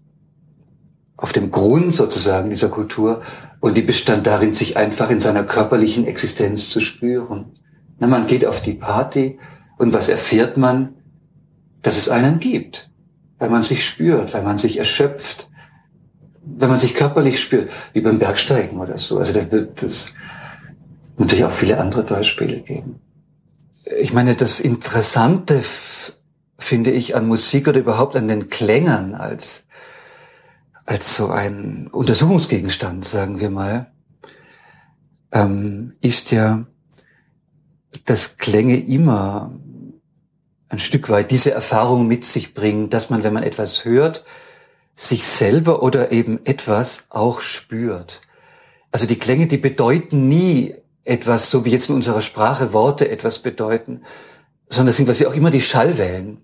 auf 1.20 1.32
dem 1.32 1.50
Grund 1.50 1.92
sozusagen 1.92 2.50
dieser 2.50 2.68
Kultur. 2.68 3.22
Und 3.60 3.76
die 3.76 3.82
bestand 3.82 4.26
darin, 4.26 4.54
sich 4.54 4.76
einfach 4.76 5.10
in 5.10 5.20
seiner 5.20 5.44
körperlichen 5.44 6.06
Existenz 6.06 6.70
zu 6.70 6.80
spüren. 6.80 7.52
Na, 7.98 8.06
man 8.06 8.26
geht 8.26 8.46
auf 8.46 8.62
die 8.62 8.74
Party 8.74 9.38
und 9.76 9.92
was 9.92 10.08
erfährt 10.08 10.56
man? 10.56 10.94
Dass 11.82 11.96
es 11.96 12.08
einen 12.08 12.40
gibt 12.40 12.90
weil 13.40 13.50
man 13.50 13.62
sich 13.62 13.84
spürt, 13.84 14.32
weil 14.34 14.42
man 14.42 14.58
sich 14.58 14.78
erschöpft, 14.78 15.48
wenn 16.44 16.68
man 16.68 16.78
sich 16.78 16.94
körperlich 16.94 17.40
spürt, 17.40 17.70
wie 17.94 18.02
beim 18.02 18.18
Bergsteigen 18.18 18.78
oder 18.78 18.98
so. 18.98 19.18
Also 19.18 19.32
da 19.32 19.50
wird 19.50 19.82
es 19.82 20.14
natürlich 21.16 21.44
auch 21.44 21.52
viele 21.52 21.78
andere 21.78 22.02
Beispiele 22.02 22.58
geben. 22.60 23.00
Ich 23.98 24.12
meine, 24.12 24.36
das 24.36 24.60
Interessante 24.60 25.62
finde 26.58 26.90
ich, 26.90 27.16
an 27.16 27.26
Musik 27.26 27.66
oder 27.66 27.80
überhaupt 27.80 28.14
an 28.14 28.28
den 28.28 28.50
Klängern 28.50 29.14
als, 29.14 29.64
als 30.90 31.14
so 31.14 31.28
ein 31.28 31.86
Untersuchungsgegenstand, 31.86 33.04
sagen 33.04 33.38
wir 33.38 33.48
mal, 33.48 33.92
ähm, 35.30 35.92
ist 36.00 36.32
ja, 36.32 36.66
dass 38.06 38.38
Klänge 38.38 38.76
immer 38.76 39.52
ein 40.68 40.80
Stück 40.80 41.08
weit 41.08 41.30
diese 41.30 41.52
Erfahrung 41.52 42.08
mit 42.08 42.24
sich 42.24 42.54
bringen, 42.54 42.90
dass 42.90 43.08
man, 43.08 43.22
wenn 43.22 43.32
man 43.32 43.44
etwas 43.44 43.84
hört, 43.84 44.24
sich 44.96 45.28
selber 45.28 45.84
oder 45.84 46.10
eben 46.10 46.44
etwas 46.44 47.06
auch 47.08 47.40
spürt. 47.40 48.20
Also 48.90 49.06
die 49.06 49.18
Klänge, 49.18 49.46
die 49.46 49.58
bedeuten 49.58 50.28
nie 50.28 50.74
etwas, 51.04 51.52
so 51.52 51.64
wie 51.64 51.70
jetzt 51.70 51.88
in 51.88 51.94
unserer 51.94 52.20
Sprache 52.20 52.72
Worte 52.72 53.08
etwas 53.08 53.38
bedeuten, 53.38 54.02
sondern 54.68 54.92
sind 54.92 55.08
ja 55.20 55.28
auch 55.28 55.34
immer 55.34 55.52
die 55.52 55.60
Schallwellen 55.60 56.38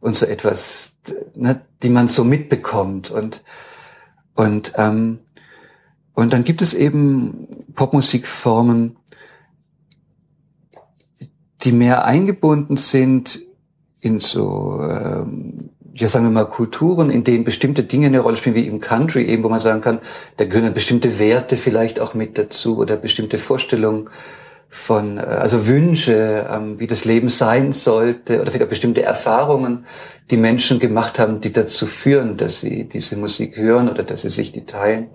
und 0.00 0.16
so 0.16 0.26
etwas, 0.26 0.96
ne, 1.34 1.62
die 1.82 1.88
man 1.88 2.08
so 2.08 2.24
mitbekommt 2.24 3.10
und 3.10 3.42
und 4.36 4.72
ähm, 4.76 5.18
und 6.14 6.32
dann 6.32 6.44
gibt 6.44 6.62
es 6.62 6.72
eben 6.72 7.46
Popmusikformen, 7.74 8.96
die 11.62 11.72
mehr 11.72 12.04
eingebunden 12.04 12.76
sind 12.76 13.40
in 14.00 14.18
so 14.18 14.80
ähm, 14.80 15.70
ja 15.94 16.08
sagen 16.08 16.26
wir 16.26 16.30
mal 16.30 16.44
Kulturen, 16.44 17.10
in 17.10 17.24
denen 17.24 17.44
bestimmte 17.44 17.82
Dinge 17.82 18.06
eine 18.06 18.20
Rolle 18.20 18.36
spielen, 18.36 18.54
wie 18.54 18.66
im 18.66 18.80
Country 18.80 19.24
eben, 19.24 19.42
wo 19.42 19.48
man 19.48 19.60
sagen 19.60 19.80
kann, 19.80 19.98
da 20.36 20.44
gehören 20.44 20.72
bestimmte 20.74 21.18
Werte 21.18 21.56
vielleicht 21.56 22.00
auch 22.00 22.14
mit 22.14 22.38
dazu 22.38 22.78
oder 22.78 22.96
bestimmte 22.96 23.38
Vorstellungen 23.38 24.08
von, 24.68 25.18
äh, 25.18 25.22
also 25.22 25.66
Wünsche, 25.66 26.46
ähm, 26.50 26.78
wie 26.78 26.86
das 26.86 27.04
Leben 27.04 27.28
sein 27.28 27.72
sollte 27.72 28.40
oder 28.40 28.50
vielleicht 28.50 28.70
bestimmte 28.70 29.02
Erfahrungen, 29.02 29.86
die 30.30 30.36
Menschen 30.36 30.78
gemacht 30.78 31.18
haben, 31.18 31.40
die 31.40 31.52
dazu 31.52 31.86
führen, 31.86 32.36
dass 32.36 32.60
sie 32.60 32.88
diese 32.88 33.16
Musik 33.16 33.56
hören 33.56 33.88
oder 33.88 34.02
dass 34.02 34.22
sie 34.22 34.30
sich 34.30 34.52
die 34.52 34.66
teilen 34.66 35.08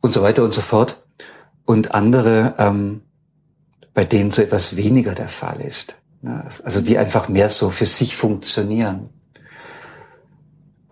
und 0.00 0.12
so 0.12 0.22
weiter 0.22 0.44
und 0.44 0.52
so 0.52 0.60
fort. 0.60 1.02
Und 1.64 1.94
andere, 1.94 2.54
ähm, 2.58 3.02
bei 3.92 4.04
denen 4.04 4.30
so 4.30 4.40
etwas 4.40 4.76
weniger 4.76 5.14
der 5.14 5.28
Fall 5.28 5.60
ist. 5.60 5.96
Also 6.64 6.80
die 6.80 6.98
einfach 6.98 7.28
mehr 7.28 7.48
so 7.48 7.70
für 7.70 7.84
sich 7.84 8.16
funktionieren. 8.16 9.10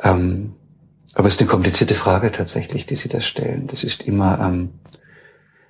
Ähm, 0.02 0.54
aber 1.14 1.28
es 1.28 1.34
ist 1.34 1.40
eine 1.40 1.48
komplizierte 1.48 1.94
Frage 1.94 2.30
tatsächlich, 2.30 2.84
die 2.84 2.94
Sie 2.94 3.08
da 3.08 3.20
stellen. 3.20 3.66
Das 3.68 3.84
ist 3.84 4.02
immer, 4.02 4.38
ähm, 4.40 4.70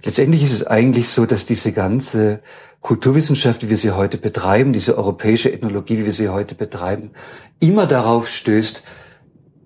letztendlich 0.02 0.42
ist 0.42 0.52
es 0.52 0.66
eigentlich 0.66 1.08
so, 1.08 1.26
dass 1.26 1.44
diese 1.44 1.72
ganze 1.72 2.40
Kulturwissenschaft, 2.80 3.62
wie 3.62 3.70
wir 3.70 3.76
sie 3.76 3.92
heute 3.92 4.18
betreiben, 4.18 4.72
diese 4.72 4.96
europäische 4.96 5.52
Ethnologie, 5.52 5.98
wie 5.98 6.04
wir 6.04 6.12
sie 6.12 6.28
heute 6.28 6.54
betreiben, 6.54 7.10
immer 7.58 7.86
darauf 7.86 8.28
stößt, 8.28 8.82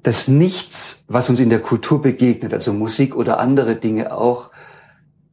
dass 0.02 0.28
nichts, 0.28 1.04
was 1.08 1.28
uns 1.28 1.40
in 1.40 1.50
der 1.50 1.60
Kultur 1.60 2.00
begegnet, 2.00 2.54
also 2.54 2.72
Musik 2.72 3.14
oder 3.14 3.38
andere 3.38 3.76
Dinge 3.76 4.12
auch, 4.12 4.50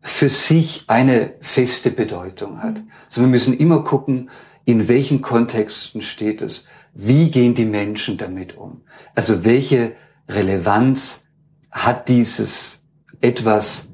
für 0.02 0.30
sich 0.30 0.86
eine 0.88 1.34
feste 1.42 1.92
Bedeutung 1.92 2.62
hat. 2.62 2.82
Also 3.06 3.22
wir 3.22 3.28
müssen 3.28 3.58
immer 3.58 3.84
gucken, 3.84 4.30
in 4.66 4.88
welchen 4.88 5.22
Kontexten 5.22 6.02
steht 6.02 6.42
es 6.42 6.66
wie 7.00 7.30
gehen 7.30 7.54
die 7.54 7.66
Menschen 7.66 8.18
damit 8.18 8.58
um? 8.58 8.82
Also 9.14 9.46
welche 9.46 9.96
Relevanz 10.28 11.28
hat 11.70 12.10
dieses 12.10 12.88
etwas 13.22 13.87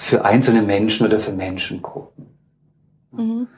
für 0.00 0.24
einzelne 0.24 0.62
Menschen 0.62 1.04
oder 1.04 1.18
für 1.18 1.32
Menschengruppen? 1.32 2.26
Mhm. 3.10 3.48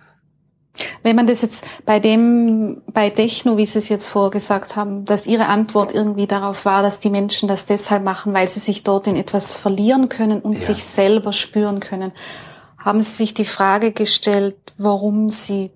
Wenn 1.02 1.14
man 1.14 1.26
das 1.26 1.42
jetzt 1.42 1.66
bei 1.84 2.00
dem, 2.00 2.80
bei 2.86 3.10
Techno, 3.10 3.58
wie 3.58 3.66
Sie 3.66 3.78
es 3.78 3.90
jetzt 3.90 4.06
vorgesagt 4.06 4.74
haben, 4.74 5.04
dass 5.04 5.26
Ihre 5.26 5.46
Antwort 5.46 5.92
irgendwie 5.92 6.26
darauf 6.26 6.64
war, 6.64 6.82
dass 6.82 6.98
die 6.98 7.10
Menschen 7.10 7.46
das 7.46 7.66
deshalb 7.66 8.02
machen, 8.02 8.32
weil 8.32 8.48
sie 8.48 8.60
sich 8.60 8.82
dort 8.84 9.06
in 9.06 9.16
etwas 9.16 9.52
verlieren 9.52 10.08
können 10.08 10.40
und 10.40 10.54
ja. 10.54 10.60
sich 10.60 10.84
selber 10.86 11.34
spüren 11.34 11.78
können, 11.80 12.12
haben 12.82 13.02
Sie 13.02 13.12
sich 13.12 13.34
die 13.34 13.44
Frage 13.44 13.92
gestellt, 13.92 14.56
warum 14.78 15.28
Sie 15.28 15.70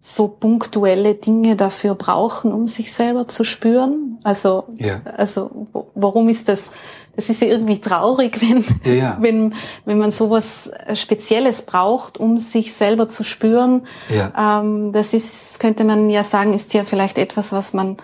so 0.00 0.28
punktuelle 0.28 1.16
Dinge 1.16 1.56
dafür 1.56 1.96
brauchen, 1.96 2.52
um 2.52 2.68
sich 2.68 2.92
selber 2.92 3.26
zu 3.26 3.42
spüren. 3.42 4.20
Also, 4.22 4.64
ja. 4.76 5.00
also 5.16 5.66
warum 5.96 6.28
ist 6.28 6.48
das? 6.48 6.70
Das 7.16 7.30
ist 7.30 7.40
ja 7.40 7.48
irgendwie 7.48 7.80
traurig, 7.80 8.40
wenn, 8.42 8.64
ja, 8.84 8.92
ja. 8.92 9.18
wenn, 9.20 9.54
wenn 9.84 9.98
man 9.98 10.10
sowas 10.10 10.70
Spezielles 10.94 11.62
braucht, 11.62 12.18
um 12.18 12.38
sich 12.38 12.74
selber 12.74 13.08
zu 13.08 13.24
spüren. 13.24 13.86
Ja. 14.08 14.60
Ähm, 14.60 14.92
das 14.92 15.14
ist, 15.14 15.58
könnte 15.58 15.84
man 15.84 16.10
ja 16.10 16.22
sagen, 16.22 16.52
ist 16.52 16.74
ja 16.74 16.84
vielleicht 16.84 17.18
etwas, 17.18 17.52
was 17.52 17.72
man 17.72 17.96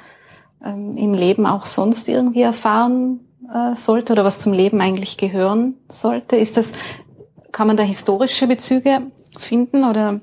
ähm, 0.64 0.96
im 0.96 1.14
Leben 1.14 1.46
auch 1.46 1.66
sonst 1.66 2.08
irgendwie 2.08 2.42
erfahren 2.42 3.20
äh, 3.52 3.74
sollte 3.76 4.12
oder 4.12 4.24
was 4.24 4.38
zum 4.38 4.52
Leben 4.52 4.80
eigentlich 4.80 5.16
gehören 5.16 5.74
sollte. 5.88 6.36
Ist 6.36 6.56
das, 6.56 6.72
kann 7.52 7.66
man 7.66 7.76
da 7.76 7.82
historische 7.82 8.46
Bezüge 8.46 9.02
finden 9.36 9.84
oder 9.84 10.20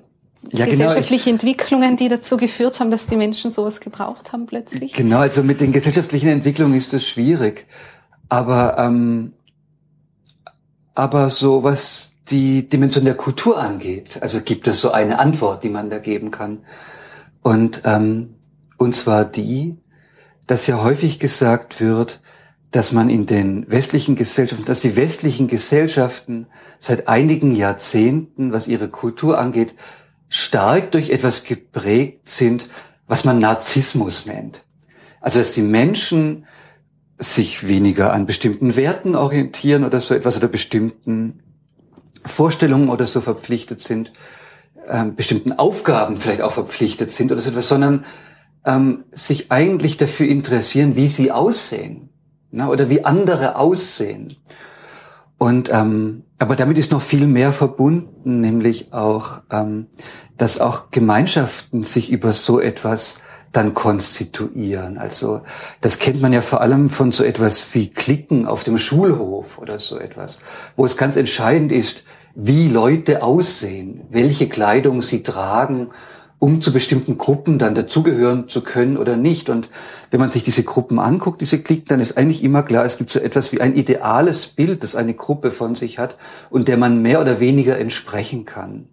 ja, 0.51 0.65
genau, 0.65 0.77
gesellschaftliche 0.77 1.25
genau. 1.25 1.35
Entwicklungen, 1.35 1.97
die 1.97 2.07
dazu 2.07 2.37
geführt 2.37 2.79
haben, 2.79 2.91
dass 2.91 3.07
die 3.07 3.17
Menschen 3.17 3.51
sowas 3.51 3.81
gebraucht 3.81 4.31
haben 4.31 4.45
plötzlich? 4.45 4.93
Genau, 4.93 5.19
also 5.19 5.43
mit 5.43 5.61
den 5.61 5.71
gesellschaftlichen 5.71 6.29
Entwicklungen 6.29 6.75
ist 6.75 6.93
das 6.93 7.05
schwierig. 7.05 7.67
Aber, 8.29 8.77
ähm, 8.77 9.33
aber 10.93 11.29
so 11.29 11.63
was 11.63 12.13
die 12.29 12.69
Dimension 12.69 13.05
der 13.05 13.15
Kultur 13.15 13.59
angeht, 13.59 14.21
also 14.21 14.41
gibt 14.41 14.67
es 14.67 14.79
so 14.79 14.91
eine 14.91 15.19
Antwort, 15.19 15.63
die 15.63 15.69
man 15.69 15.89
da 15.89 15.97
geben 15.97 16.29
kann. 16.29 16.59
Und, 17.41 17.81
ähm, 17.85 18.35
und 18.77 18.95
zwar 18.95 19.25
die, 19.25 19.77
dass 20.45 20.67
ja 20.67 20.83
häufig 20.83 21.19
gesagt 21.19 21.81
wird, 21.81 22.21
dass 22.71 22.91
man 22.91 23.09
in 23.09 23.25
den 23.25 23.69
westlichen 23.69 24.15
Gesellschaften, 24.15 24.65
dass 24.65 24.81
die 24.81 24.95
westlichen 24.95 25.47
Gesellschaften 25.47 26.45
seit 26.77 27.07
einigen 27.07 27.55
Jahrzehnten, 27.55 28.51
was 28.51 28.67
ihre 28.67 28.89
Kultur 28.89 29.39
angeht, 29.39 29.73
stark 30.29 30.91
durch 30.91 31.09
etwas 31.09 31.43
geprägt 31.43 32.29
sind, 32.29 32.69
was 33.07 33.25
man 33.25 33.39
Narzissmus 33.39 34.27
nennt. 34.27 34.63
Also 35.19 35.39
dass 35.39 35.53
die 35.53 35.63
Menschen 35.63 36.45
sich 37.19 37.67
weniger 37.67 38.13
an 38.13 38.25
bestimmten 38.25 38.75
Werten 38.75 39.15
orientieren 39.15 39.83
oder 39.83 39.99
so 39.99 40.15
etwas 40.15 40.37
oder 40.37 40.47
bestimmten 40.47 41.43
Vorstellungen 42.25 42.89
oder 42.89 43.05
so 43.05 43.21
verpflichtet 43.21 43.81
sind, 43.81 44.13
ähm, 44.87 45.15
bestimmten 45.15 45.51
Aufgaben 45.53 46.19
vielleicht 46.19 46.41
auch 46.41 46.53
verpflichtet 46.53 47.11
sind 47.11 47.31
oder 47.31 47.41
so 47.41 47.51
etwas, 47.51 47.67
sondern 47.67 48.05
ähm, 48.65 49.03
sich 49.11 49.51
eigentlich 49.51 49.97
dafür 49.97 50.27
interessieren, 50.27 50.95
wie 50.95 51.09
sie 51.09 51.31
aussehen 51.31 52.09
ne, 52.51 52.67
oder 52.69 52.89
wie 52.89 53.03
andere 53.03 53.57
aussehen. 53.57 54.35
Und 55.37 55.69
ähm, 55.71 56.23
aber 56.37 56.55
damit 56.55 56.77
ist 56.77 56.91
noch 56.91 57.01
viel 57.01 57.27
mehr 57.27 57.51
verbunden, 57.51 58.39
nämlich 58.39 58.93
auch, 58.93 59.41
ähm, 59.51 59.87
dass 60.37 60.61
auch 60.61 60.89
Gemeinschaften 60.89 61.83
sich 61.83 62.11
über 62.11 62.31
so 62.31 62.61
etwas 62.61 63.21
dann 63.51 63.73
konstituieren. 63.73 64.97
Also 64.97 65.41
das 65.81 65.99
kennt 65.99 66.21
man 66.21 66.33
ja 66.33 66.41
vor 66.41 66.61
allem 66.61 66.89
von 66.89 67.11
so 67.11 67.23
etwas 67.23 67.65
wie 67.73 67.89
Klicken 67.89 68.45
auf 68.45 68.63
dem 68.63 68.77
Schulhof 68.77 69.57
oder 69.57 69.79
so 69.79 69.97
etwas, 69.97 70.39
wo 70.75 70.85
es 70.85 70.97
ganz 70.97 71.15
entscheidend 71.15 71.71
ist, 71.71 72.03
wie 72.35 72.69
Leute 72.69 73.23
aussehen, 73.23 74.01
welche 74.09 74.47
Kleidung 74.47 75.01
sie 75.01 75.23
tragen 75.23 75.89
um 76.39 76.61
zu 76.61 76.71
bestimmten 76.71 77.17
Gruppen 77.17 77.59
dann 77.59 77.75
dazugehören 77.75 78.47
zu 78.47 78.61
können 78.61 78.97
oder 78.97 79.17
nicht. 79.17 79.49
Und 79.49 79.69
wenn 80.09 80.21
man 80.21 80.29
sich 80.29 80.41
diese 80.41 80.63
Gruppen 80.63 80.97
anguckt, 80.97 81.41
diese 81.41 81.61
Klicken, 81.61 81.87
dann 81.89 81.99
ist 81.99 82.17
eigentlich 82.17 82.43
immer 82.43 82.63
klar, 82.63 82.85
es 82.85 82.97
gibt 82.97 83.09
so 83.09 83.19
etwas 83.19 83.51
wie 83.51 83.59
ein 83.59 83.75
ideales 83.75 84.47
Bild, 84.47 84.81
das 84.83 84.95
eine 84.95 85.13
Gruppe 85.13 85.51
von 85.51 85.75
sich 85.75 85.99
hat 85.99 86.17
und 86.49 86.69
der 86.69 86.77
man 86.77 87.01
mehr 87.01 87.19
oder 87.19 87.41
weniger 87.41 87.77
entsprechen 87.77 88.45
kann. 88.45 88.87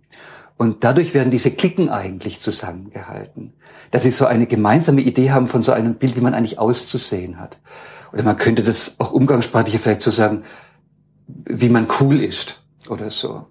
Und 0.57 0.85
dadurch 0.85 1.13
werden 1.13 1.31
diese 1.31 1.51
Klicken 1.51 1.91
eigentlich 1.91 2.41
zusammengehalten. 2.41 3.53
Dass 3.91 4.05
sie 4.05 4.11
so 4.11 4.27
eine 4.27 4.47
gemeinsame 4.47 5.03
Idee 5.03 5.31
haben 5.31 5.49
von 5.49 5.63
so 5.63 5.73
einem 5.73 5.97
Bild, 5.97 6.17
wie 6.17 6.21
man 6.21 6.35
eigentlich 6.35 6.59
auszusehen 6.59 7.39
hat. 7.39 7.59
Oder 8.13 8.23
man 8.23 8.37
könnte 8.37 8.63
das 8.63 8.97
auch 8.99 9.13
umgangssprachlich 9.13 9.79
vielleicht 9.79 10.01
so 10.01 10.11
sagen, 10.11 10.45
wie 11.27 11.69
man 11.69 11.87
cool 12.01 12.23
ist 12.23 12.63
oder 12.89 13.11
so. 13.11 13.47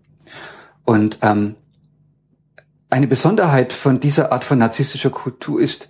Und 0.83 1.19
ähm, 1.21 1.55
eine 2.89 3.07
Besonderheit 3.07 3.73
von 3.73 3.99
dieser 3.99 4.31
Art 4.31 4.43
von 4.43 4.57
narzisstischer 4.57 5.09
Kultur 5.09 5.59
ist, 5.59 5.89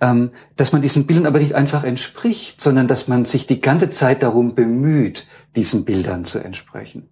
ähm, 0.00 0.30
dass 0.56 0.72
man 0.72 0.82
diesen 0.82 1.06
Bildern 1.06 1.26
aber 1.26 1.38
nicht 1.38 1.54
einfach 1.54 1.84
entspricht, 1.84 2.60
sondern 2.60 2.88
dass 2.88 3.08
man 3.08 3.24
sich 3.24 3.46
die 3.46 3.60
ganze 3.60 3.90
Zeit 3.90 4.22
darum 4.22 4.54
bemüht, 4.54 5.26
diesen 5.54 5.84
Bildern 5.84 6.24
zu 6.24 6.38
entsprechen. 6.38 7.08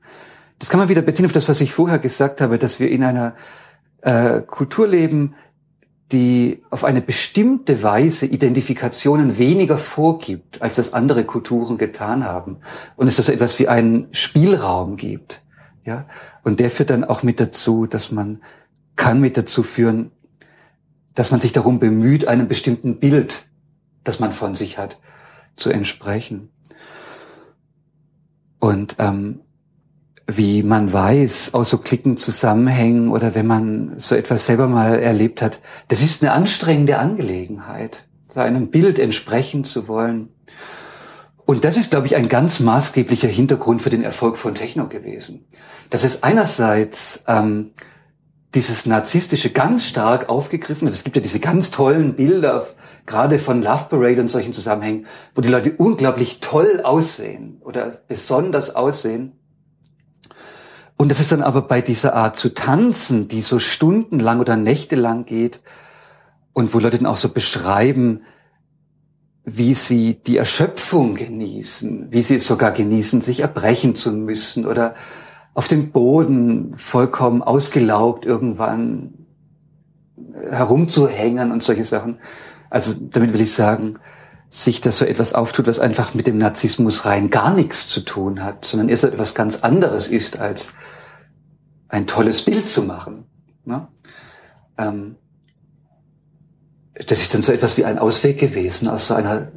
Das 0.65 0.71
kann 0.71 0.81
man 0.81 0.89
wieder 0.89 1.03
beziehen 1.03 1.27
auf 1.27 1.33
das, 1.33 1.47
was 1.47 1.61
ich 1.61 1.75
vorher 1.75 1.99
gesagt 1.99 2.41
habe, 2.41 2.59
dass 2.59 2.81
wir 2.81 2.91
in 2.91 3.05
einer 3.05 3.35
äh, 4.01 4.41
Kultur 4.41 4.89
leben, 4.89 5.35
die 6.11 6.63
auf 6.71 6.85
eine 6.85 7.03
bestimmte 7.03 7.83
Weise 7.83 8.25
Identifikationen 8.25 9.37
weniger 9.37 9.77
vorgibt, 9.77 10.63
als 10.63 10.77
das 10.77 10.95
andere 10.95 11.25
Kulturen 11.25 11.77
getan 11.77 12.25
haben. 12.25 12.61
Und 12.97 13.09
es 13.09 13.19
also 13.19 13.31
etwas 13.31 13.59
wie 13.59 13.69
einen 13.69 14.09
Spielraum 14.13 14.97
gibt. 14.97 15.43
Ja? 15.85 16.07
Und 16.45 16.61
der 16.61 16.71
führt 16.71 16.89
dann 16.89 17.05
auch 17.05 17.23
mit 17.23 17.41
dazu, 17.41 17.85
dass 17.85 18.11
man 18.11 18.43
kann 18.97 19.21
mit 19.21 19.37
dazu 19.37 19.63
führen, 19.63 20.13
dass 21.15 21.31
man 21.31 21.41
sich 21.41 21.53
darum 21.53 21.79
bemüht, 21.79 22.27
einem 22.27 22.49
bestimmten 22.49 22.99
Bild, 23.01 23.51
das 24.03 24.19
man 24.19 24.33
von 24.33 24.55
sich 24.55 24.79
hat, 24.79 24.99
zu 25.57 25.69
entsprechen. 25.69 26.49
Und 28.61 28.97
ähm, 28.99 29.41
wie 30.27 30.63
man 30.63 30.93
weiß 30.93 31.53
aus 31.55 31.71
so 31.71 31.79
klicken 31.79 32.17
Zusammenhängen 32.17 33.09
oder 33.11 33.35
wenn 33.35 33.47
man 33.47 33.99
so 33.99 34.15
etwas 34.15 34.47
selber 34.47 34.69
mal 34.69 34.99
erlebt 34.99 35.43
hat, 35.43 35.61
das 35.89 36.03
ist 36.03 36.23
eine 36.23 36.33
anstrengende 36.33 36.99
Angelegenheit, 36.99 38.07
seinem 38.29 38.69
Bild 38.69 38.99
entsprechen 38.99 39.65
zu 39.65 39.87
wollen. 39.87 40.31
Und 41.47 41.65
das 41.65 41.77
ist, 41.77 41.91
glaube 41.91 42.07
ich, 42.07 42.17
ein 42.17 42.29
ganz 42.29 42.61
maßgeblicher 42.61 43.29
Hintergrund 43.29 43.83
für 43.83 43.91
den 43.91 44.03
Erfolg 44.03 44.39
von 44.39 44.55
Techno 44.55 44.89
gewesen. 44.89 45.45
Dass 45.91 46.05
es 46.05 46.23
einerseits 46.23 47.25
ähm, 47.29 47.73
dieses 48.55 48.87
narzisstische 48.87 49.51
ganz 49.51 49.87
stark 49.87 50.29
aufgegriffen 50.29 50.87
hat. 50.87 50.95
Es 50.95 51.05
gibt 51.05 51.17
ja 51.17 51.23
diese 51.23 51.41
ganz 51.41 51.71
tollen 51.71 52.15
Bilder, 52.15 52.67
gerade 53.05 53.39
von 53.39 53.63
Love 53.63 53.87
Parade 53.91 54.21
und 54.21 54.29
solchen 54.29 54.53
Zusammenhängen, 54.53 55.07
wo 55.35 55.41
die 55.41 55.49
Leute 55.49 55.75
unglaublich 55.77 56.39
toll 56.41 56.81
aussehen 56.83 57.59
oder 57.61 58.01
besonders 58.09 58.75
aussehen. 58.75 59.33
Und 60.97 61.11
das 61.11 61.21
ist 61.21 61.33
dann 61.33 61.43
aber 61.43 61.63
bei 61.63 61.81
dieser 61.81 62.15
Art 62.15 62.37
zu 62.37 62.55
tanzen, 62.55 63.29
die 63.29 63.43
so 63.43 63.59
stundenlang 63.59 64.41
oder 64.41 64.57
nächtelang 64.57 65.25
geht 65.25 65.61
und 66.53 66.73
wo 66.73 66.79
Leute 66.79 66.99
dann 66.99 67.07
auch 67.07 67.17
so 67.17 67.29
beschreiben, 67.29 68.23
wie 69.45 69.75
sie 69.75 70.15
die 70.15 70.39
Erschöpfung 70.39 71.15
genießen, 71.15 72.07
wie 72.11 72.23
sie 72.23 72.37
es 72.37 72.47
sogar 72.47 72.71
genießen, 72.71 73.21
sich 73.21 73.41
erbrechen 73.41 73.95
zu 73.95 74.13
müssen 74.13 74.67
oder 74.67 74.95
auf 75.53 75.69
dem 75.69 75.93
Boden 75.93 76.77
vollkommen 76.77 77.43
ausgelaugt 77.43 78.25
irgendwann 78.25 79.27
herumzuhängen 80.51 81.53
und 81.53 81.63
solche 81.63 81.85
Sachen. 81.85 82.19
Also 82.71 82.95
damit 82.99 83.33
will 83.33 83.41
ich 83.41 83.53
sagen, 83.53 83.99
sich 84.55 84.81
das 84.81 84.99
so 84.99 85.05
etwas 85.05 85.33
auftut, 85.33 85.67
was 85.67 85.81
einfach 85.81 86.15
mit 86.15 86.29
dem 86.29 86.39
Narzissmus 86.39 87.05
rein 87.07 87.29
gar 87.29 87.53
nichts 87.53 87.89
zu 87.89 88.01
tun 88.01 88.45
hat, 88.45 88.65
sondern 88.65 88.89
erst 88.89 89.03
etwas 89.03 89.35
ganz 89.35 89.65
anderes 89.65 90.07
ist, 90.07 90.39
als 90.39 90.77
ein 91.89 92.07
tolles 92.07 92.45
Bild 92.45 92.69
zu 92.69 92.85
machen. 92.85 93.27
Ne? 93.65 93.89
Ähm, 94.79 95.17
das 96.95 97.23
ist 97.23 97.35
dann 97.35 97.43
so 97.43 97.53
etwas 97.53 97.77
wie 97.79 97.85
ein 97.85 97.99
Ausweg 97.99 98.39
gewesen 98.39 98.87
aus 98.87 99.09
so 99.09 99.15
einer 99.15 99.51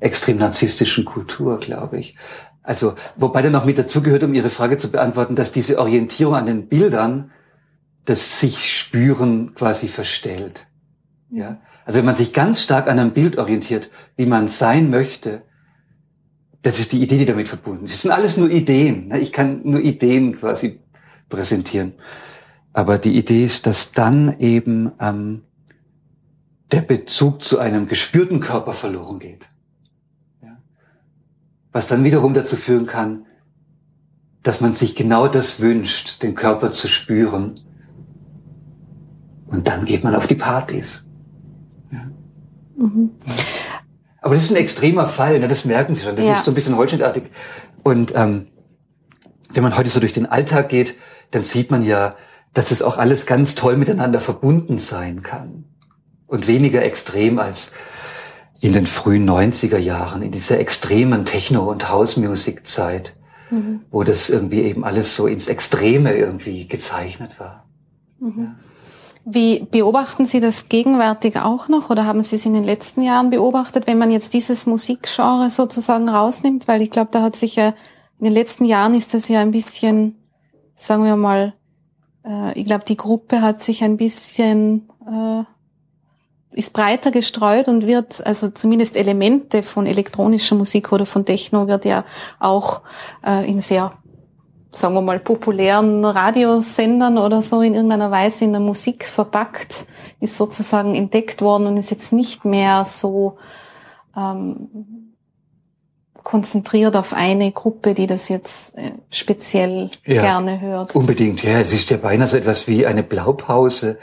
extrem 0.00 0.38
narzisstischen 0.38 1.04
Kultur, 1.04 1.60
glaube 1.60 2.00
ich. 2.00 2.16
Also, 2.64 2.94
wobei 3.14 3.40
dann 3.40 3.52
noch 3.52 3.64
mit 3.64 3.78
dazugehört, 3.78 4.24
um 4.24 4.34
Ihre 4.34 4.50
Frage 4.50 4.78
zu 4.78 4.90
beantworten, 4.90 5.36
dass 5.36 5.52
diese 5.52 5.78
Orientierung 5.78 6.34
an 6.34 6.46
den 6.46 6.66
Bildern 6.66 7.30
das 8.04 8.40
sich 8.40 8.76
spüren 8.76 9.54
quasi 9.54 9.86
verstellt. 9.86 10.66
Ja. 11.30 11.60
Also 11.84 11.98
wenn 11.98 12.06
man 12.06 12.16
sich 12.16 12.32
ganz 12.32 12.62
stark 12.62 12.88
an 12.88 12.98
einem 12.98 13.12
Bild 13.12 13.38
orientiert, 13.38 13.90
wie 14.16 14.26
man 14.26 14.48
sein 14.48 14.90
möchte, 14.90 15.42
das 16.62 16.80
ist 16.80 16.92
die 16.92 17.02
Idee, 17.02 17.18
die 17.18 17.26
damit 17.26 17.48
verbunden 17.48 17.84
ist. 17.84 17.92
Das 17.92 18.02
sind 18.02 18.10
alles 18.10 18.38
nur 18.38 18.50
Ideen. 18.50 19.08
Ne? 19.08 19.18
Ich 19.18 19.32
kann 19.32 19.60
nur 19.64 19.80
Ideen 19.80 20.38
quasi 20.38 20.80
präsentieren. 21.28 21.92
Aber 22.72 22.96
die 22.96 23.16
Idee 23.18 23.44
ist, 23.44 23.66
dass 23.66 23.92
dann 23.92 24.40
eben 24.40 24.92
ähm, 24.98 25.42
der 26.72 26.80
Bezug 26.80 27.42
zu 27.42 27.58
einem 27.58 27.86
gespürten 27.86 28.40
Körper 28.40 28.72
verloren 28.72 29.18
geht. 29.18 29.46
Ja? 30.42 30.56
Was 31.70 31.86
dann 31.86 32.02
wiederum 32.02 32.32
dazu 32.32 32.56
führen 32.56 32.86
kann, 32.86 33.26
dass 34.42 34.62
man 34.62 34.72
sich 34.72 34.96
genau 34.96 35.28
das 35.28 35.60
wünscht, 35.60 36.22
den 36.22 36.34
Körper 36.34 36.72
zu 36.72 36.88
spüren. 36.88 37.60
Und 39.46 39.68
dann 39.68 39.84
geht 39.84 40.02
man 40.02 40.14
auf 40.14 40.26
die 40.26 40.34
Partys. 40.34 41.06
Mhm. 42.76 43.10
Aber 44.20 44.34
das 44.34 44.44
ist 44.44 44.50
ein 44.50 44.56
extremer 44.56 45.06
Fall, 45.06 45.38
ne? 45.38 45.48
das 45.48 45.64
merken 45.64 45.94
Sie 45.94 46.02
schon. 46.02 46.16
Das 46.16 46.26
ja. 46.26 46.32
ist 46.32 46.44
so 46.44 46.50
ein 46.50 46.54
bisschen 46.54 46.76
holzschnittartig. 46.76 47.24
Und 47.82 48.14
ähm, 48.16 48.46
wenn 49.52 49.62
man 49.62 49.76
heute 49.76 49.90
so 49.90 50.00
durch 50.00 50.14
den 50.14 50.26
Alltag 50.26 50.68
geht, 50.68 50.96
dann 51.30 51.44
sieht 51.44 51.70
man 51.70 51.84
ja, 51.84 52.16
dass 52.54 52.70
es 52.70 52.82
auch 52.82 52.98
alles 52.98 53.26
ganz 53.26 53.54
toll 53.54 53.76
miteinander 53.76 54.20
verbunden 54.20 54.78
sein 54.78 55.22
kann. 55.22 55.64
Und 56.26 56.46
weniger 56.46 56.82
extrem 56.82 57.38
als 57.38 57.72
in 58.60 58.72
den 58.72 58.86
frühen 58.86 59.28
90er 59.28 59.76
Jahren, 59.76 60.22
in 60.22 60.30
dieser 60.30 60.58
extremen 60.58 61.26
Techno- 61.26 61.70
und 61.70 61.90
House-Music-Zeit, 61.90 63.14
mhm. 63.50 63.82
wo 63.90 64.04
das 64.04 64.30
irgendwie 64.30 64.62
eben 64.62 64.84
alles 64.84 65.14
so 65.14 65.26
ins 65.26 65.48
Extreme 65.48 66.14
irgendwie 66.14 66.66
gezeichnet 66.66 67.38
war. 67.38 67.66
Mhm. 68.20 68.32
Ja. 68.38 68.54
Wie 69.26 69.60
beobachten 69.60 70.26
Sie 70.26 70.40
das 70.40 70.68
gegenwärtig 70.68 71.38
auch 71.38 71.68
noch 71.68 71.88
oder 71.88 72.04
haben 72.04 72.22
Sie 72.22 72.36
es 72.36 72.44
in 72.44 72.52
den 72.52 72.64
letzten 72.64 73.02
Jahren 73.02 73.30
beobachtet, 73.30 73.86
wenn 73.86 73.96
man 73.96 74.10
jetzt 74.10 74.34
dieses 74.34 74.66
Musikgenre 74.66 75.48
sozusagen 75.48 76.08
rausnimmt? 76.08 76.68
Weil 76.68 76.82
ich 76.82 76.90
glaube, 76.90 77.08
da 77.10 77.22
hat 77.22 77.36
sich 77.36 77.56
ja 77.56 77.68
in 78.18 78.24
den 78.24 78.34
letzten 78.34 78.66
Jahren 78.66 78.94
ist 78.94 79.14
das 79.14 79.28
ja 79.28 79.40
ein 79.40 79.50
bisschen, 79.50 80.16
sagen 80.76 81.04
wir 81.04 81.16
mal, 81.16 81.54
äh, 82.24 82.58
ich 82.58 82.66
glaube, 82.66 82.84
die 82.84 82.96
Gruppe 82.96 83.40
hat 83.40 83.62
sich 83.62 83.82
ein 83.82 83.96
bisschen 83.96 84.88
äh, 85.10 85.44
ist 86.54 86.72
breiter 86.72 87.10
gestreut 87.10 87.68
und 87.68 87.86
wird, 87.86 88.24
also 88.26 88.48
zumindest 88.48 88.96
Elemente 88.96 89.62
von 89.62 89.86
elektronischer 89.86 90.54
Musik 90.54 90.92
oder 90.92 91.04
von 91.04 91.24
Techno 91.24 91.66
wird 91.66 91.84
ja 91.84 92.04
auch 92.38 92.82
äh, 93.26 93.48
in 93.50 93.58
sehr 93.58 93.92
sagen 94.76 94.94
wir 94.94 95.02
mal, 95.02 95.20
populären 95.20 96.04
Radiosendern 96.04 97.18
oder 97.18 97.42
so 97.42 97.62
in 97.62 97.74
irgendeiner 97.74 98.10
Weise 98.10 98.44
in 98.44 98.52
der 98.52 98.60
Musik 98.60 99.06
verpackt, 99.06 99.86
ist 100.20 100.36
sozusagen 100.36 100.94
entdeckt 100.94 101.42
worden 101.42 101.66
und 101.66 101.76
ist 101.76 101.90
jetzt 101.90 102.12
nicht 102.12 102.44
mehr 102.44 102.84
so 102.84 103.38
ähm, 104.16 104.68
konzentriert 106.22 106.96
auf 106.96 107.12
eine 107.12 107.52
Gruppe, 107.52 107.94
die 107.94 108.06
das 108.06 108.28
jetzt 108.28 108.76
äh, 108.76 108.92
speziell 109.10 109.90
ja, 110.04 110.22
gerne 110.22 110.60
hört. 110.60 110.94
Unbedingt, 110.94 111.42
ja. 111.42 111.60
Es 111.60 111.72
ist 111.72 111.90
ja 111.90 111.98
beinahe 111.98 112.26
so 112.26 112.36
etwas 112.36 112.66
wie 112.66 112.86
eine 112.86 113.02
Blaupause 113.02 113.98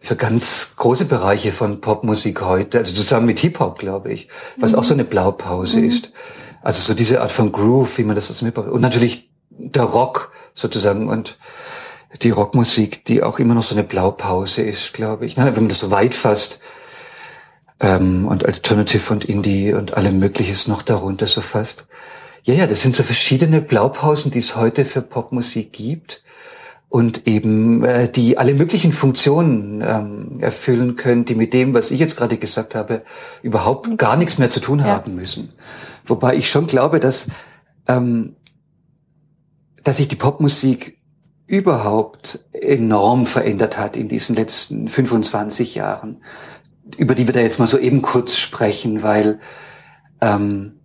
für 0.00 0.16
ganz 0.16 0.74
große 0.76 1.06
Bereiche 1.06 1.50
von 1.50 1.80
Popmusik 1.80 2.42
heute, 2.42 2.78
also 2.78 2.94
zusammen 2.94 3.26
mit 3.26 3.40
Hip-Hop, 3.40 3.78
glaube 3.78 4.12
ich, 4.12 4.28
was 4.58 4.72
mhm. 4.72 4.78
auch 4.78 4.84
so 4.84 4.94
eine 4.94 5.04
Blaupause 5.04 5.78
mhm. 5.78 5.84
ist. 5.84 6.12
Also 6.62 6.80
so 6.80 6.94
diese 6.94 7.20
Art 7.20 7.32
von 7.32 7.52
Groove, 7.52 7.98
wie 7.98 8.04
man 8.04 8.14
das 8.14 8.28
so 8.28 8.44
mitbekommt. 8.44 8.72
Und 8.72 8.80
natürlich 8.80 9.33
der 9.58 9.84
Rock 9.84 10.32
sozusagen 10.54 11.08
und 11.08 11.38
die 12.22 12.30
Rockmusik, 12.30 13.04
die 13.04 13.22
auch 13.22 13.38
immer 13.38 13.54
noch 13.54 13.62
so 13.62 13.74
eine 13.74 13.84
Blaupause 13.84 14.62
ist, 14.62 14.92
glaube 14.92 15.26
ich. 15.26 15.36
Ne? 15.36 15.46
Wenn 15.46 15.64
man 15.64 15.68
das 15.68 15.78
so 15.78 15.90
weit 15.90 16.14
fasst 16.14 16.60
ähm, 17.80 18.28
und 18.28 18.44
Alternative 18.46 19.12
und 19.12 19.24
Indie 19.24 19.72
und 19.72 19.94
allem 19.94 20.18
Mögliches 20.18 20.68
noch 20.68 20.82
darunter 20.82 21.26
so 21.26 21.40
fasst. 21.40 21.86
Ja, 22.44 22.54
ja, 22.54 22.66
das 22.66 22.82
sind 22.82 22.94
so 22.94 23.02
verschiedene 23.02 23.60
Blaupausen, 23.60 24.30
die 24.30 24.38
es 24.38 24.54
heute 24.54 24.84
für 24.84 25.02
Popmusik 25.02 25.72
gibt 25.72 26.22
und 26.88 27.26
eben 27.26 27.84
äh, 27.84 28.08
die 28.08 28.38
alle 28.38 28.54
möglichen 28.54 28.92
Funktionen 28.92 29.82
ähm, 29.84 30.40
erfüllen 30.40 30.94
können, 30.94 31.24
die 31.24 31.34
mit 31.34 31.52
dem, 31.52 31.74
was 31.74 31.90
ich 31.90 31.98
jetzt 31.98 32.16
gerade 32.16 32.36
gesagt 32.36 32.74
habe, 32.74 33.02
überhaupt 33.42 33.98
gar 33.98 34.16
nichts 34.16 34.38
mehr 34.38 34.50
zu 34.50 34.60
tun 34.60 34.78
ja. 34.78 34.84
haben 34.84 35.16
müssen. 35.16 35.52
Wobei 36.04 36.36
ich 36.36 36.48
schon 36.48 36.66
glaube, 36.66 37.00
dass 37.00 37.26
ähm, 37.88 38.36
dass 39.84 39.98
sich 39.98 40.08
die 40.08 40.16
Popmusik 40.16 40.98
überhaupt 41.46 42.44
enorm 42.52 43.26
verändert 43.26 43.78
hat 43.78 43.96
in 43.96 44.08
diesen 44.08 44.34
letzten 44.34 44.88
25 44.88 45.74
Jahren, 45.74 46.22
über 46.96 47.14
die 47.14 47.26
wir 47.26 47.34
da 47.34 47.40
jetzt 47.40 47.58
mal 47.58 47.66
so 47.66 47.78
eben 47.78 48.02
kurz 48.02 48.36
sprechen, 48.36 49.02
weil 49.02 49.40
ähm, 50.22 50.80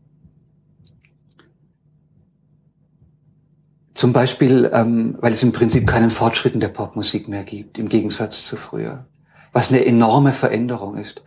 zum 3.93 4.11
Beispiel, 4.11 4.69
ähm, 4.73 5.17
weil 5.19 5.33
es 5.33 5.43
im 5.43 5.53
Prinzip 5.53 5.87
keinen 5.87 6.09
Fortschritt 6.09 6.53
in 6.53 6.59
der 6.59 6.67
Popmusik 6.69 7.29
mehr 7.29 7.43
gibt, 7.43 7.77
im 7.77 7.87
Gegensatz 7.87 8.45
zu 8.45 8.57
früher, 8.57 9.07
was 9.53 9.69
eine 9.69 9.85
enorme 9.85 10.33
Veränderung 10.33 10.97
ist. 10.97 11.23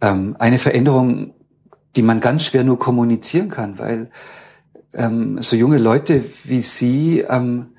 Ähm, 0.00 0.34
eine 0.38 0.58
Veränderung, 0.58 1.34
die 1.94 2.02
man 2.02 2.20
ganz 2.20 2.44
schwer 2.44 2.64
nur 2.64 2.78
kommunizieren 2.78 3.48
kann, 3.48 3.78
weil 3.78 4.10
ähm, 4.92 5.40
so 5.40 5.56
junge 5.56 5.78
Leute 5.78 6.24
wie 6.44 6.60
Sie, 6.60 7.20
ähm, 7.20 7.74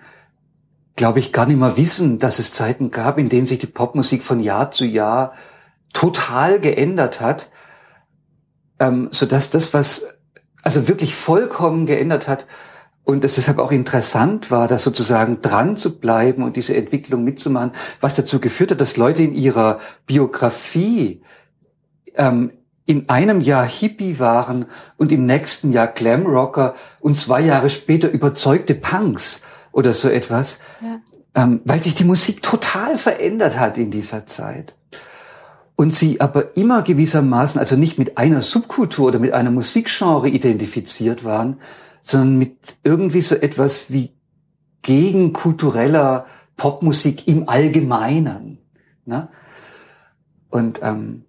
glaube 0.95 1.19
ich, 1.19 1.31
gar 1.31 1.45
nicht 1.45 1.59
mehr 1.59 1.77
wissen, 1.77 2.19
dass 2.19 2.39
es 2.39 2.53
Zeiten 2.53 2.91
gab, 2.91 3.17
in 3.17 3.29
denen 3.29 3.45
sich 3.45 3.59
die 3.59 3.67
Popmusik 3.67 4.23
von 4.23 4.39
Jahr 4.39 4.71
zu 4.71 4.85
Jahr 4.85 5.33
total 5.91 6.59
geändert 6.59 7.21
hat, 7.21 7.49
ähm, 8.79 9.09
so 9.11 9.25
dass 9.25 9.49
das, 9.49 9.73
was 9.73 10.07
also 10.63 10.87
wirklich 10.87 11.15
vollkommen 11.15 11.85
geändert 11.85 12.27
hat 12.27 12.47
und 13.03 13.25
es 13.25 13.35
deshalb 13.35 13.59
auch 13.59 13.71
interessant 13.71 14.49
war, 14.49 14.67
da 14.67 14.77
sozusagen 14.77 15.41
dran 15.41 15.75
zu 15.75 15.99
bleiben 15.99 16.41
und 16.41 16.55
diese 16.55 16.75
Entwicklung 16.75 17.23
mitzumachen, 17.23 17.71
was 17.99 18.15
dazu 18.15 18.39
geführt 18.39 18.71
hat, 18.71 18.81
dass 18.81 18.97
Leute 18.97 19.23
in 19.23 19.33
ihrer 19.33 19.79
Biografie 20.05 21.21
ähm, 22.15 22.51
in 22.85 23.09
einem 23.09 23.39
Jahr 23.39 23.65
Hippie 23.65 24.19
waren 24.19 24.65
und 24.97 25.11
im 25.11 25.25
nächsten 25.25 25.71
Jahr 25.71 25.87
Glamrocker 25.87 26.75
und 26.99 27.17
zwei 27.17 27.41
Jahre 27.41 27.69
später 27.69 28.09
überzeugte 28.09 28.75
Punks 28.75 29.41
oder 29.71 29.93
so 29.93 30.09
etwas, 30.09 30.59
ja. 30.81 30.99
ähm, 31.35 31.61
weil 31.65 31.81
sich 31.81 31.95
die 31.95 32.03
Musik 32.03 32.41
total 32.41 32.97
verändert 32.97 33.57
hat 33.57 33.77
in 33.77 33.91
dieser 33.91 34.25
Zeit. 34.25 34.75
und 35.75 35.93
sie 35.93 36.21
aber 36.21 36.55
immer 36.55 36.81
gewissermaßen, 36.81 37.59
also 37.59 37.75
nicht 37.75 37.97
mit 37.97 38.17
einer 38.17 38.41
Subkultur 38.41 39.07
oder 39.07 39.19
mit 39.19 39.33
einer 39.33 39.51
Musikgenre 39.51 40.29
identifiziert 40.29 41.23
waren, 41.23 41.59
sondern 42.01 42.37
mit 42.37 42.57
irgendwie 42.83 43.21
so 43.21 43.35
etwas 43.35 43.91
wie 43.91 44.11
gegenkultureller 44.83 46.25
Popmusik 46.57 47.27
im 47.27 47.49
Allgemeinen. 47.49 48.59
Ne? 49.05 49.29
Und 50.49 50.79
ähm, 50.83 51.25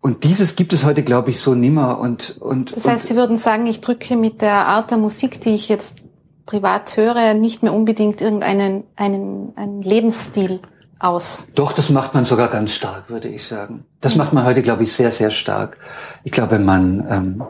und 0.00 0.24
dieses 0.24 0.56
gibt 0.56 0.72
es 0.72 0.84
heute, 0.84 1.02
glaube 1.02 1.30
ich, 1.30 1.40
so 1.40 1.54
nimmer. 1.54 1.98
Und, 1.98 2.36
und, 2.38 2.74
das 2.74 2.86
heißt, 2.86 3.06
Sie 3.06 3.16
würden 3.16 3.36
sagen, 3.36 3.66
ich 3.66 3.80
drücke 3.80 4.16
mit 4.16 4.42
der 4.42 4.66
Art 4.66 4.90
der 4.90 4.98
Musik, 4.98 5.40
die 5.40 5.54
ich 5.54 5.68
jetzt 5.68 5.98
privat 6.46 6.96
höre, 6.96 7.34
nicht 7.34 7.62
mehr 7.62 7.74
unbedingt 7.74 8.20
irgendeinen 8.20 8.84
einen, 8.96 9.52
einen 9.56 9.82
Lebensstil 9.82 10.60
aus. 10.98 11.48
Doch, 11.54 11.72
das 11.72 11.90
macht 11.90 12.14
man 12.14 12.24
sogar 12.24 12.48
ganz 12.48 12.72
stark, 12.74 13.10
würde 13.10 13.28
ich 13.28 13.44
sagen. 13.44 13.84
Das 14.00 14.16
macht 14.16 14.32
man 14.32 14.44
heute, 14.44 14.62
glaube 14.62 14.84
ich, 14.84 14.92
sehr, 14.92 15.10
sehr 15.10 15.30
stark. 15.30 15.78
Ich 16.24 16.32
glaube, 16.32 16.58
man, 16.58 17.06
ähm, 17.10 17.44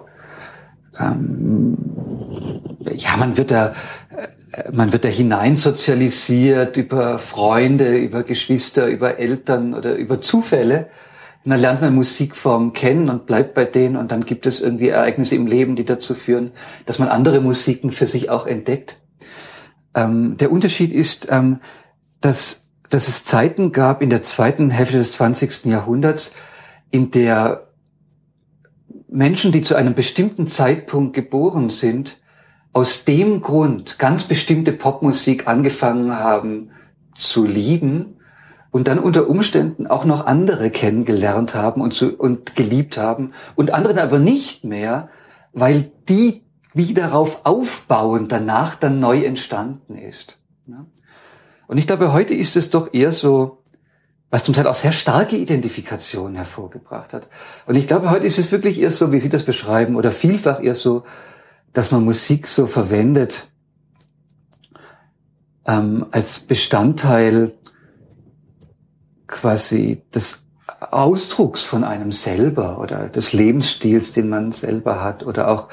ähm, 0.98 1.78
ja, 2.96 3.16
man 3.18 3.36
wird 3.36 3.50
da, 3.50 3.72
äh, 4.52 4.72
man 4.72 4.92
wird 4.92 5.04
da 5.04 5.08
hineinsozialisiert 5.08 6.76
über 6.76 7.18
Freunde, 7.18 7.96
über 7.96 8.22
Geschwister, 8.22 8.86
über 8.86 9.18
Eltern 9.18 9.74
oder 9.74 9.94
über 9.94 10.20
Zufälle. 10.20 10.88
Und 11.48 11.52
dann 11.52 11.60
lernt 11.62 11.80
man 11.80 11.94
Musikformen 11.94 12.74
kennen 12.74 13.08
und 13.08 13.24
bleibt 13.24 13.54
bei 13.54 13.64
denen 13.64 13.96
und 13.96 14.12
dann 14.12 14.26
gibt 14.26 14.44
es 14.44 14.60
irgendwie 14.60 14.88
Ereignisse 14.88 15.34
im 15.34 15.46
Leben, 15.46 15.76
die 15.76 15.86
dazu 15.86 16.14
führen, 16.14 16.50
dass 16.84 16.98
man 16.98 17.08
andere 17.08 17.40
Musiken 17.40 17.90
für 17.90 18.06
sich 18.06 18.28
auch 18.28 18.46
entdeckt. 18.46 19.00
Ähm, 19.94 20.36
der 20.36 20.52
Unterschied 20.52 20.92
ist, 20.92 21.28
ähm, 21.30 21.60
dass, 22.20 22.68
dass 22.90 23.08
es 23.08 23.24
Zeiten 23.24 23.72
gab 23.72 24.02
in 24.02 24.10
der 24.10 24.22
zweiten 24.22 24.68
Hälfte 24.68 24.98
des 24.98 25.12
20. 25.12 25.64
Jahrhunderts, 25.64 26.34
in 26.90 27.12
der 27.12 27.68
Menschen, 29.08 29.50
die 29.50 29.62
zu 29.62 29.74
einem 29.74 29.94
bestimmten 29.94 30.48
Zeitpunkt 30.48 31.14
geboren 31.14 31.70
sind, 31.70 32.18
aus 32.74 33.06
dem 33.06 33.40
Grund 33.40 33.98
ganz 33.98 34.24
bestimmte 34.24 34.72
Popmusik 34.72 35.48
angefangen 35.48 36.12
haben 36.12 36.72
zu 37.16 37.46
lieben 37.46 38.17
und 38.70 38.88
dann 38.88 38.98
unter 38.98 39.28
Umständen 39.28 39.86
auch 39.86 40.04
noch 40.04 40.26
andere 40.26 40.70
kennengelernt 40.70 41.54
haben 41.54 41.80
und, 41.80 41.94
zu, 41.94 42.16
und 42.16 42.54
geliebt 42.54 42.98
haben 42.98 43.32
und 43.56 43.72
andere 43.72 44.02
aber 44.02 44.18
nicht 44.18 44.64
mehr, 44.64 45.08
weil 45.52 45.90
die 46.08 46.44
wie 46.74 46.94
darauf 46.94 47.40
aufbauend 47.44 48.30
danach 48.30 48.76
dann 48.76 49.00
neu 49.00 49.22
entstanden 49.24 49.96
ist. 49.96 50.38
Und 51.66 51.78
ich 51.78 51.86
glaube, 51.86 52.12
heute 52.12 52.34
ist 52.34 52.56
es 52.56 52.70
doch 52.70 52.92
eher 52.92 53.12
so, 53.12 53.62
was 54.30 54.44
zum 54.44 54.54
Teil 54.54 54.66
auch 54.66 54.74
sehr 54.74 54.92
starke 54.92 55.36
Identifikation 55.36 56.34
hervorgebracht 56.34 57.12
hat. 57.12 57.28
Und 57.66 57.76
ich 57.76 57.86
glaube, 57.86 58.10
heute 58.10 58.26
ist 58.26 58.38
es 58.38 58.52
wirklich 58.52 58.80
eher 58.80 58.90
so, 58.90 59.12
wie 59.12 59.20
Sie 59.20 59.28
das 59.28 59.42
beschreiben, 59.42 59.96
oder 59.96 60.10
vielfach 60.10 60.62
eher 60.62 60.74
so, 60.74 61.04
dass 61.72 61.90
man 61.90 62.04
Musik 62.04 62.46
so 62.46 62.66
verwendet 62.66 63.48
ähm, 65.66 66.06
als 66.10 66.40
Bestandteil 66.40 67.52
quasi 69.28 70.02
des 70.14 70.42
Ausdrucks 70.80 71.62
von 71.62 71.84
einem 71.84 72.12
selber 72.12 72.80
oder 72.80 73.08
des 73.08 73.32
Lebensstils, 73.32 74.12
den 74.12 74.28
man 74.28 74.52
selber 74.52 75.02
hat 75.02 75.24
oder 75.24 75.48
auch 75.48 75.68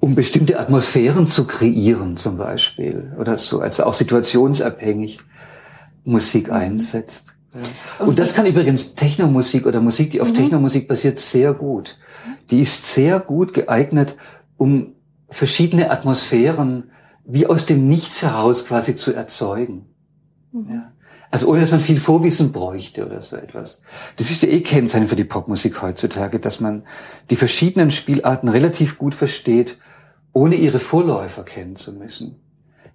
um 0.00 0.14
bestimmte 0.14 0.58
Atmosphären 0.58 1.26
zu 1.26 1.46
kreieren 1.46 2.16
zum 2.16 2.36
Beispiel 2.36 3.12
oder 3.18 3.38
so, 3.38 3.60
also 3.60 3.84
auch 3.84 3.94
situationsabhängig 3.94 5.18
Musik 6.04 6.48
mhm. 6.48 6.54
einsetzt. 6.54 7.36
Ja. 7.54 8.06
Und 8.06 8.18
das 8.18 8.34
kann 8.34 8.46
übrigens 8.46 8.94
Technomusik 8.94 9.66
oder 9.66 9.80
Musik, 9.80 10.10
die 10.10 10.20
auf 10.20 10.30
mhm. 10.30 10.34
Technomusik 10.34 10.88
basiert, 10.88 11.20
sehr 11.20 11.52
gut. 11.52 11.98
Die 12.50 12.60
ist 12.60 12.92
sehr 12.92 13.20
gut 13.20 13.52
geeignet, 13.52 14.16
um 14.56 14.94
verschiedene 15.28 15.90
Atmosphären 15.90 16.90
wie 17.24 17.46
aus 17.46 17.66
dem 17.66 17.88
Nichts 17.88 18.22
heraus 18.22 18.66
quasi 18.66 18.96
zu 18.96 19.12
erzeugen. 19.14 19.86
Mhm. 20.50 20.66
Ja. 20.68 20.92
Also 21.32 21.48
ohne 21.48 21.62
dass 21.62 21.70
man 21.70 21.80
viel 21.80 21.98
Vorwissen 21.98 22.52
bräuchte 22.52 23.06
oder 23.06 23.22
so 23.22 23.36
etwas. 23.36 23.80
Das 24.18 24.30
ist 24.30 24.42
ja 24.42 24.50
eh 24.50 24.60
Kennzeichen 24.60 25.08
für 25.08 25.16
die 25.16 25.24
Popmusik 25.24 25.80
heutzutage, 25.80 26.38
dass 26.38 26.60
man 26.60 26.84
die 27.30 27.36
verschiedenen 27.36 27.90
Spielarten 27.90 28.50
relativ 28.50 28.98
gut 28.98 29.14
versteht, 29.14 29.78
ohne 30.34 30.56
ihre 30.56 30.78
Vorläufer 30.78 31.42
kennen 31.42 31.74
zu 31.74 31.94
müssen. 31.94 32.36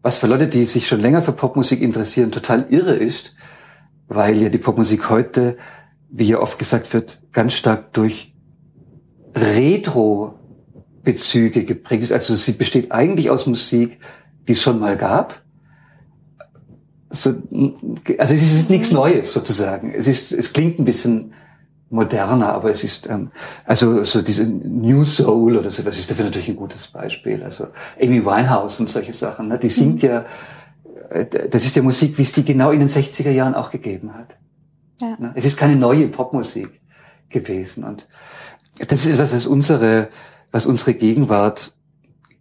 Was 0.04 0.20
für 0.20 0.28
Leute, 0.28 0.46
die 0.48 0.66
sich 0.66 0.88
schon 0.88 1.00
länger 1.00 1.24
für 1.24 1.32
Popmusik 1.32 1.82
interessieren, 1.82 2.32
total 2.32 2.68
irre 2.70 2.96
ist, 2.96 3.34
weil 4.08 4.40
ja 4.40 4.50
die 4.50 4.60
Popmusik 4.60 5.10
heute, 5.10 5.58
wie 6.12 6.26
ja 6.26 6.40
oft 6.40 6.60
gesagt 6.60 6.94
wird, 6.94 7.20
ganz 7.32 7.54
stark 7.54 7.92
durch 7.94 8.36
Retro-Bezüge 9.34 11.66
geprägt 11.66 12.04
ist. 12.04 12.12
Also 12.12 12.36
sie 12.36 12.52
besteht 12.52 12.92
eigentlich 12.92 13.32
aus 13.32 13.48
Musik, 13.48 13.98
die 14.48 14.52
es 14.52 14.62
schon 14.62 14.80
mal 14.80 14.96
gab, 14.96 15.42
so, 17.10 17.36
also 18.18 18.34
es 18.34 18.54
ist 18.54 18.70
nichts 18.70 18.92
Neues 18.92 19.34
sozusagen. 19.34 19.94
Es 19.94 20.08
ist, 20.08 20.32
es 20.32 20.54
klingt 20.54 20.80
ein 20.80 20.86
bisschen 20.86 21.34
moderner, 21.90 22.54
aber 22.54 22.70
es 22.70 22.84
ist 22.84 23.08
ähm, 23.10 23.32
also 23.66 24.04
so 24.04 24.22
diese 24.22 24.46
New 24.46 25.06
Soul 25.06 25.58
oder 25.58 25.72
so, 25.72 25.84
das 25.84 25.98
ist 25.98 26.12
dafür 26.12 26.26
natürlich 26.26 26.50
ein 26.50 26.56
gutes 26.58 26.88
Beispiel. 26.88 27.44
Also 27.44 27.68
Amy 28.02 28.26
Winehouse 28.26 28.80
und 28.80 28.90
solche 28.90 29.14
Sachen, 29.14 29.48
ne? 29.48 29.58
die 29.58 29.70
singt 29.70 30.02
ja, 30.02 30.26
äh, 31.10 31.26
das 31.26 31.66
ist 31.66 31.76
ja 31.76 31.82
Musik, 31.82 32.18
wie 32.18 32.24
es 32.24 32.34
die 32.34 32.44
genau 32.44 32.72
in 32.72 32.80
den 32.80 32.90
60er 32.90 33.32
Jahren 33.32 33.56
auch 33.56 33.72
gegeben 33.72 34.14
hat. 34.14 34.36
Ja. 35.00 35.16
Ne? 35.18 35.32
Es 35.36 35.46
ist 35.46 35.58
keine 35.58 35.78
neue 35.78 36.08
Popmusik 36.08 36.82
gewesen 37.30 37.84
und 37.84 38.08
das 38.86 39.06
ist 39.06 39.14
etwas, 39.14 39.34
was 39.34 39.46
unsere, 39.46 40.10
was 40.52 40.66
unsere 40.66 40.94
Gegenwart 40.94 41.74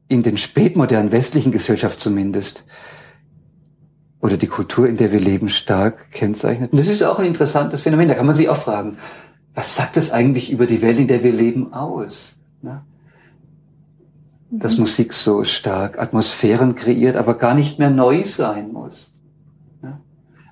in 0.08 0.22
den 0.22 0.36
spätmodernen 0.36 1.12
westlichen 1.12 1.52
Gesellschaft 1.52 2.00
zumindest 2.00 2.64
oder 4.20 4.36
die 4.36 4.46
Kultur, 4.46 4.88
in 4.88 4.96
der 4.96 5.12
wir 5.12 5.20
leben, 5.20 5.48
stark 5.48 6.10
kennzeichnet. 6.10 6.72
Und 6.72 6.78
das 6.78 6.88
ist 6.88 7.02
auch 7.02 7.18
ein 7.18 7.26
interessantes 7.26 7.82
Phänomen. 7.82 8.08
Da 8.08 8.14
kann 8.14 8.26
man 8.26 8.34
sich 8.34 8.48
auch 8.48 8.56
fragen, 8.56 8.96
was 9.54 9.76
sagt 9.76 9.96
das 9.96 10.10
eigentlich 10.10 10.50
über 10.50 10.66
die 10.66 10.82
Welt, 10.82 10.98
in 10.98 11.08
der 11.08 11.22
wir 11.22 11.32
leben, 11.32 11.72
aus? 11.72 12.38
Ne? 12.62 12.82
Dass 14.50 14.74
mhm. 14.74 14.80
Musik 14.80 15.12
so 15.12 15.44
stark 15.44 15.98
Atmosphären 15.98 16.74
kreiert, 16.74 17.16
aber 17.16 17.34
gar 17.34 17.54
nicht 17.54 17.78
mehr 17.78 17.90
neu 17.90 18.24
sein 18.24 18.72
muss. 18.72 19.12
Ne? 19.82 20.00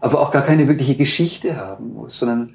Aber 0.00 0.20
auch 0.20 0.30
gar 0.30 0.42
keine 0.42 0.68
wirkliche 0.68 0.96
Geschichte 0.96 1.56
haben 1.56 1.94
muss, 1.94 2.18
sondern 2.18 2.54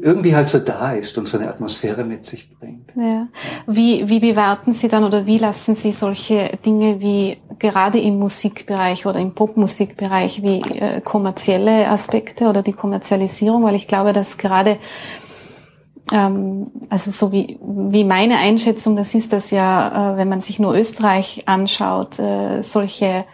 irgendwie 0.00 0.34
halt 0.34 0.48
so 0.48 0.58
da 0.58 0.92
ist 0.92 1.16
und 1.18 1.28
so 1.28 1.38
eine 1.38 1.48
Atmosphäre 1.48 2.04
mit 2.04 2.24
sich 2.24 2.50
bringt. 2.58 2.92
Ja. 2.96 3.28
Wie, 3.66 4.08
wie 4.08 4.20
bewerten 4.20 4.72
Sie 4.72 4.88
dann 4.88 5.04
oder 5.04 5.26
wie 5.26 5.38
lassen 5.38 5.74
Sie 5.74 5.92
solche 5.92 6.50
Dinge 6.64 7.00
wie 7.00 7.36
gerade 7.58 7.98
im 7.98 8.18
Musikbereich 8.18 9.06
oder 9.06 9.20
im 9.20 9.34
Popmusikbereich 9.34 10.42
wie 10.42 10.60
äh, 10.60 11.00
kommerzielle 11.00 11.88
Aspekte 11.88 12.46
oder 12.46 12.62
die 12.62 12.72
Kommerzialisierung? 12.72 13.62
Weil 13.64 13.74
ich 13.74 13.86
glaube, 13.86 14.12
dass 14.12 14.38
gerade 14.38 14.78
ähm, 16.12 16.70
also 16.88 17.10
so 17.10 17.32
wie, 17.32 17.58
wie 17.62 18.04
meine 18.04 18.38
Einschätzung 18.38 18.96
das 18.96 19.14
ist, 19.14 19.32
dass 19.32 19.50
ja, 19.50 20.14
äh, 20.14 20.16
wenn 20.16 20.28
man 20.28 20.40
sich 20.40 20.58
nur 20.58 20.74
Österreich 20.74 21.44
anschaut, 21.46 22.18
äh, 22.18 22.62
solche 22.62 23.24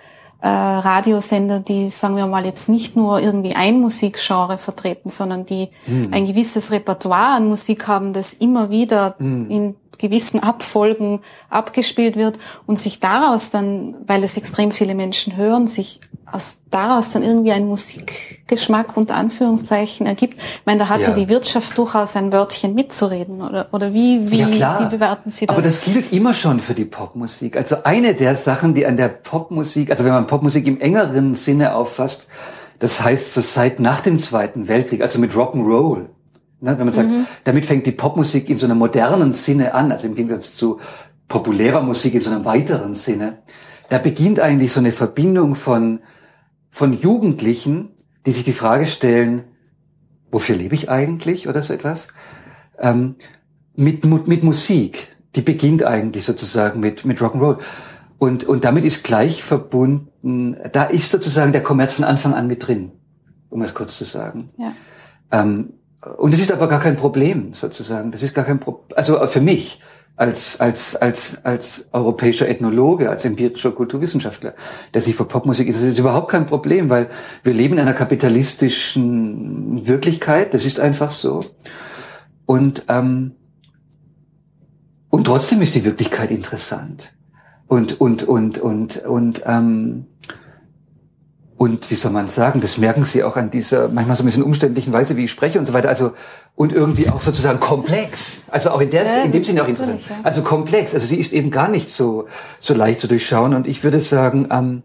äh, 0.47 0.49
Radiosender, 0.49 1.59
die, 1.59 1.89
sagen 1.89 2.17
wir 2.17 2.27
mal, 2.29 2.47
jetzt 2.47 2.69
nicht 2.69 2.95
nur 2.95 3.21
irgendwie 3.21 3.57
ein 3.57 3.81
Musikgenre 3.81 4.59
vertreten, 4.59 5.11
sondern 5.11 5.45
die 5.45 5.71
mhm. 5.89 6.11
ein 6.13 6.25
gewisses 6.25 6.71
Repertoire 6.71 7.35
an 7.35 7.49
Musik 7.49 7.89
haben, 7.89 8.13
das 8.13 8.33
immer 8.33 8.71
wieder 8.71 9.17
mhm. 9.19 9.51
in 9.51 9.75
gewissen 9.99 10.39
Abfolgen 10.41 11.21
abgespielt 11.51 12.15
wird 12.15 12.39
und 12.67 12.79
sich 12.79 13.01
daraus 13.01 13.51
dann, 13.51 13.97
weil 14.07 14.23
es 14.23 14.37
extrem 14.37 14.71
viele 14.71 14.95
Menschen 14.95 15.37
hören, 15.37 15.67
sich 15.67 16.01
aus 16.31 16.59
daraus 16.71 17.11
dann 17.11 17.23
irgendwie 17.23 17.53
ein 17.53 17.67
Musikgeschmack 17.67 18.97
unter 18.97 19.15
Anführungszeichen 19.15 20.07
ergibt. 20.07 20.35
Ich 20.39 20.67
meine, 20.67 20.81
da 20.81 20.89
hat 20.89 21.03
ja, 21.03 21.11
die 21.11 21.29
Wirtschaft 21.29 21.79
durchaus 21.79 22.17
ein 22.17 22.33
Wörtchen 22.33 22.75
mitzureden, 22.75 23.41
oder, 23.41 23.69
oder 23.73 23.95
wie, 23.95 24.31
wie, 24.31 24.43
ja, 24.59 24.81
wie 24.81 24.97
bewerten 24.97 25.31
Sie 25.31 25.47
das? 25.47 25.57
Aber 25.57 25.63
das 25.63 25.83
gilt 25.83 26.13
immer 26.13 26.35
schon 26.35 26.59
für 26.61 26.75
die 26.75 26.85
Popmusik. 26.85 27.57
Also 27.57 27.85
eine 27.85 28.15
der 28.15 28.35
Sachen, 28.37 28.75
die 28.75 28.87
an 28.87 28.97
der 28.97 29.09
Popmusik, 29.09 29.91
also 29.91 30.05
wenn 30.05 30.13
man 30.13 30.27
Popmusik 30.27 30.67
im 30.67 30.81
engeren 30.81 31.35
Sinne 31.35 31.75
auffasst, 31.75 32.27
das 32.81 33.03
heißt 33.03 33.33
so 33.33 33.41
seit 33.41 33.81
nach 33.81 34.01
dem 34.01 34.19
Zweiten 34.19 34.69
Weltkrieg, 34.69 35.03
also 35.03 35.19
mit 35.19 35.33
Rock'n'Roll. 35.33 36.07
Ne, 36.61 36.79
wenn 36.79 36.87
man 36.87 36.93
sagt, 36.93 37.11
mhm. 37.11 37.27
damit 37.45 37.67
fängt 37.67 37.87
die 37.87 37.93
Popmusik 37.93 38.49
in 38.49 38.59
so 38.59 38.67
einem 38.67 38.79
modernen 38.79 39.33
Sinne 39.33 39.75
an, 39.75 39.93
also 39.93 40.07
im 40.07 40.15
Gegensatz 40.15 40.55
zu 40.55 40.81
populärer 41.29 41.83
Musik 41.83 42.15
in 42.15 42.23
so 42.23 42.31
einem 42.31 42.45
weiteren 42.45 42.95
Sinne. 42.95 43.39
Da 43.89 43.99
beginnt 43.99 44.41
eigentlich 44.41 44.73
so 44.73 44.81
eine 44.81 44.93
Verbindung 44.93 45.55
von 45.55 46.01
von 46.77 46.93
Jugendlichen, 46.93 47.89
die 48.27 48.33
sich 48.33 48.45
die 48.45 48.53
Frage 48.53 48.85
stellen, 48.85 49.45
wofür 50.31 50.55
lebe 50.57 50.75
ich 50.75 50.91
eigentlich 50.91 51.49
oder 51.49 51.63
so 51.63 51.73
etwas, 51.73 52.09
ähm, 52.79 53.15
mit, 53.77 54.05
mit 54.05 54.45
Musik. 54.45 55.17
Die 55.37 55.41
beginnt 55.41 55.85
eigentlich 55.85 56.27
sozusagen 56.27 56.79
mit, 56.81 57.07
mit 57.07 57.19
Rock'n'Roll. 57.19 57.61
Und, 58.19 58.45
und 58.45 58.65
damit 58.65 58.85
ist 58.85 59.05
gleich 59.05 59.43
verbunden, 59.43 60.59
da 60.71 60.83
ist 60.83 61.11
sozusagen 61.13 61.53
der 61.53 61.63
Kommerz 61.63 61.95
von 61.95 62.05
Anfang 62.05 62.35
an 62.35 62.47
mit 62.47 62.67
drin, 62.67 62.93
um 63.49 63.63
es 63.63 63.73
kurz 63.73 63.97
zu 63.97 64.05
sagen. 64.05 64.49
Ja. 64.59 64.75
Ähm, 65.33 65.73
und 66.19 66.35
das 66.35 66.43
ist 66.43 66.53
aber 66.53 66.69
gar 66.69 66.81
kein 66.81 66.99
Problem, 66.99 67.55
sozusagen. 67.55 68.13
Das 68.13 68.23
ist 68.23 68.35
gar 68.35 68.45
kein 68.45 68.61
Problem. 68.61 68.99
Also 68.99 69.27
für 69.29 69.41
mich 69.41 69.81
als, 70.17 70.59
als, 70.61 70.97
als, 70.97 71.45
als 71.45 71.89
europäischer 71.93 72.49
Ethnologe, 72.49 73.11
als 73.11 73.27
empirischer 73.27 73.73
Kulturwissenschaftler, 73.73 74.55
der 74.95 75.03
sich 75.03 75.15
für 75.15 75.27
Popmusik 75.27 75.69
ist, 75.69 75.77
das 75.77 75.85
ist 75.85 75.99
überhaupt 75.99 76.31
kein 76.31 76.47
Problem, 76.47 76.89
weil 76.89 77.09
wir 77.43 77.53
leben 77.53 77.75
in 77.75 77.81
einer 77.81 77.93
kapitalistischen 77.93 79.87
Wirklichkeit, 79.87 80.55
das 80.55 80.65
ist 80.65 80.81
einfach 80.81 81.11
so. 81.11 81.41
Und, 82.47 82.85
ähm, 82.89 83.33
und 85.11 85.25
trotzdem 85.25 85.61
ist 85.61 85.75
die 85.75 85.85
Wirklichkeit 85.85 86.31
interessant. 86.31 87.13
Und, 87.67 88.01
und, 88.01 88.23
und, 88.23 88.59
und, 88.59 89.05
und, 89.05 89.43
ähm, 89.45 90.07
und 91.59 91.91
wie 91.91 91.95
soll 91.95 92.13
man 92.13 92.29
sagen, 92.29 92.61
das 92.61 92.79
merken 92.79 93.05
Sie 93.05 93.25
auch 93.25 93.37
an 93.37 93.51
dieser 93.51 93.89
manchmal 93.89 94.17
so 94.17 94.23
ein 94.23 94.27
bisschen 94.27 94.43
umständlichen 94.43 94.93
Weise, 94.93 95.17
wie 95.17 95.25
ich 95.25 95.31
spreche 95.31 95.59
und 95.59 95.65
so 95.65 95.73
weiter. 95.73 95.89
Also 95.89 96.13
und 96.57 96.73
irgendwie 96.73 97.11
auch 97.11 97.21
sozusagen 97.21 97.61
komplex. 97.61 98.45
Also 98.49 98.71
auch 98.71 98.81
in, 98.81 98.91
der, 98.91 99.05
ja, 99.05 99.23
in 99.23 99.31
dem 99.31 99.45
Sinne 99.45 99.63
auch 99.63 99.69
interessant. 99.69 100.01
Ja. 100.09 100.17
Also 100.23 100.43
komplex. 100.43 100.95
Also 100.95 101.07
sie 101.07 101.21
ist 101.21 101.33
eben 101.33 101.51
gar 101.51 101.69
nicht 101.69 101.91
so 101.91 102.27
so 102.59 102.75
leicht 102.75 102.99
zu 102.99 103.07
durchschauen. 103.07 103.55
Und 103.55 103.67
ich 103.67 103.85
würde 103.85 104.01
sagen, 104.01 104.49
ähm, 104.51 104.83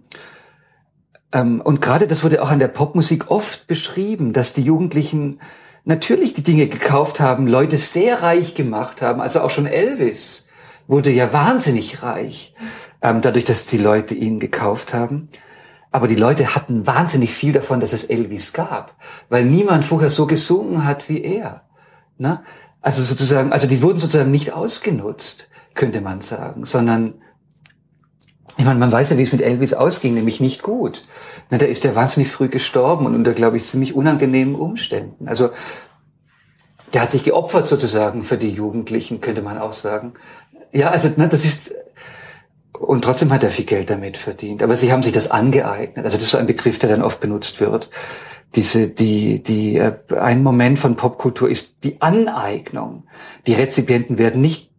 ähm, 1.31 1.61
und 1.61 1.81
gerade 1.81 2.07
das 2.07 2.23
wurde 2.23 2.43
auch 2.43 2.51
an 2.51 2.59
der 2.59 2.67
Popmusik 2.67 3.31
oft 3.31 3.67
beschrieben, 3.67 4.33
dass 4.33 4.53
die 4.53 4.63
Jugendlichen 4.63 5.39
natürlich 5.85 6.33
die 6.33 6.43
Dinge 6.43 6.67
gekauft 6.67 7.21
haben, 7.21 7.47
Leute 7.47 7.77
sehr 7.77 8.21
reich 8.21 8.53
gemacht 8.53 9.01
haben. 9.01 9.21
Also 9.21 9.39
auch 9.39 9.49
schon 9.49 9.65
Elvis 9.65 10.45
wurde 10.87 11.09
ja 11.09 11.31
wahnsinnig 11.31 12.03
reich, 12.03 12.53
ähm, 13.01 13.21
dadurch, 13.21 13.45
dass 13.45 13.65
die 13.65 13.77
Leute 13.77 14.13
ihn 14.13 14.39
gekauft 14.39 14.93
haben. 14.93 15.29
Aber 15.91 16.07
die 16.07 16.15
Leute 16.15 16.55
hatten 16.55 16.87
wahnsinnig 16.87 17.33
viel 17.33 17.51
davon, 17.51 17.81
dass 17.81 17.93
es 17.93 18.05
Elvis 18.05 18.53
gab, 18.53 18.95
weil 19.29 19.45
niemand 19.45 19.83
vorher 19.83 20.09
so 20.09 20.25
gesungen 20.25 20.85
hat 20.85 21.09
wie 21.09 21.21
er. 21.21 21.63
Ne? 22.17 22.41
Also 22.81 23.01
sozusagen, 23.03 23.51
also 23.51 23.67
die 23.67 23.81
wurden 23.83 23.99
sozusagen 23.99 24.31
nicht 24.31 24.53
ausgenutzt, 24.53 25.49
könnte 25.73 26.01
man 26.01 26.21
sagen, 26.21 26.65
sondern 26.65 27.15
ich 28.57 28.65
meine, 28.65 28.79
man 28.79 28.91
weiß 28.91 29.11
ja, 29.11 29.17
wie 29.17 29.23
es 29.23 29.31
mit 29.31 29.41
Elvis 29.41 29.73
ausging, 29.73 30.13
nämlich 30.13 30.39
nicht 30.39 30.61
gut. 30.61 31.05
Na, 31.49 31.57
da 31.57 31.65
ist 31.65 31.85
er 31.85 31.95
wahnsinnig 31.95 32.31
früh 32.31 32.49
gestorben 32.49 33.05
und 33.05 33.15
unter, 33.15 33.33
glaube 33.33 33.57
ich, 33.57 33.65
ziemlich 33.65 33.95
unangenehmen 33.95 34.55
Umständen. 34.55 35.27
Also 35.27 35.51
der 36.93 37.01
hat 37.01 37.11
sich 37.11 37.23
geopfert 37.23 37.67
sozusagen 37.67 38.23
für 38.23 38.37
die 38.37 38.49
Jugendlichen, 38.49 39.21
könnte 39.21 39.41
man 39.41 39.57
auch 39.57 39.73
sagen. 39.73 40.13
Ja, 40.73 40.89
also 40.89 41.09
na, 41.15 41.27
das 41.27 41.45
ist 41.45 41.73
und 42.81 43.03
trotzdem 43.03 43.31
hat 43.31 43.43
er 43.43 43.51
viel 43.51 43.65
Geld 43.65 43.89
damit 43.89 44.17
verdient. 44.17 44.63
Aber 44.63 44.75
sie 44.75 44.91
haben 44.91 45.03
sich 45.03 45.13
das 45.13 45.29
angeeignet. 45.29 46.03
Also 46.03 46.17
das 46.17 46.25
ist 46.25 46.31
so 46.31 46.39
ein 46.39 46.47
Begriff, 46.47 46.79
der 46.79 46.89
dann 46.89 47.03
oft 47.03 47.19
benutzt 47.19 47.59
wird. 47.61 47.89
Diese, 48.55 48.89
die, 48.89 49.43
die, 49.43 49.77
äh, 49.77 49.93
ein 50.19 50.43
Moment 50.43 50.79
von 50.79 50.95
Popkultur 50.95 51.49
ist 51.49 51.75
die 51.83 52.01
Aneignung. 52.01 53.03
Die 53.45 53.53
Rezipienten 53.53 54.17
werden 54.17 54.41
nicht 54.41 54.71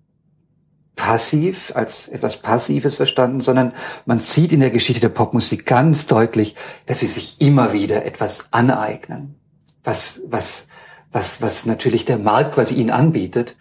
passiv 0.96 1.72
als 1.74 2.08
etwas 2.08 2.42
Passives 2.42 2.96
verstanden, 2.96 3.40
sondern 3.40 3.72
man 4.04 4.18
sieht 4.18 4.52
in 4.52 4.60
der 4.60 4.70
Geschichte 4.70 5.00
der 5.00 5.08
Popmusik 5.08 5.64
ganz 5.64 6.06
deutlich, 6.06 6.54
dass 6.86 7.00
sie 7.00 7.06
sich 7.06 7.40
immer 7.40 7.72
wieder 7.72 8.04
etwas 8.04 8.48
aneignen, 8.50 9.36
was, 9.84 10.22
was, 10.26 10.66
was, 11.12 11.40
was 11.40 11.66
natürlich 11.66 12.04
der 12.04 12.18
Markt 12.18 12.56
quasi 12.56 12.74
ihnen 12.74 12.90
anbietet. 12.90 13.56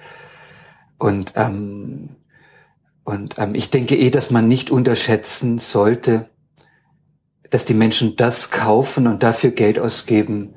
Und 0.98 1.34
ähm, 1.36 2.10
und 3.12 3.36
ähm, 3.40 3.56
ich 3.56 3.70
denke 3.70 3.98
eh, 3.98 4.10
dass 4.10 4.32
man 4.32 4.48
nicht 4.48 4.72
unterschätzen 4.72 5.58
sollte, 5.58 6.30
dass 7.50 7.66
die 7.66 7.74
Menschen 7.74 8.16
das 8.16 8.52
kaufen 8.52 9.06
und 9.06 9.22
dafür 9.22 9.52
Geld 9.52 9.80
ausgeben, 9.80 10.54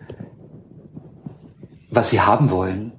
was 1.90 2.10
sie 2.10 2.20
haben 2.20 2.52
wollen 2.52 2.92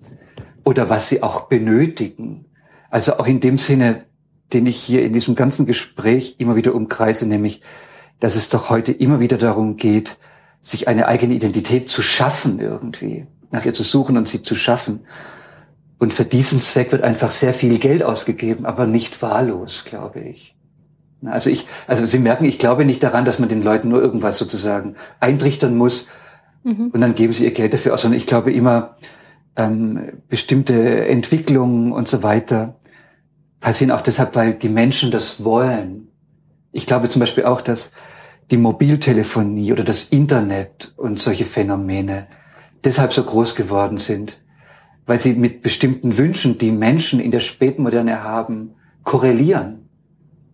oder 0.66 0.90
was 0.90 1.08
sie 1.08 1.24
auch 1.24 1.48
benötigen. 1.48 2.48
Also 2.90 3.18
auch 3.18 3.28
in 3.28 3.40
dem 3.40 3.58
Sinne, 3.58 4.04
den 4.52 4.66
ich 4.66 4.76
hier 4.76 5.06
in 5.06 5.14
diesem 5.14 5.36
ganzen 5.36 5.66
Gespräch 5.66 6.36
immer 6.38 6.58
wieder 6.58 6.76
umkreise, 6.76 7.26
nämlich, 7.26 7.62
dass 8.20 8.36
es 8.36 8.50
doch 8.50 8.70
heute 8.70 8.92
immer 8.92 9.22
wieder 9.22 9.38
darum 9.38 9.78
geht, 9.78 10.18
sich 10.62 10.90
eine 10.90 11.08
eigene 11.08 11.34
Identität 11.34 11.88
zu 11.88 12.02
schaffen 12.02 12.60
irgendwie, 12.60 13.26
nach 13.52 13.66
ihr 13.66 13.74
zu 13.74 13.84
suchen 13.84 14.18
und 14.18 14.28
sie 14.28 14.42
zu 14.42 14.56
schaffen. 14.56 15.06
Und 16.06 16.14
für 16.14 16.24
diesen 16.24 16.60
Zweck 16.60 16.92
wird 16.92 17.02
einfach 17.02 17.32
sehr 17.32 17.52
viel 17.52 17.80
Geld 17.80 18.04
ausgegeben, 18.04 18.68
aber 18.68 18.86
nicht 18.86 19.24
wahllos, 19.24 19.86
glaube 19.86 20.20
ich. 20.20 20.56
Also 21.26 21.50
ich, 21.50 21.66
also 21.88 22.06
Sie 22.06 22.20
merken, 22.20 22.46
ich 22.46 22.60
glaube 22.60 22.86
nicht 22.86 23.02
daran, 23.02 23.26
dass 23.26 23.40
man 23.40 23.50
den 23.50 23.64
Leuten 23.64 23.90
nur 23.90 24.04
irgendwas 24.04 24.38
sozusagen 24.38 24.98
eintrichtern 25.20 25.76
muss 25.76 26.08
mhm. 26.62 26.92
und 26.94 27.02
dann 27.02 27.16
geben 27.16 27.34
sie 27.34 27.46
ihr 27.46 27.56
Geld 27.56 27.74
dafür 27.74 27.96
aus, 27.96 28.04
sondern 28.04 28.20
ich 28.20 28.28
glaube 28.28 28.54
immer, 28.54 28.98
ähm, 29.56 30.22
bestimmte 30.30 31.08
Entwicklungen 31.08 31.92
und 31.92 32.08
so 32.08 32.22
weiter 32.22 32.80
passieren 33.60 33.90
auch 33.90 34.02
deshalb, 34.02 34.36
weil 34.36 34.54
die 34.54 34.70
Menschen 34.70 35.10
das 35.10 35.44
wollen. 35.44 36.10
Ich 36.72 36.86
glaube 36.86 37.10
zum 37.10 37.20
Beispiel 37.20 37.46
auch, 37.46 37.62
dass 37.62 37.94
die 38.52 38.58
Mobiltelefonie 38.58 39.74
oder 39.74 39.84
das 39.84 40.04
Internet 40.04 40.94
und 40.98 41.20
solche 41.20 41.46
Phänomene 41.46 42.28
deshalb 42.84 43.12
so 43.12 43.24
groß 43.24 43.56
geworden 43.56 43.98
sind, 43.98 44.38
weil 45.06 45.20
sie 45.20 45.34
mit 45.34 45.62
bestimmten 45.62 46.18
Wünschen, 46.18 46.58
die 46.58 46.72
Menschen 46.72 47.20
in 47.20 47.32
der 47.32 47.40
Spätmoderne 47.40 48.24
haben, 48.24 48.72
korrelieren. 49.04 49.90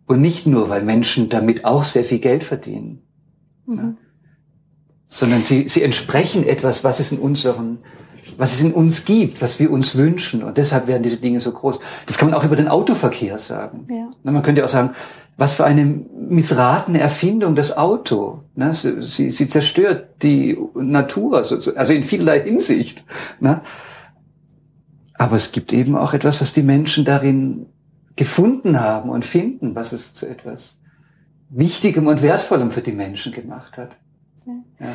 Und 0.05 0.21
nicht 0.21 0.45
nur, 0.45 0.69
weil 0.69 0.83
Menschen 0.83 1.29
damit 1.29 1.63
auch 1.63 1.83
sehr 1.83 2.03
viel 2.03 2.19
Geld 2.19 2.43
verdienen. 2.43 3.01
Mhm. 3.65 3.77
Ja. 3.77 3.93
Sondern 5.07 5.43
sie, 5.43 5.67
sie 5.67 5.83
entsprechen 5.83 6.45
etwas, 6.45 6.83
was 6.83 6.99
es 6.99 7.11
in 7.11 7.19
unseren, 7.19 7.79
was 8.37 8.53
es 8.53 8.61
in 8.61 8.73
uns 8.73 9.05
gibt, 9.05 9.41
was 9.41 9.59
wir 9.59 9.71
uns 9.71 9.95
wünschen. 9.95 10.43
Und 10.43 10.57
deshalb 10.57 10.87
werden 10.87 11.03
diese 11.03 11.21
Dinge 11.21 11.39
so 11.39 11.51
groß. 11.51 11.79
Das 12.05 12.17
kann 12.17 12.29
man 12.29 12.37
auch 12.37 12.43
über 12.43 12.55
den 12.55 12.67
Autoverkehr 12.67 13.37
sagen. 13.37 13.87
Ja. 13.89 14.09
Man 14.23 14.43
könnte 14.43 14.63
auch 14.63 14.69
sagen, 14.69 14.91
was 15.37 15.53
für 15.53 15.65
eine 15.65 15.85
missratene 15.85 16.99
Erfindung 16.99 17.55
das 17.55 17.75
Auto. 17.75 18.43
Sie, 18.71 19.31
sie 19.31 19.47
zerstört 19.47 20.21
die 20.23 20.57
Natur, 20.75 21.37
also 21.37 21.93
in 21.93 22.03
vielerlei 22.03 22.41
Hinsicht. 22.41 23.03
Aber 25.21 25.35
es 25.35 25.51
gibt 25.51 25.71
eben 25.71 25.95
auch 25.95 26.15
etwas, 26.15 26.41
was 26.41 26.51
die 26.51 26.63
Menschen 26.63 27.05
darin 27.05 27.67
gefunden 28.15 28.79
haben 28.79 29.11
und 29.11 29.23
finden, 29.23 29.75
was 29.75 29.91
es 29.91 30.15
zu 30.15 30.25
etwas 30.25 30.79
Wichtigem 31.49 32.07
und 32.07 32.23
Wertvollem 32.23 32.71
für 32.71 32.81
die 32.81 32.91
Menschen 32.91 33.31
gemacht 33.31 33.77
hat. 33.77 33.97
Ja. 34.47 34.87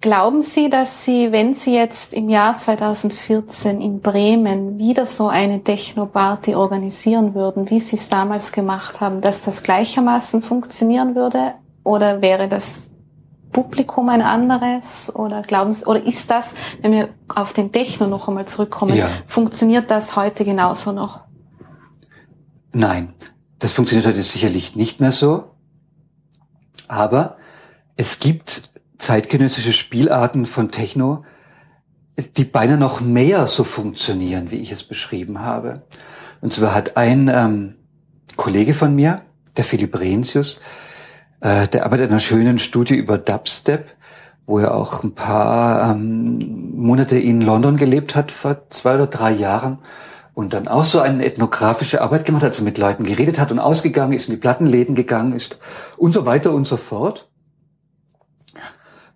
Glauben 0.00 0.40
Sie, 0.40 0.70
dass 0.70 1.04
Sie, 1.04 1.32
wenn 1.32 1.52
Sie 1.52 1.74
jetzt 1.74 2.14
im 2.14 2.30
Jahr 2.30 2.56
2014 2.56 3.82
in 3.82 4.00
Bremen 4.00 4.78
wieder 4.78 5.04
so 5.04 5.28
eine 5.28 5.62
Techno-Party 5.62 6.54
organisieren 6.54 7.34
würden, 7.34 7.68
wie 7.68 7.80
Sie 7.80 7.96
es 7.96 8.08
damals 8.08 8.52
gemacht 8.52 9.02
haben, 9.02 9.20
dass 9.20 9.42
das 9.42 9.62
gleichermaßen 9.62 10.40
funktionieren 10.40 11.14
würde? 11.14 11.52
Oder 11.84 12.22
wäre 12.22 12.48
das 12.48 12.89
Publikum 13.52 14.08
ein 14.08 14.22
anderes 14.22 15.14
oder 15.14 15.42
glauben 15.42 15.72
Sie, 15.72 15.84
oder 15.84 16.04
ist 16.04 16.30
das, 16.30 16.54
wenn 16.82 16.92
wir 16.92 17.08
auf 17.28 17.52
den 17.52 17.72
Techno 17.72 18.06
noch 18.06 18.28
einmal 18.28 18.46
zurückkommen, 18.46 18.94
ja. 18.94 19.08
funktioniert 19.26 19.90
das 19.90 20.16
heute 20.16 20.44
genauso 20.44 20.92
noch? 20.92 21.22
Nein, 22.72 23.14
das 23.58 23.72
funktioniert 23.72 24.06
heute 24.06 24.22
sicherlich 24.22 24.76
nicht 24.76 25.00
mehr 25.00 25.12
so. 25.12 25.50
Aber 26.86 27.36
es 27.96 28.18
gibt 28.18 28.70
zeitgenössische 28.98 29.72
Spielarten 29.72 30.46
von 30.46 30.70
Techno, 30.70 31.24
die 32.36 32.44
beinahe 32.44 32.76
noch 32.76 33.00
mehr 33.00 33.46
so 33.46 33.64
funktionieren, 33.64 34.50
wie 34.50 34.56
ich 34.56 34.72
es 34.72 34.82
beschrieben 34.82 35.40
habe. 35.40 35.82
Und 36.40 36.52
zwar 36.52 36.74
hat 36.74 36.96
ein 36.96 37.28
ähm, 37.28 37.74
Kollege 38.36 38.74
von 38.74 38.94
mir, 38.94 39.22
der 39.56 39.64
Philipp 39.64 39.98
Rensius, 39.98 40.60
äh, 41.40 41.68
der 41.68 41.84
arbeitet 41.84 42.06
in 42.06 42.12
einer 42.12 42.20
schönen 42.20 42.58
Studie 42.58 42.96
über 42.96 43.18
Dubstep, 43.18 43.86
wo 44.46 44.58
er 44.58 44.74
auch 44.74 45.04
ein 45.04 45.14
paar 45.14 45.90
ähm, 45.90 46.72
Monate 46.76 47.18
in 47.18 47.40
London 47.40 47.76
gelebt 47.76 48.14
hat, 48.16 48.30
vor 48.30 48.68
zwei 48.70 48.96
oder 48.96 49.06
drei 49.06 49.30
Jahren. 49.32 49.78
Und 50.34 50.52
dann 50.52 50.68
auch 50.68 50.84
so 50.84 51.00
eine 51.00 51.24
ethnografische 51.24 52.00
Arbeit 52.00 52.24
gemacht 52.24 52.42
hat, 52.42 52.50
also 52.50 52.64
mit 52.64 52.78
Leuten 52.78 53.04
geredet 53.04 53.38
hat 53.38 53.52
und 53.52 53.58
ausgegangen 53.58 54.12
ist, 54.12 54.28
in 54.28 54.34
die 54.34 54.40
Plattenläden 54.40 54.94
gegangen 54.94 55.32
ist 55.32 55.58
und 55.96 56.12
so 56.12 56.24
weiter 56.24 56.52
und 56.52 56.66
so 56.66 56.76
fort. 56.76 57.28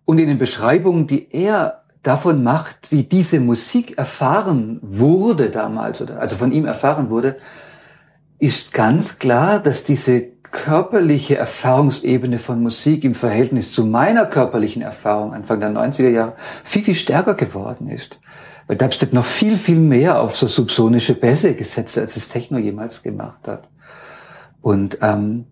Und 0.04 0.18
in 0.18 0.28
den 0.28 0.38
Beschreibungen, 0.38 1.06
die 1.06 1.32
er 1.32 1.84
davon 2.02 2.42
macht, 2.42 2.90
wie 2.90 3.04
diese 3.04 3.40
Musik 3.40 3.96
erfahren 3.96 4.78
wurde 4.82 5.50
damals, 5.50 6.02
oder 6.02 6.20
also 6.20 6.36
von 6.36 6.52
ihm 6.52 6.66
erfahren 6.66 7.08
wurde, 7.10 7.38
ist 8.38 8.74
ganz 8.74 9.18
klar, 9.18 9.60
dass 9.60 9.84
diese 9.84 10.33
körperliche 10.54 11.36
Erfahrungsebene 11.36 12.38
von 12.38 12.62
Musik 12.62 13.02
im 13.04 13.14
Verhältnis 13.14 13.72
zu 13.72 13.84
meiner 13.84 14.24
körperlichen 14.24 14.82
Erfahrung 14.82 15.34
Anfang 15.34 15.58
der 15.58 15.70
90er 15.70 16.08
Jahre 16.08 16.36
viel, 16.62 16.82
viel 16.82 16.94
stärker 16.94 17.34
geworden 17.34 17.88
ist. 17.88 18.20
Weil 18.68 18.76
Dubstep 18.76 19.12
noch 19.12 19.24
viel, 19.24 19.58
viel 19.58 19.78
mehr 19.78 20.20
auf 20.20 20.36
so 20.36 20.46
subsonische 20.46 21.14
Bässe 21.14 21.54
gesetzt, 21.54 21.98
als 21.98 22.16
es 22.16 22.28
Techno 22.28 22.56
jemals 22.58 23.02
gemacht 23.02 23.46
hat. 23.48 23.68
Und 24.62 24.98
ähm, 25.02 25.46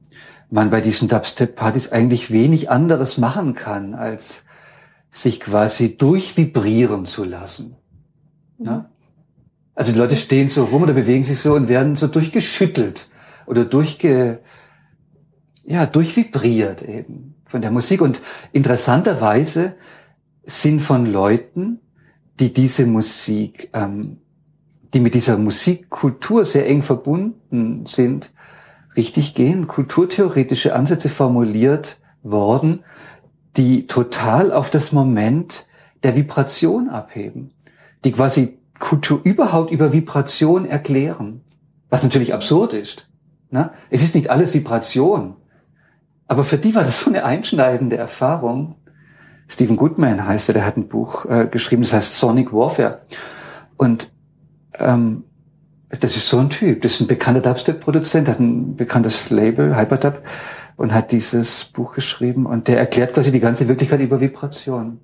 man 0.51 0.71
bei 0.71 0.81
diesen 0.81 1.09
Dubstep-Partys 1.09 1.91
eigentlich 1.91 2.31
wenig 2.31 2.71
anderes 2.71 3.19
machen 3.19 3.55
kann, 3.55 3.95
als 3.95 4.45
sich 5.11 5.41
quasi 5.41 5.97
durchvibrieren 5.97 7.07
zu 7.07 7.25
lassen. 7.25 7.77
Mhm. 8.57 8.67
Ja? 8.67 8.91
Also 9.75 9.93
die 9.93 9.99
Leute 9.99 10.17
stehen 10.17 10.49
so 10.49 10.65
rum 10.65 10.85
oder 10.85 10.93
bewegen 10.93 11.25
sich 11.25 11.41
so 11.41 11.55
und 11.55 11.69
werden 11.69 11.97
so 11.97 12.07
durchgeschüttelt 12.07 13.09
oder 13.47 13.65
durchge, 13.65 14.41
ja, 15.65 15.87
durchvibriert 15.87 16.83
eben 16.83 17.35
von 17.47 17.63
der 17.63 17.71
Musik. 17.71 18.01
Und 18.01 18.21
interessanterweise 18.53 19.75
sind 20.45 20.81
von 20.81 21.07
Leuten, 21.07 21.81
die 22.41 22.53
diese 22.53 22.87
Musik, 22.87 23.71
ähm, 23.73 24.19
die 24.95 25.01
mit 25.01 25.15
dieser 25.15 25.39
Musikkultur 25.39 26.45
sehr 26.45 26.67
eng 26.67 26.83
verbunden 26.83 27.87
sind, 27.87 28.33
richtig 28.97 29.35
gehen, 29.35 29.67
kulturtheoretische 29.67 30.75
Ansätze 30.75 31.09
formuliert 31.09 31.99
worden, 32.23 32.85
die 33.57 33.87
total 33.87 34.53
auf 34.53 34.71
das 34.71 34.93
Moment 34.93 35.67
der 36.03 36.17
Vibration 36.17 36.89
abheben, 36.89 37.53
die 38.05 38.13
quasi 38.13 38.59
Kultur 38.79 39.21
überhaupt 39.23 39.71
über 39.71 39.93
Vibration 39.93 40.65
erklären, 40.65 41.43
was 41.89 42.03
natürlich 42.03 42.35
absurd 42.35 42.73
ist. 42.73 43.09
Ne? 43.51 43.71
Es 43.91 44.03
ist 44.03 44.15
nicht 44.15 44.31
alles 44.31 44.55
Vibration, 44.55 45.37
aber 46.33 46.45
für 46.45 46.57
die 46.57 46.74
war 46.74 46.83
das 46.83 47.01
so 47.01 47.11
eine 47.11 47.26
einschneidende 47.26 47.99
Erfahrung. 47.99 48.76
Stephen 49.49 49.76
Goodman 49.76 50.26
heißt 50.26 50.49
er, 50.49 50.55
der 50.55 50.64
hat 50.64 50.78
ein 50.78 50.89
Buch 50.89 51.26
äh, 51.26 51.47
geschrieben, 51.47 51.83
das 51.83 51.93
heißt 51.93 52.16
Sonic 52.16 52.55
Warfare. 52.55 53.03
Und 53.76 54.11
ähm, 54.78 55.24
das 55.91 56.16
ist 56.16 56.28
so 56.28 56.39
ein 56.39 56.49
Typ, 56.49 56.80
das 56.80 56.93
ist 56.93 57.01
ein 57.03 57.07
bekannter 57.07 57.43
Dubstep-Produzent, 57.43 58.28
hat 58.28 58.41
ein 58.41 58.76
bekanntes 58.76 59.28
Label, 59.28 59.76
Hyperdub, 59.76 60.22
und 60.76 60.95
hat 60.95 61.12
dieses 61.12 61.66
Buch 61.66 61.95
geschrieben 61.95 62.47
und 62.47 62.66
der 62.66 62.78
erklärt 62.78 63.12
quasi 63.12 63.30
die 63.30 63.39
ganze 63.39 63.68
Wirklichkeit 63.68 64.01
über 64.01 64.18
Vibration. 64.18 65.01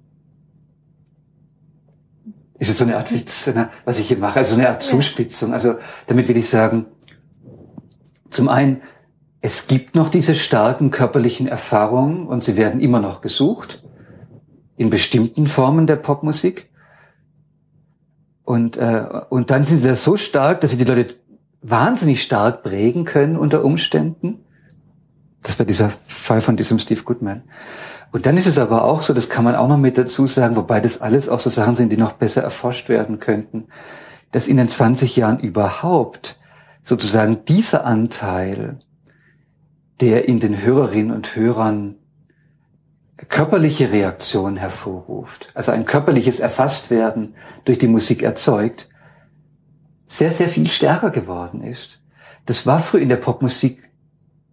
Ist 2.58 2.70
es 2.70 2.78
so 2.78 2.84
eine 2.84 2.96
Art 2.96 3.12
Witz, 3.12 3.48
ne, 3.48 3.68
was 3.84 3.98
ich 3.98 4.08
hier 4.08 4.16
mache, 4.16 4.38
also 4.38 4.54
so 4.54 4.60
eine 4.62 4.70
Art 4.70 4.82
Zuspitzung. 4.82 5.52
Also 5.52 5.74
damit 6.06 6.26
will 6.26 6.38
ich 6.38 6.48
sagen, 6.48 6.86
zum 8.30 8.48
einen, 8.48 8.80
es 9.40 9.66
gibt 9.66 9.94
noch 9.94 10.08
diese 10.08 10.34
starken 10.34 10.90
körperlichen 10.90 11.46
Erfahrungen 11.46 12.26
und 12.26 12.42
sie 12.42 12.56
werden 12.56 12.80
immer 12.80 13.00
noch 13.00 13.20
gesucht 13.20 13.82
in 14.76 14.90
bestimmten 14.90 15.46
Formen 15.46 15.86
der 15.86 15.96
Popmusik. 15.96 16.70
Und, 18.44 18.76
äh, 18.76 19.04
und 19.28 19.50
dann 19.50 19.64
sind 19.64 19.78
sie 19.78 19.88
da 19.88 19.94
so 19.94 20.16
stark, 20.16 20.60
dass 20.60 20.70
sie 20.72 20.78
die 20.78 20.84
Leute 20.84 21.14
wahnsinnig 21.60 22.22
stark 22.22 22.62
prägen 22.62 23.04
können 23.04 23.36
unter 23.36 23.64
Umständen. 23.64 24.44
Das 25.42 25.58
war 25.58 25.66
dieser 25.66 25.90
Fall 26.06 26.40
von 26.40 26.56
diesem 26.56 26.78
Steve 26.78 27.02
Goodman. 27.02 27.42
Und 28.10 28.26
dann 28.26 28.36
ist 28.36 28.46
es 28.46 28.58
aber 28.58 28.84
auch 28.84 29.02
so, 29.02 29.12
das 29.12 29.28
kann 29.28 29.44
man 29.44 29.54
auch 29.54 29.68
noch 29.68 29.76
mit 29.76 29.98
dazu 29.98 30.26
sagen, 30.26 30.56
wobei 30.56 30.80
das 30.80 31.00
alles 31.00 31.28
auch 31.28 31.40
so 31.40 31.50
Sachen 31.50 31.76
sind, 31.76 31.92
die 31.92 31.96
noch 31.96 32.12
besser 32.12 32.42
erforscht 32.42 32.88
werden 32.88 33.20
könnten, 33.20 33.66
dass 34.32 34.48
in 34.48 34.56
den 34.56 34.68
20 34.68 35.16
Jahren 35.16 35.38
überhaupt 35.40 36.38
sozusagen 36.82 37.44
dieser 37.44 37.84
Anteil, 37.84 38.78
der 40.00 40.28
in 40.28 40.40
den 40.40 40.62
Hörerinnen 40.62 41.14
und 41.14 41.34
Hörern 41.34 41.96
körperliche 43.28 43.90
Reaktionen 43.90 44.56
hervorruft, 44.56 45.48
also 45.54 45.72
ein 45.72 45.84
körperliches 45.84 46.38
Erfasstwerden 46.38 47.34
durch 47.64 47.78
die 47.78 47.88
Musik 47.88 48.22
erzeugt, 48.22 48.88
sehr, 50.06 50.30
sehr 50.30 50.48
viel 50.48 50.70
stärker 50.70 51.10
geworden 51.10 51.62
ist. 51.62 52.00
Das 52.46 52.66
war 52.66 52.80
früher 52.80 53.02
in 53.02 53.08
der 53.08 53.16
Popmusik 53.16 53.90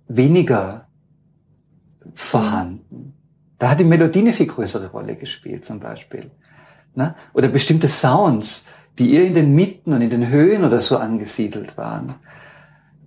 weniger 0.07 0.87
vorhanden. 2.13 3.13
Da 3.57 3.69
hat 3.69 3.79
die 3.79 3.85
Melodie 3.85 4.19
eine 4.19 4.33
viel 4.33 4.47
größere 4.47 4.91
Rolle 4.91 5.15
gespielt 5.15 5.63
zum 5.63 5.79
Beispiel. 5.79 6.31
Ne? 6.93 7.15
Oder 7.33 7.47
bestimmte 7.47 7.87
Sounds, 7.87 8.65
die 8.99 9.13
eher 9.13 9.25
in 9.25 9.33
den 9.33 9.55
Mitten 9.55 9.93
und 9.93 10.01
in 10.01 10.09
den 10.09 10.27
Höhen 10.27 10.63
oder 10.63 10.79
so 10.79 10.97
angesiedelt 10.97 11.77
waren. 11.77 12.13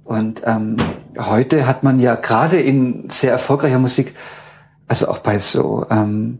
Und 0.09 0.41
ähm, 0.47 0.79
heute 1.19 1.67
hat 1.67 1.83
man 1.83 2.01
ja 2.01 2.15
gerade 2.15 2.59
in 2.59 3.11
sehr 3.11 3.31
erfolgreicher 3.31 3.79
Musik, 3.79 4.15
also 4.87 5.07
auch 5.09 5.19
bei 5.19 5.39
so 5.39 5.85
ähm, 5.91 6.39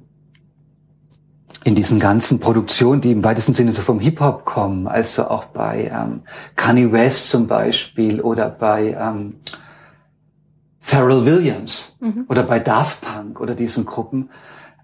in 1.65 1.75
diesen 1.75 2.01
ganzen 2.01 2.41
Produktionen, 2.41 3.03
die 3.03 3.13
im 3.13 3.23
weitesten 3.23 3.53
Sinne 3.53 3.73
so 3.73 3.83
vom 3.83 4.01
Hip-Hop 4.01 4.47
kommen, 4.47 4.89
also 4.89 5.29
auch 5.29 5.45
bei 5.45 5.93
ähm, 5.93 6.23
Kanye 6.57 6.93
West 6.93 7.29
zum 7.29 7.47
Beispiel 7.47 8.23
oder 8.23 8.49
bei 8.49 8.97
ähm, 8.99 9.35
Pharrell 10.81 11.27
Williams 11.27 11.99
mhm. 12.01 12.25
oder 12.31 12.45
bei 12.45 12.61
Daft 12.61 13.03
Punk 13.03 13.39
oder 13.39 13.55
diesen 13.55 13.85
Gruppen, 13.85 14.31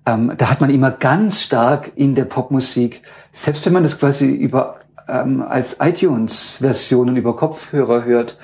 ähm, 0.04 0.34
da 0.36 0.50
hat 0.50 0.60
man 0.60 0.68
immer 0.68 0.90
ganz 0.90 1.40
stark 1.40 1.92
in 1.96 2.14
der 2.14 2.26
Popmusik, 2.26 3.00
selbst 3.32 3.64
wenn 3.64 3.72
man 3.72 3.82
das 3.82 3.98
quasi 3.98 4.28
über 4.28 4.76
ähm, 5.08 5.40
als 5.40 5.78
iTunes-Versionen 5.80 7.16
über 7.16 7.34
Kopfhörer 7.34 8.04
hört, 8.04 8.36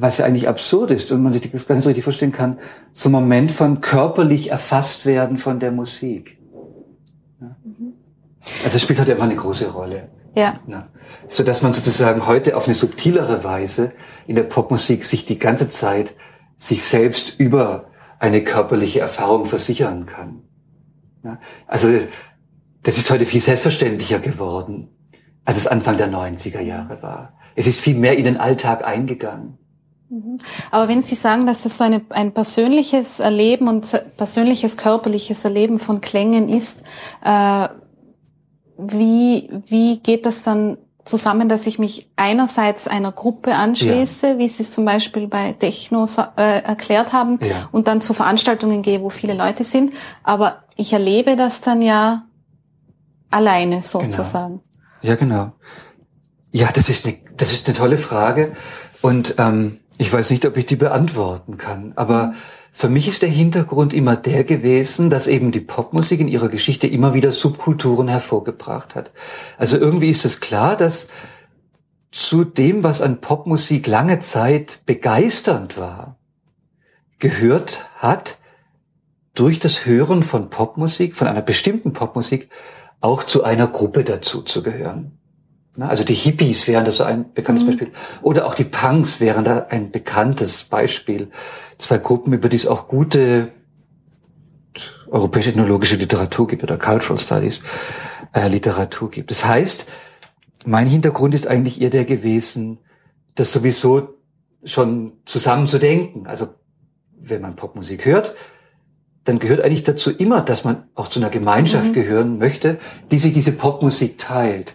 was 0.00 0.18
ja 0.18 0.26
eigentlich 0.26 0.48
absurd 0.48 0.90
ist 0.90 1.10
und 1.12 1.22
man 1.22 1.32
sich 1.32 1.50
das 1.50 1.66
ganz 1.66 1.86
richtig 1.86 2.04
verstehen 2.04 2.32
kann, 2.32 2.58
so 2.92 3.08
ein 3.08 3.12
Moment 3.12 3.50
von 3.50 3.80
körperlich 3.80 4.50
erfasst 4.50 5.06
werden 5.06 5.38
von 5.38 5.60
der 5.60 5.72
Musik. 5.72 6.38
Ja. 7.40 7.56
Mhm. 7.64 7.94
Also 8.64 8.76
es 8.76 8.82
spielt 8.82 9.00
heute 9.00 9.12
einfach 9.12 9.24
eine 9.24 9.36
große 9.36 9.70
Rolle. 9.72 10.08
Ja. 10.34 10.60
ja. 10.66 10.88
So 11.26 11.42
dass 11.42 11.62
man 11.62 11.72
sozusagen 11.72 12.26
heute 12.26 12.56
auf 12.56 12.66
eine 12.66 12.74
subtilere 12.74 13.42
Weise 13.42 13.92
in 14.26 14.36
der 14.36 14.44
Popmusik 14.44 15.04
sich 15.04 15.26
die 15.26 15.38
ganze 15.38 15.68
Zeit 15.68 16.14
sich 16.56 16.84
selbst 16.84 17.38
über 17.38 17.90
eine 18.18 18.42
körperliche 18.42 19.00
Erfahrung 19.00 19.46
versichern 19.46 20.06
kann. 20.06 20.42
Ja. 21.24 21.40
Also 21.66 21.88
das 22.82 22.98
ist 22.98 23.10
heute 23.10 23.26
viel 23.26 23.40
selbstverständlicher 23.40 24.20
geworden, 24.20 24.88
als 25.44 25.58
es 25.58 25.66
Anfang 25.66 25.96
der 25.96 26.08
90er 26.08 26.60
Jahre 26.60 27.02
war. 27.02 27.34
Es 27.56 27.66
ist 27.66 27.80
viel 27.80 27.96
mehr 27.96 28.16
in 28.16 28.24
den 28.24 28.36
Alltag 28.36 28.84
eingegangen. 28.84 29.58
Mhm. 30.10 30.38
Aber 30.70 30.88
wenn 30.88 31.02
Sie 31.02 31.14
sagen, 31.14 31.46
dass 31.46 31.62
das 31.62 31.78
so 31.78 31.84
eine, 31.84 32.02
ein 32.10 32.32
persönliches 32.32 33.20
Erleben 33.20 33.68
und 33.68 33.90
persönliches 34.16 34.76
körperliches 34.76 35.44
Erleben 35.44 35.78
von 35.78 36.00
Klängen 36.00 36.48
ist, 36.48 36.82
äh, 37.24 37.68
wie, 38.78 39.50
wie 39.66 39.98
geht 39.98 40.24
das 40.24 40.42
dann 40.42 40.78
zusammen, 41.04 41.48
dass 41.48 41.66
ich 41.66 41.78
mich 41.78 42.10
einerseits 42.16 42.86
einer 42.86 43.12
Gruppe 43.12 43.54
anschließe, 43.54 44.28
ja. 44.28 44.38
wie 44.38 44.48
Sie 44.48 44.62
es 44.62 44.70
zum 44.70 44.84
Beispiel 44.84 45.26
bei 45.26 45.52
Techno 45.52 46.06
äh, 46.36 46.62
erklärt 46.62 47.12
haben, 47.12 47.40
ja. 47.42 47.68
und 47.72 47.88
dann 47.88 48.00
zu 48.00 48.14
Veranstaltungen 48.14 48.82
gehe, 48.82 49.00
wo 49.02 49.08
viele 49.08 49.34
Leute 49.34 49.64
sind, 49.64 49.92
aber 50.22 50.64
ich 50.76 50.92
erlebe 50.92 51.34
das 51.34 51.60
dann 51.60 51.82
ja 51.82 52.24
alleine 53.30 53.82
sozusagen. 53.82 54.60
Genau. 54.60 55.12
Ja, 55.12 55.14
genau. 55.16 55.52
Ja, 56.50 56.68
das 56.72 56.88
ist 56.88 57.06
eine, 57.06 57.16
das 57.36 57.52
ist 57.52 57.66
eine 57.66 57.76
tolle 57.76 57.98
Frage 57.98 58.52
und 59.02 59.34
ähm, 59.38 59.80
ich 59.98 60.12
weiß 60.12 60.30
nicht, 60.30 60.46
ob 60.46 60.56
ich 60.56 60.66
die 60.66 60.76
beantworten 60.76 61.56
kann, 61.58 61.92
aber 61.96 62.34
für 62.72 62.88
mich 62.88 63.08
ist 63.08 63.22
der 63.22 63.28
Hintergrund 63.28 63.92
immer 63.92 64.14
der 64.14 64.44
gewesen, 64.44 65.10
dass 65.10 65.26
eben 65.26 65.50
die 65.50 65.60
Popmusik 65.60 66.20
in 66.20 66.28
ihrer 66.28 66.48
Geschichte 66.48 66.86
immer 66.86 67.12
wieder 67.12 67.32
Subkulturen 67.32 68.06
hervorgebracht 68.06 68.94
hat. 68.94 69.10
Also 69.58 69.76
irgendwie 69.76 70.10
ist 70.10 70.24
es 70.24 70.40
klar, 70.40 70.76
dass 70.76 71.08
zu 72.12 72.44
dem, 72.44 72.84
was 72.84 73.02
an 73.02 73.20
Popmusik 73.20 73.88
lange 73.88 74.20
Zeit 74.20 74.80
begeisternd 74.86 75.76
war, 75.76 76.16
gehört 77.18 77.84
hat, 77.96 78.38
durch 79.34 79.58
das 79.58 79.84
Hören 79.84 80.22
von 80.22 80.50
Popmusik, 80.50 81.16
von 81.16 81.28
einer 81.28 81.42
bestimmten 81.42 81.92
Popmusik, 81.92 82.48
auch 83.00 83.22
zu 83.22 83.44
einer 83.44 83.66
Gruppe 83.66 84.04
dazu 84.04 84.42
zu 84.42 84.62
gehören. 84.62 85.18
Also 85.78 86.02
die 86.02 86.14
Hippies 86.14 86.66
wären 86.66 86.84
das 86.84 86.96
so 86.96 87.04
ein 87.04 87.32
bekanntes 87.32 87.64
mhm. 87.64 87.68
Beispiel. 87.68 87.90
Oder 88.22 88.46
auch 88.46 88.54
die 88.54 88.64
Punks 88.64 89.20
wären 89.20 89.44
da 89.44 89.66
ein 89.70 89.90
bekanntes 89.90 90.64
Beispiel. 90.64 91.28
Zwei 91.78 91.98
Gruppen, 91.98 92.32
über 92.32 92.48
die 92.48 92.56
es 92.56 92.66
auch 92.66 92.88
gute 92.88 93.52
europäische 95.08 95.50
ethnologische 95.50 95.96
Literatur 95.96 96.46
gibt 96.46 96.62
oder 96.62 96.76
Cultural 96.76 97.18
Studies 97.18 97.62
äh, 98.32 98.48
Literatur 98.48 99.10
gibt. 99.10 99.30
Das 99.30 99.44
heißt, 99.44 99.86
mein 100.66 100.86
Hintergrund 100.86 101.34
ist 101.34 101.46
eigentlich 101.46 101.80
eher 101.80 101.90
der 101.90 102.04
gewesen, 102.04 102.78
das 103.34 103.52
sowieso 103.52 104.14
schon 104.64 105.12
zusammen 105.24 105.68
zu 105.68 105.78
denken. 105.78 106.26
Also 106.26 106.48
wenn 107.20 107.40
man 107.40 107.56
Popmusik 107.56 108.04
hört, 108.04 108.34
dann 109.24 109.38
gehört 109.38 109.60
eigentlich 109.60 109.84
dazu 109.84 110.10
immer, 110.10 110.40
dass 110.40 110.64
man 110.64 110.84
auch 110.94 111.08
zu 111.08 111.20
einer 111.20 111.30
Gemeinschaft 111.30 111.88
mhm. 111.88 111.92
gehören 111.92 112.38
möchte, 112.38 112.78
die 113.10 113.18
sich 113.18 113.32
diese 113.32 113.52
Popmusik 113.52 114.18
teilt. 114.18 114.74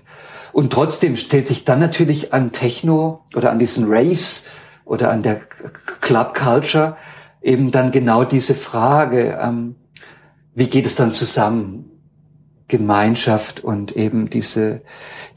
Und 0.53 0.71
trotzdem 0.71 1.15
stellt 1.15 1.47
sich 1.47 1.65
dann 1.65 1.79
natürlich 1.79 2.31
an 2.31 2.51
Techno 2.51 3.25
oder 3.35 3.51
an 3.51 3.59
diesen 3.59 3.85
Raves 3.87 4.45
oder 4.85 5.11
an 5.11 5.23
der 5.23 5.35
Club 5.35 6.35
Culture 6.35 6.95
eben 7.41 7.71
dann 7.71 7.91
genau 7.91 8.23
diese 8.23 8.55
Frage, 8.55 9.37
ähm, 9.41 9.75
wie 10.55 10.67
geht 10.67 10.85
es 10.85 10.95
dann 10.95 11.11
zusammen? 11.11 11.89
Gemeinschaft 12.67 13.63
und 13.63 13.95
eben 13.95 14.29
diese, 14.29 14.81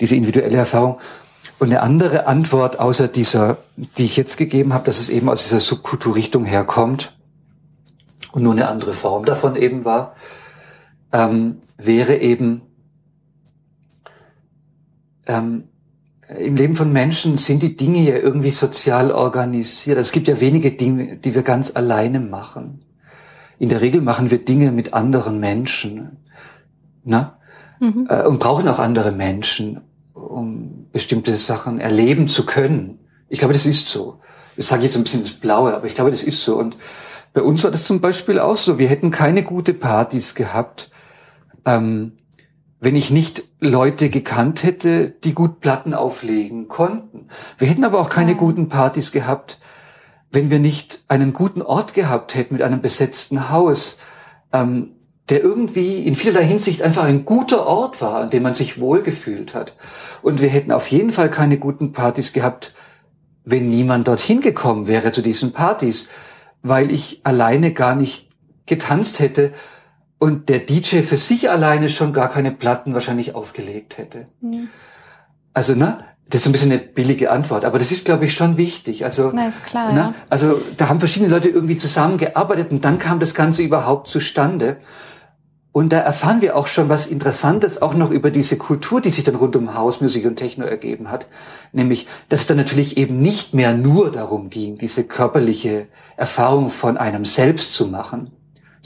diese 0.01 0.15
individuelle 0.15 0.57
Erfahrung. 0.57 0.99
Und 1.59 1.69
eine 1.69 1.83
andere 1.83 2.27
Antwort 2.27 2.79
außer 2.79 3.09
dieser, 3.09 3.59
die 3.77 4.05
ich 4.05 4.17
jetzt 4.17 4.37
gegeben 4.37 4.73
habe, 4.73 4.85
dass 4.85 5.01
es 5.01 5.09
eben 5.09 5.29
aus 5.29 5.43
dieser 5.43 5.61
Subkulturrichtung 5.61 6.45
herkommt 6.45 7.17
und 8.33 8.43
nur 8.43 8.53
eine 8.53 8.69
andere 8.69 8.93
Form 8.93 9.25
davon 9.25 9.57
eben 9.57 9.85
war, 9.85 10.15
ähm, 11.13 11.63
wäre 11.79 12.17
eben, 12.17 12.63
ähm, 15.27 15.65
im 16.39 16.57
Leben 16.57 16.75
von 16.75 16.93
Menschen 16.93 17.37
sind 17.37 17.63
die 17.63 17.77
Dinge 17.77 18.01
ja 18.01 18.17
irgendwie 18.17 18.51
sozial 18.51 19.13
organisiert. 19.13 19.99
Es 19.99 20.11
gibt 20.11 20.27
ja 20.27 20.41
wenige 20.41 20.73
Dinge, 20.73 21.19
die 21.19 21.35
wir 21.35 21.43
ganz 21.43 21.77
alleine 21.77 22.19
machen. 22.19 22.85
In 23.59 23.69
der 23.69 23.81
Regel 23.81 24.03
machen 24.03 24.31
wir 24.31 24.45
Dinge 24.45 24.73
mit 24.73 24.93
anderen 24.93 25.39
Menschen 25.39 26.19
ne? 27.07 27.33
Mhm. 27.81 28.07
Äh, 28.11 28.25
und 28.25 28.41
brauchen 28.41 28.69
auch 28.69 28.79
andere 28.79 29.13
Menschen, 29.13 29.81
um 30.13 30.89
bestimmte 30.93 31.37
Sachen 31.37 31.79
erleben 31.79 32.29
zu 32.29 32.45
können. 32.45 32.99
Ich 33.29 33.39
glaube, 33.39 33.55
das 33.55 33.67
ist 33.67 33.89
so. 33.89 34.21
Das 34.57 34.69
sage 34.69 34.81
ich 34.81 34.87
jetzt 34.87 34.97
ein 34.97 35.05
bisschen 35.05 35.23
das 35.23 35.33
Blaue, 35.33 35.75
aber 35.75 35.87
ich 35.87 35.95
glaube, 35.95 36.11
das 36.11 36.23
ist 36.23 36.43
so. 36.43 36.57
Und 36.57 36.77
bei 37.33 37.43
uns 37.43 37.63
war 37.65 37.71
das 37.71 37.85
zum 37.85 38.01
Beispiel 38.01 38.39
auch 38.39 38.57
so. 38.57 38.79
Wir 38.79 38.89
hätten 38.89 39.11
keine 39.11 39.43
gute 39.43 39.75
Partys 39.75 40.35
gehabt, 40.35 40.91
ähm, 41.65 42.13
wenn 42.87 42.95
ich 42.95 43.11
nicht 43.11 43.43
Leute 43.59 44.11
gekannt 44.11 44.63
hätte, 44.63 45.11
die 45.11 45.35
gut 45.35 45.59
Platten 45.59 45.93
auflegen 45.93 46.69
konnten. 46.69 47.27
Wir 47.59 47.67
hätten 47.67 47.83
aber 47.83 47.99
auch 47.99 48.09
keine 48.09 48.31
ja. 48.31 48.37
guten 48.37 48.69
Partys 48.69 49.11
gehabt, 49.11 49.59
wenn 50.31 50.51
wir 50.51 50.61
nicht 50.61 51.03
einen 51.09 51.33
guten 51.33 51.63
Ort 51.63 51.95
gehabt 51.95 52.37
hätten 52.37 52.55
mit 52.55 52.63
einem 52.63 52.81
besetzten 52.81 53.51
Haus, 53.51 53.99
ähm, 54.53 54.93
der 55.29 55.43
irgendwie 55.43 56.05
in 56.07 56.15
vielerlei 56.15 56.47
Hinsicht 56.47 56.81
einfach 56.81 57.03
ein 57.03 57.25
guter 57.25 57.67
Ort 57.67 58.01
war, 58.01 58.21
an 58.21 58.31
dem 58.31 58.45
man 58.45 58.55
sich 58.55 58.81
wohlgefühlt 58.81 59.53
hat. 59.53 59.75
Und 60.23 60.41
wir 60.41 60.49
hätten 60.49 60.71
auf 60.71 60.87
jeden 60.87 61.11
Fall 61.11 61.29
keine 61.29 61.59
guten 61.59 61.91
Partys 61.91 62.33
gehabt, 62.33 62.73
wenn 63.45 63.69
niemand 63.69 64.07
dorthin 64.07 64.41
gekommen 64.41 64.87
wäre 64.87 65.11
zu 65.11 65.23
diesen 65.23 65.53
Partys, 65.53 66.09
weil 66.63 66.93
ich 66.93 67.23
alleine 67.25 67.73
gar 67.73 67.97
nicht 67.97 68.29
getanzt 68.65 69.19
hätte 69.19 69.53
und 70.19 70.49
der 70.49 70.61
DJ 70.61 71.01
für 71.01 71.17
sich 71.17 71.51
alleine 71.51 71.89
schon 71.89 72.13
gar 72.13 72.31
keine 72.31 72.51
Platten 72.51 72.95
wahrscheinlich 72.95 73.35
aufgelegt 73.35 73.99
hätte. 73.99 74.27
Mhm. 74.41 74.69
Also, 75.53 75.75
ne? 75.75 76.05
Das 76.29 76.41
ist 76.41 76.49
ein 76.49 76.53
bisschen 76.53 76.73
eine 76.73 76.81
billige 76.81 77.31
Antwort, 77.31 77.65
aber 77.65 77.79
das 77.79 77.93
ist, 77.93 78.05
glaube 78.05 78.25
ich, 78.25 78.35
schon 78.35 78.57
wichtig. 78.57 79.05
Also, 79.05 79.31
Na, 79.33 79.47
ist 79.47 79.65
klar, 79.65 79.93
ne? 79.93 79.99
ja. 79.99 80.15
also 80.29 80.61
da 80.77 80.89
haben 80.89 80.99
verschiedene 80.99 81.31
Leute 81.31 81.49
irgendwie 81.49 81.77
zusammengearbeitet 81.77 82.73
und 82.73 82.85
dann 82.85 82.99
kam 82.99 83.21
das 83.21 83.33
Ganze 83.33 83.63
überhaupt 83.63 84.09
zustande. 84.09 84.79
Und 85.71 85.93
da 85.93 85.99
erfahren 85.99 86.41
wir 86.41 86.57
auch 86.57 86.67
schon 86.67 86.89
was 86.89 87.07
Interessantes 87.07 87.81
auch 87.81 87.95
noch 87.95 88.11
über 88.11 88.31
diese 88.31 88.57
Kultur, 88.57 89.01
die 89.01 89.11
sich 89.11 89.25
dann 89.25 89.35
rund 89.35 89.55
um 89.57 89.75
Hausmusik 89.75 90.25
und 90.25 90.37
Techno 90.37 90.65
ergeben 90.65 91.11
hat. 91.11 91.27
Nämlich, 91.73 92.09
dass 92.29 92.41
es 92.41 92.47
dann 92.47 92.57
natürlich 92.57 92.97
eben 92.97 93.19
nicht 93.19 93.53
mehr 93.53 93.75
nur 93.75 94.11
darum 94.11 94.49
ging, 94.49 94.79
diese 94.79 95.05
körperliche 95.05 95.87
Erfahrung 96.17 96.71
von 96.71 96.97
einem 96.97 97.27
selbst 97.27 97.75
zu 97.75 97.87
machen, 97.89 98.33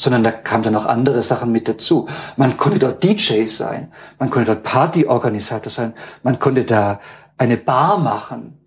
sondern 0.01 0.23
da 0.23 0.31
kamen 0.31 0.65
dann 0.65 0.77
auch 0.77 0.87
andere 0.87 1.21
Sachen 1.21 1.53
mit 1.53 1.69
dazu. 1.69 2.07
Man 2.39 2.57
konnte 2.57 2.79
dort 2.79 3.05
DJ 3.05 3.45
sein, 3.45 3.93
man 4.19 4.31
konnte 4.31 4.47
dort 4.47 4.63
Partyorganisator 4.63 5.71
sein, 5.71 5.93
man 6.23 6.39
konnte 6.39 6.65
da 6.65 7.01
eine 7.37 7.59
Bar 7.59 7.99
machen. 7.99 8.59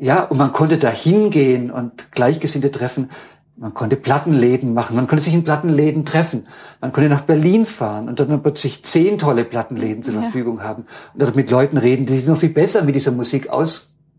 Ja, 0.00 0.24
und 0.24 0.36
man 0.36 0.50
konnte 0.50 0.76
da 0.76 0.90
hingehen 0.90 1.70
und 1.70 2.10
Gleichgesinnte 2.10 2.72
treffen. 2.72 3.10
Man 3.56 3.72
konnte 3.72 3.94
Plattenläden 3.94 4.74
machen, 4.74 4.96
man 4.96 5.06
konnte 5.06 5.22
sich 5.22 5.32
in 5.32 5.44
Plattenläden 5.44 6.04
treffen, 6.04 6.48
man 6.80 6.90
konnte 6.90 7.08
nach 7.08 7.20
Berlin 7.20 7.66
fahren 7.66 8.08
und 8.08 8.18
dann 8.18 8.42
plötzlich 8.42 8.84
zehn 8.84 9.16
tolle 9.16 9.44
Plattenläden 9.44 10.02
zur 10.02 10.14
ja. 10.14 10.22
Verfügung 10.22 10.64
haben 10.64 10.86
und 11.12 11.22
dort 11.22 11.36
mit 11.36 11.52
Leuten 11.52 11.76
reden, 11.76 12.04
die 12.04 12.16
sich 12.16 12.26
noch 12.26 12.36
viel 12.36 12.48
besser 12.48 12.82
mit 12.82 12.96
dieser 12.96 13.12
Musik 13.12 13.48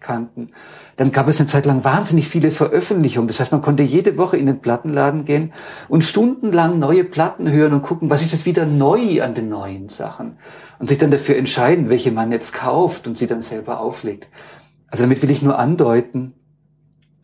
auskannten. 0.05 0.51
Dann 0.97 1.11
gab 1.11 1.27
es 1.27 1.39
eine 1.39 1.47
Zeit 1.47 1.65
lang 1.65 1.83
wahnsinnig 1.83 2.27
viele 2.27 2.51
Veröffentlichungen. 2.51 3.27
Das 3.27 3.39
heißt, 3.39 3.51
man 3.51 3.61
konnte 3.61 3.83
jede 3.83 4.17
Woche 4.17 4.37
in 4.37 4.45
den 4.45 4.61
Plattenladen 4.61 5.25
gehen 5.25 5.53
und 5.89 6.03
stundenlang 6.03 6.79
neue 6.79 7.03
Platten 7.03 7.51
hören 7.51 7.73
und 7.73 7.81
gucken, 7.81 8.09
was 8.09 8.21
ist 8.21 8.31
jetzt 8.31 8.45
wieder 8.45 8.65
neu 8.65 9.21
an 9.21 9.33
den 9.33 9.49
neuen 9.49 9.89
Sachen 9.89 10.37
und 10.79 10.89
sich 10.89 10.97
dann 10.97 11.11
dafür 11.11 11.35
entscheiden, 11.35 11.89
welche 11.89 12.11
man 12.11 12.31
jetzt 12.31 12.53
kauft 12.53 13.07
und 13.07 13.17
sie 13.17 13.27
dann 13.27 13.41
selber 13.41 13.79
auflegt. 13.79 14.29
Also 14.87 15.03
damit 15.03 15.21
will 15.21 15.31
ich 15.31 15.41
nur 15.41 15.59
andeuten, 15.59 16.33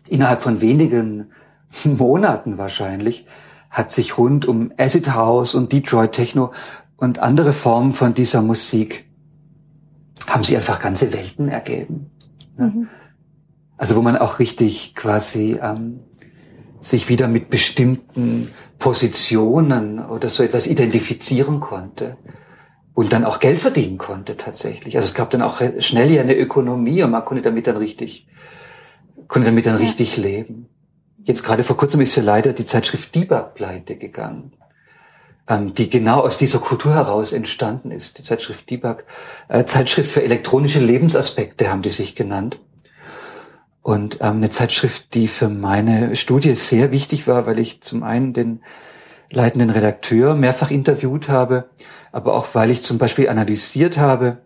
innerhalb 0.08 0.42
von 0.42 0.62
wenigen 0.62 1.32
Monaten 1.84 2.58
wahrscheinlich, 2.58 3.26
hat 3.70 3.94
sich 3.94 4.18
rund 4.18 4.46
um 4.46 4.74
Acid 4.78 5.14
House 5.14 5.56
und 5.56 5.72
Detroit 5.72 6.12
Techno 6.12 6.52
und 6.98 7.20
andere 7.20 7.54
Formen 7.54 7.94
von 7.94 8.14
dieser 8.14 8.42
Musik, 8.42 9.06
haben 10.28 10.44
sie 10.44 10.58
einfach 10.58 10.80
ganze 10.80 11.14
Welten 11.14 11.48
ergeben. 11.48 12.11
Ne? 12.62 12.68
Mhm. 12.68 12.88
Also 13.78 13.96
wo 13.96 14.02
man 14.02 14.16
auch 14.16 14.40
richtig 14.40 14.94
quasi 14.96 15.60
ähm, 15.62 16.02
sich 16.82 17.10
wieder 17.10 17.28
mit 17.28 17.50
bestimmten 17.50 18.52
Positionen 18.78 20.00
oder 20.00 20.30
so 20.30 20.44
etwas 20.44 20.68
identifizieren 20.68 21.60
konnte 21.60 22.18
und 22.94 23.14
dann 23.14 23.26
auch 23.26 23.40
Geld 23.40 23.60
verdienen 23.60 23.98
konnte 23.98 24.38
tatsächlich. 24.38 24.96
Also 24.96 25.06
es 25.06 25.14
gab 25.14 25.30
dann 25.30 25.42
auch 25.42 25.62
schnell 25.80 26.10
hier 26.10 26.22
eine 26.22 26.36
Ökonomie 26.36 27.04
und 27.04 27.12
man 27.12 27.26
konnte 27.26 27.44
damit 27.44 27.68
dann 27.68 27.78
richtig, 27.78 28.28
konnte 29.28 29.50
damit 29.50 29.66
dann 29.66 29.80
ja. 29.80 29.86
richtig 29.86 30.18
leben. 30.18 30.68
Jetzt 31.24 31.44
gerade 31.44 31.64
vor 31.64 31.78
kurzem 31.78 32.02
ist 32.02 32.16
ja 32.16 32.24
leider 32.24 32.54
die 32.54 32.66
Zeitschrift 32.66 33.14
Debug 33.14 33.54
pleite 33.54 33.96
gegangen, 33.96 34.54
die 35.50 35.90
genau 35.90 36.22
aus 36.22 36.38
dieser 36.38 36.60
Kultur 36.60 36.94
heraus 36.94 37.34
entstanden 37.34 37.92
ist. 37.92 38.18
Die 38.18 38.24
Zeitschrift 38.24 38.70
Debug, 38.70 39.04
äh, 39.50 39.66
Zeitschrift 39.66 40.10
für 40.10 40.24
elektronische 40.24 40.80
Lebensaspekte 40.80 41.70
haben 41.70 41.82
die 41.82 41.90
sich 41.90 42.16
genannt. 42.16 42.60
Und 43.82 44.16
ähm, 44.22 44.38
eine 44.38 44.50
Zeitschrift, 44.50 45.14
die 45.14 45.28
für 45.28 45.50
meine 45.50 46.16
Studie 46.16 46.54
sehr 46.54 46.92
wichtig 46.92 47.28
war, 47.28 47.48
weil 47.48 47.60
ich 47.60 47.82
zum 47.82 48.04
einen 48.04 48.32
den 48.34 48.62
leitenden 49.32 49.70
Redakteur 49.70 50.36
mehrfach 50.36 50.72
interviewt 50.72 51.30
habe, 51.30 51.70
aber 52.12 52.36
auch 52.36 52.48
weil 52.54 52.70
ich 52.70 52.84
zum 52.84 52.98
Beispiel 52.98 53.30
analysiert 53.30 53.98
habe, 53.98 54.38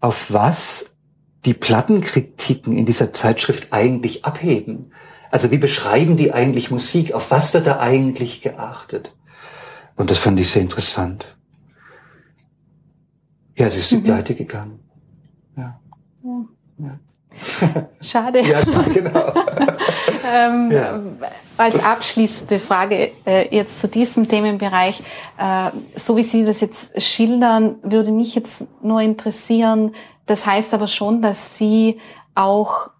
auf 0.00 0.32
was 0.32 0.96
die 1.44 1.54
Plattenkritiken 1.54 2.76
in 2.76 2.86
dieser 2.86 3.12
Zeitschrift 3.12 3.72
eigentlich 3.72 4.24
abheben. 4.24 4.92
Also 5.30 5.50
wie 5.50 5.58
beschreiben 5.58 6.16
die 6.16 6.32
eigentlich 6.32 6.70
Musik? 6.70 7.14
Auf 7.14 7.30
was 7.30 7.54
wird 7.54 7.66
da 7.66 7.80
eigentlich 7.80 8.42
geachtet? 8.42 9.14
Und 10.02 10.10
das 10.10 10.18
fand 10.18 10.40
ich 10.40 10.50
sehr 10.50 10.62
interessant. 10.62 11.36
Ja, 13.56 13.70
sie 13.70 13.78
ist 13.78 13.92
mhm. 13.92 14.02
pleite 14.02 14.34
gegangen. 14.34 14.80
Ja. 15.56 15.80
ja. 16.24 16.44
ja. 16.78 17.88
Schade. 18.00 18.40
ja, 18.40 18.60
genau. 18.92 19.32
ähm, 20.34 20.72
ja. 20.72 21.00
Als 21.56 21.78
abschließende 21.78 22.58
Frage 22.58 23.12
äh, 23.24 23.54
jetzt 23.54 23.78
zu 23.78 23.86
diesem 23.86 24.26
Themenbereich, 24.26 25.04
äh, 25.38 25.70
so 25.94 26.16
wie 26.16 26.24
Sie 26.24 26.44
das 26.44 26.60
jetzt 26.62 27.00
schildern, 27.00 27.76
würde 27.84 28.10
mich 28.10 28.34
jetzt 28.34 28.64
nur 28.82 29.00
interessieren, 29.02 29.94
das 30.26 30.44
heißt 30.46 30.74
aber 30.74 30.88
schon, 30.88 31.22
dass 31.22 31.56
Sie 31.56 32.00
auch 32.34 32.90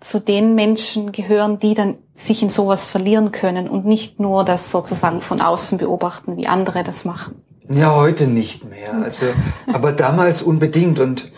zu 0.00 0.20
den 0.20 0.54
Menschen 0.54 1.12
gehören, 1.12 1.58
die 1.58 1.74
dann 1.74 1.96
sich 2.14 2.42
in 2.42 2.48
sowas 2.48 2.86
verlieren 2.86 3.32
können 3.32 3.68
und 3.68 3.84
nicht 3.84 4.20
nur 4.20 4.44
das 4.44 4.70
sozusagen 4.70 5.20
von 5.20 5.40
außen 5.40 5.78
beobachten, 5.78 6.36
wie 6.36 6.46
andere 6.46 6.84
das 6.84 7.04
machen. 7.04 7.42
Ja, 7.68 7.94
heute 7.94 8.26
nicht 8.26 8.64
mehr. 8.64 8.94
Also, 8.94 9.26
aber 9.72 9.92
damals 9.92 10.42
unbedingt 10.42 11.00
und, 11.00 11.32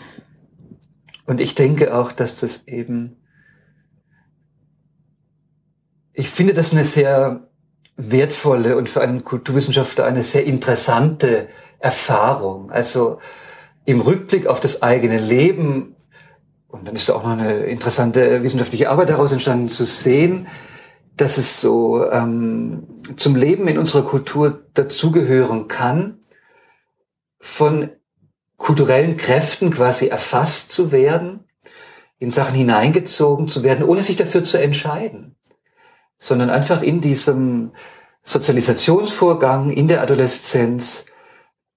und 1.25 1.41
ich 1.41 1.55
denke 1.55 1.95
auch, 1.95 2.11
dass 2.11 2.39
das 2.39 2.67
eben, 2.67 3.17
ich 6.13 6.29
finde 6.29 6.53
das 6.53 6.71
eine 6.71 6.85
sehr 6.85 7.47
wertvolle 7.97 8.77
und 8.77 8.89
für 8.89 9.01
einen 9.01 9.23
Kulturwissenschaftler 9.23 10.05
eine 10.05 10.23
sehr 10.23 10.45
interessante 10.45 11.49
Erfahrung. 11.79 12.71
Also 12.71 13.19
im 13.85 14.01
Rückblick 14.01 14.47
auf 14.47 14.59
das 14.59 14.81
eigene 14.81 15.17
Leben 15.17 15.95
und 16.71 16.87
dann 16.87 16.95
ist 16.95 17.09
da 17.09 17.13
auch 17.13 17.23
noch 17.23 17.31
eine 17.31 17.65
interessante 17.65 18.43
wissenschaftliche 18.43 18.89
Arbeit 18.89 19.09
daraus 19.09 19.31
entstanden, 19.31 19.69
zu 19.69 19.83
sehen, 19.85 20.47
dass 21.17 21.37
es 21.37 21.59
so 21.59 22.09
ähm, 22.09 22.87
zum 23.17 23.35
Leben 23.35 23.67
in 23.67 23.77
unserer 23.77 24.03
Kultur 24.03 24.63
dazugehören 24.73 25.67
kann, 25.67 26.19
von 27.39 27.89
kulturellen 28.57 29.17
Kräften 29.17 29.71
quasi 29.71 30.07
erfasst 30.07 30.71
zu 30.71 30.91
werden, 30.91 31.45
in 32.19 32.29
Sachen 32.29 32.55
hineingezogen 32.55 33.47
zu 33.47 33.63
werden, 33.63 33.83
ohne 33.83 34.03
sich 34.03 34.15
dafür 34.15 34.43
zu 34.43 34.57
entscheiden, 34.59 35.35
sondern 36.17 36.49
einfach 36.49 36.83
in 36.83 37.01
diesem 37.01 37.71
Sozialisationsvorgang 38.23 39.71
in 39.71 39.87
der 39.87 40.01
Adoleszenz 40.01 41.05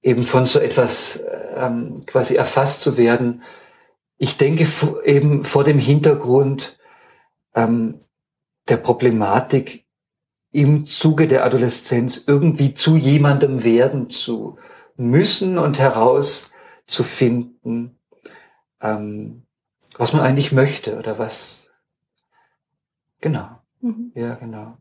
eben 0.03 0.24
von 0.24 0.45
so 0.45 0.59
etwas 0.59 1.24
ähm, 1.57 2.05
quasi 2.05 2.34
erfasst 2.34 2.82
zu 2.82 2.99
werden, 2.99 3.42
ich 4.19 4.37
denke 4.37 4.67
eben 5.05 5.45
vor 5.45 5.65
dem 5.65 5.79
Hintergrund 5.79 6.79
ähm, 7.55 8.01
der 8.69 8.77
Problematik 8.77 9.87
im 10.53 10.87
Zuge 10.87 11.27
der 11.27 11.45
Adoleszenz 11.45 12.23
irgendwie 12.27 12.75
zu 12.75 12.97
jemandem 12.97 13.65
werden 13.65 14.11
zu 14.11 14.59
müssen 14.97 15.59
und 15.59 15.81
herauszufinden, 15.81 17.99
ähm, 18.81 19.43
was 19.99 20.12
man 20.12 20.23
eigentlich 20.23 20.53
möchte 20.53 20.97
oder 20.97 21.19
was. 21.19 21.71
Genau. 23.21 23.49
Mhm. 23.81 24.12
Ja, 24.15 24.37
genau. 24.37 24.77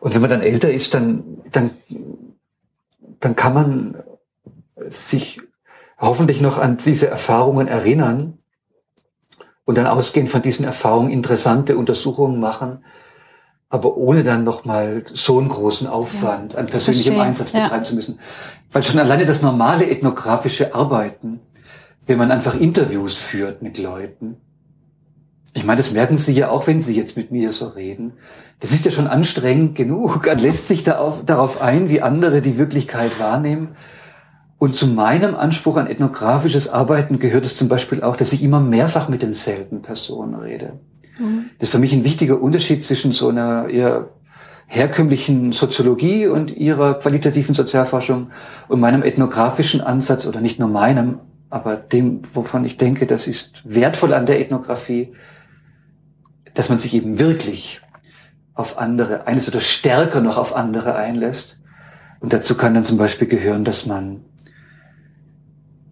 Und 0.00 0.14
wenn 0.14 0.20
man 0.20 0.30
dann 0.30 0.42
älter 0.42 0.72
ist, 0.72 0.94
dann, 0.94 1.40
dann, 1.52 1.70
dann 3.20 3.36
kann 3.36 3.54
man 3.54 4.02
sich 4.86 5.40
hoffentlich 5.98 6.40
noch 6.40 6.58
an 6.58 6.78
diese 6.78 7.06
Erfahrungen 7.08 7.68
erinnern 7.68 8.37
und 9.68 9.76
dann 9.76 9.86
ausgehend 9.86 10.30
von 10.30 10.40
diesen 10.40 10.64
Erfahrungen 10.64 11.10
interessante 11.10 11.76
Untersuchungen 11.76 12.40
machen, 12.40 12.78
aber 13.68 13.98
ohne 13.98 14.24
dann 14.24 14.42
nochmal 14.42 15.02
so 15.12 15.38
einen 15.38 15.50
großen 15.50 15.86
Aufwand 15.86 16.54
ja, 16.54 16.60
an 16.60 16.68
persönlichem 16.68 17.16
verstehe. 17.16 17.28
Einsatz 17.28 17.50
betreiben 17.50 17.74
ja. 17.74 17.84
zu 17.84 17.94
müssen. 17.94 18.18
Weil 18.72 18.82
schon 18.82 18.98
alleine 18.98 19.26
das 19.26 19.42
normale 19.42 19.90
ethnografische 19.90 20.74
Arbeiten, 20.74 21.40
wenn 22.06 22.16
man 22.16 22.30
einfach 22.30 22.54
Interviews 22.54 23.16
führt 23.16 23.60
mit 23.60 23.76
Leuten, 23.76 24.38
ich 25.52 25.64
meine, 25.64 25.76
das 25.76 25.90
merken 25.90 26.16
Sie 26.16 26.32
ja 26.32 26.48
auch, 26.48 26.66
wenn 26.66 26.80
Sie 26.80 26.96
jetzt 26.96 27.18
mit 27.18 27.30
mir 27.30 27.52
so 27.52 27.66
reden. 27.66 28.14
Das 28.60 28.70
ist 28.70 28.86
ja 28.86 28.90
schon 28.90 29.06
anstrengend 29.06 29.74
genug. 29.74 30.24
Man 30.26 30.38
lässt 30.38 30.66
sich 30.66 30.82
da 30.82 30.96
auf, 30.96 31.26
darauf 31.26 31.60
ein, 31.60 31.90
wie 31.90 32.00
andere 32.00 32.40
die 32.40 32.56
Wirklichkeit 32.56 33.20
wahrnehmen. 33.20 33.76
Und 34.58 34.74
zu 34.74 34.88
meinem 34.88 35.36
Anspruch 35.36 35.76
an 35.76 35.86
ethnografisches 35.86 36.68
Arbeiten 36.68 37.20
gehört 37.20 37.46
es 37.46 37.56
zum 37.56 37.68
Beispiel 37.68 38.02
auch, 38.02 38.16
dass 38.16 38.32
ich 38.32 38.42
immer 38.42 38.60
mehrfach 38.60 39.08
mit 39.08 39.22
denselben 39.22 39.82
Personen 39.82 40.34
rede. 40.34 40.80
Mhm. 41.18 41.50
Das 41.58 41.68
ist 41.68 41.72
für 41.72 41.78
mich 41.78 41.92
ein 41.92 42.04
wichtiger 42.04 42.40
Unterschied 42.40 42.82
zwischen 42.82 43.12
so 43.12 43.28
einer 43.28 43.68
eher 43.68 44.08
herkömmlichen 44.66 45.52
Soziologie 45.52 46.26
und 46.26 46.54
ihrer 46.54 46.94
qualitativen 46.94 47.54
Sozialforschung 47.54 48.30
und 48.68 48.80
meinem 48.80 49.02
ethnografischen 49.02 49.80
Ansatz 49.80 50.26
oder 50.26 50.40
nicht 50.40 50.58
nur 50.58 50.68
meinem, 50.68 51.20
aber 51.50 51.76
dem, 51.76 52.20
wovon 52.34 52.64
ich 52.64 52.76
denke, 52.76 53.06
das 53.06 53.26
ist 53.26 53.62
wertvoll 53.64 54.12
an 54.12 54.26
der 54.26 54.40
Ethnographie, 54.40 55.14
dass 56.52 56.68
man 56.68 56.80
sich 56.80 56.94
eben 56.94 57.18
wirklich 57.18 57.80
auf 58.54 58.76
andere, 58.76 59.26
eines 59.26 59.48
oder 59.48 59.60
stärker 59.60 60.20
noch 60.20 60.36
auf 60.36 60.54
andere 60.54 60.96
einlässt. 60.96 61.60
Und 62.20 62.32
dazu 62.32 62.56
kann 62.56 62.74
dann 62.74 62.84
zum 62.84 62.98
Beispiel 62.98 63.28
gehören, 63.28 63.64
dass 63.64 63.86
man 63.86 64.24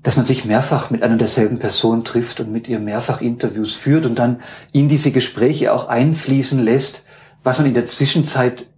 dass 0.06 0.16
man 0.16 0.24
sich 0.24 0.44
mehrfach 0.44 0.90
mit 0.90 1.02
einer 1.02 1.16
derselben 1.16 1.58
Person 1.58 2.04
trifft 2.04 2.38
und 2.38 2.52
mit 2.52 2.68
ihr 2.68 2.78
mehrfach 2.78 3.20
Interviews 3.20 3.72
führt 3.72 4.06
und 4.06 4.20
dann 4.20 4.40
in 4.70 4.88
diese 4.88 5.10
Gespräche 5.10 5.72
auch 5.72 5.88
einfließen 5.88 6.60
lässt, 6.60 7.02
was 7.42 7.58
man 7.58 7.66
in 7.66 7.74
der 7.74 7.86
Zwischenzeit 7.86 8.68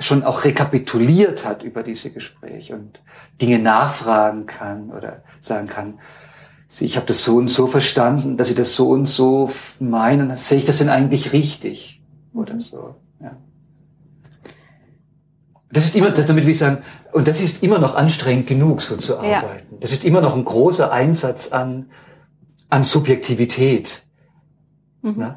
schon 0.00 0.24
auch 0.24 0.42
rekapituliert 0.42 1.44
hat 1.44 1.62
über 1.62 1.84
diese 1.84 2.10
Gespräche 2.10 2.74
und 2.74 3.00
Dinge 3.40 3.60
nachfragen 3.60 4.46
kann 4.46 4.90
oder 4.90 5.22
sagen 5.38 5.68
kann, 5.68 6.00
ich 6.80 6.96
habe 6.96 7.06
das 7.06 7.22
so 7.22 7.36
und 7.36 7.46
so 7.46 7.68
verstanden, 7.68 8.36
dass 8.36 8.48
Sie 8.48 8.56
das 8.56 8.74
so 8.74 8.88
und 8.88 9.06
so 9.06 9.48
meinen, 9.78 10.34
sehe 10.34 10.58
ich 10.58 10.64
das 10.64 10.78
denn 10.78 10.88
eigentlich 10.88 11.34
richtig 11.34 12.02
oder 12.34 12.58
so. 12.58 12.96
Ja. 13.20 13.36
Das 15.70 15.84
ist 15.84 15.94
immer, 15.94 16.10
damit 16.10 16.46
will 16.46 16.50
ich 16.50 16.58
sagen, 16.58 16.78
und 17.16 17.26
das 17.26 17.40
ist 17.40 17.62
immer 17.62 17.78
noch 17.78 17.94
anstrengend 17.94 18.46
genug, 18.46 18.82
so 18.82 18.94
zu 18.98 19.16
arbeiten. 19.16 19.72
Ja. 19.72 19.78
Das 19.80 19.90
ist 19.90 20.04
immer 20.04 20.20
noch 20.20 20.36
ein 20.36 20.44
großer 20.44 20.92
Einsatz 20.92 21.48
an, 21.50 21.86
an 22.68 22.84
Subjektivität. 22.84 24.02
Mhm. 25.00 25.36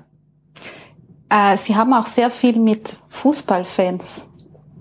Äh, 1.29 1.55
Sie 1.55 1.77
haben 1.77 1.93
auch 1.93 2.05
sehr 2.05 2.31
viel 2.31 2.59
mit 2.59 2.97
Fußballfans 3.07 4.27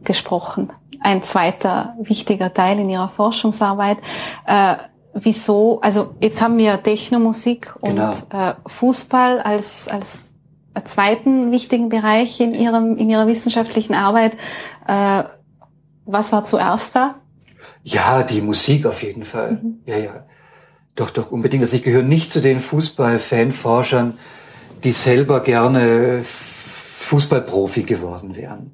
gesprochen. 0.03 0.73
Ein 1.01 1.23
zweiter 1.23 1.95
wichtiger 2.01 2.53
Teil 2.53 2.81
in 2.81 2.91
Ihrer 2.91 3.09
Forschungsarbeit. 3.09 3.99
Äh, 4.45 4.75
wieso, 5.15 5.81
also 5.81 6.17
jetzt 6.21 6.43
haben 6.43 6.59
wir 6.59 6.83
Technomusik 6.83 7.77
und 7.81 7.95
genau. 7.95 8.11
äh, 8.33 8.55
Fußball 8.67 9.41
als, 9.41 9.87
als 9.87 10.25
zweiten 10.85 11.53
wichtigen 11.53 11.91
Bereich 11.91 12.41
in, 12.41 12.55
ihrem, 12.55 12.97
in 12.97 13.09
Ihrer 13.09 13.29
wissenschaftlichen 13.29 13.95
Arbeit. 13.95 14.37
Äh, 14.89 15.23
was 16.09 16.33
war 16.33 16.43
zuerst 16.43 16.97
da? 16.97 17.13
Ja, 17.85 18.23
die 18.23 18.41
Musik 18.41 18.87
auf 18.87 19.03
jeden 19.03 19.25
Fall. 19.25 19.61
Mhm. 19.63 19.81
Ja, 19.87 19.99
ja. 19.99 20.27
Doch, 20.95 21.11
doch, 21.11 21.31
unbedingt. 21.31 21.63
Also 21.63 21.77
ich 21.77 21.85
gehöre 21.85 22.03
nicht 22.03 22.33
zu 22.33 22.41
den 22.41 22.61
Fußball-Fanforschern, 22.61 24.19
die 24.83 24.93
selber 24.93 25.41
gerne 25.41 26.23
Fußballprofi 26.25 27.85
geworden 27.85 28.35
wären. 28.35 28.73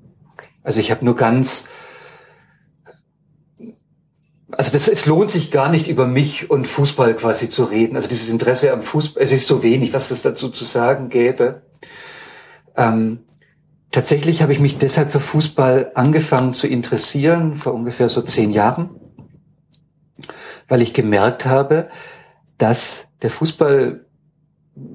Also 0.63 0.81
ich 0.81 0.91
habe 0.91 1.05
nur 1.05 1.17
ganz, 1.17 1.67
also 4.51 4.73
das, 4.73 4.89
es 4.89 5.05
lohnt 5.05 5.31
sich 5.31 5.51
gar 5.51 5.69
nicht 5.69 5.89
über 5.89 6.07
mich 6.07 6.51
und 6.51 6.67
Fußball 6.67 7.15
quasi 7.15 7.51
zu 7.51 7.65
reden. 7.65 7.97
Also 7.97 8.09
dieses 8.09 8.31
Interesse 8.31 8.73
am 8.73 8.83
Fußball, 8.83 9.23
es 9.23 9.33
ist 9.33 9.49
so 9.49 9.63
wenig, 9.63 9.93
was 9.93 10.11
es 10.11 10.23
dazu 10.23 10.49
zu 10.49 10.65
sagen 10.65 11.11
gäbe. 11.11 11.63
Ähm, 12.77 13.21
tatsächlich 13.95 14.43
habe 14.43 14.51
ich 14.51 14.59
mich 14.59 14.77
deshalb 14.77 15.13
für 15.13 15.21
Fußball 15.21 15.93
angefangen 15.95 16.53
zu 16.53 16.67
interessieren, 16.67 17.55
vor 17.55 17.75
ungefähr 17.75 18.09
so 18.09 18.23
zehn 18.23 18.51
Jahren, 18.51 18.91
weil 20.67 20.83
ich 20.83 20.95
gemerkt 20.95 21.47
habe, 21.47 21.89
dass 22.59 23.07
der 23.23 23.31
Fußball, 23.31 24.05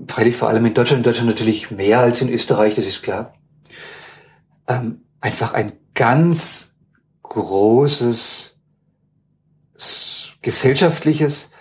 freilich 0.10 0.36
vor 0.36 0.50
allem 0.50 0.66
in 0.66 0.74
Deutschland, 0.74 1.00
in 1.00 1.04
Deutschland 1.04 1.30
natürlich 1.30 1.72
mehr 1.72 2.02
als 2.02 2.20
in 2.20 2.28
Österreich, 2.28 2.76
das 2.76 2.86
ist 2.86 3.02
klar, 3.02 3.34
ähm, 4.68 5.06
einfach 5.22 5.54
ein 5.54 5.72
ganz 5.94 6.76
großes 7.24 8.60
gesellschaftliches, 10.42 11.52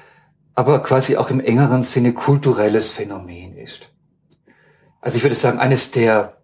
aber 0.56 0.82
quasi 0.82 1.16
auch 1.16 1.30
im 1.30 1.38
engeren 1.38 1.84
Sinne 1.84 2.14
kulturelles 2.14 2.90
Phänomen 2.90 3.56
ist. 3.56 3.92
Also 5.00 5.18
ich 5.18 5.22
würde 5.22 5.36
sagen, 5.36 5.60
eines 5.60 5.92
der 5.92 6.37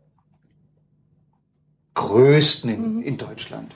größten 1.94 2.70
in, 2.70 2.96
mhm. 2.96 3.02
in 3.02 3.16
Deutschland. 3.16 3.72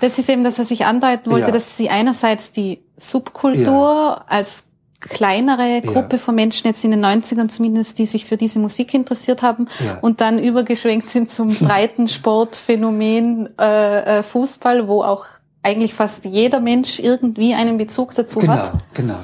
Das 0.00 0.18
ist 0.18 0.28
eben 0.28 0.44
das, 0.44 0.58
was 0.58 0.70
ich 0.70 0.84
andeuten 0.84 1.30
wollte, 1.30 1.46
ja. 1.46 1.52
dass 1.52 1.76
Sie 1.76 1.90
einerseits 1.90 2.52
die 2.52 2.82
Subkultur 2.96 3.88
ja. 3.88 4.24
als 4.26 4.64
kleinere 5.00 5.82
Gruppe 5.82 6.16
ja. 6.16 6.18
von 6.18 6.34
Menschen 6.34 6.68
jetzt 6.68 6.84
in 6.84 6.92
den 6.92 7.04
90ern 7.04 7.48
zumindest, 7.48 7.98
die 7.98 8.06
sich 8.06 8.24
für 8.24 8.36
diese 8.36 8.58
Musik 8.58 8.94
interessiert 8.94 9.42
haben 9.42 9.68
und 10.00 10.20
dann 10.20 10.38
übergeschwenkt 10.38 11.10
sind 11.10 11.30
zum 11.30 11.54
breiten 11.60 12.06
Sportphänomen 12.06 13.48
äh, 13.58 14.18
äh, 14.18 14.22
Fußball, 14.22 14.86
wo 14.86 15.02
auch 15.02 15.26
eigentlich 15.62 15.94
fast 15.94 16.24
jeder 16.24 16.60
Mensch 16.60 16.98
irgendwie 16.98 17.54
einen 17.54 17.78
Bezug 17.78 18.14
dazu 18.14 18.40
genau, 18.40 18.52
hat. 18.52 18.72
Genau. 18.94 19.18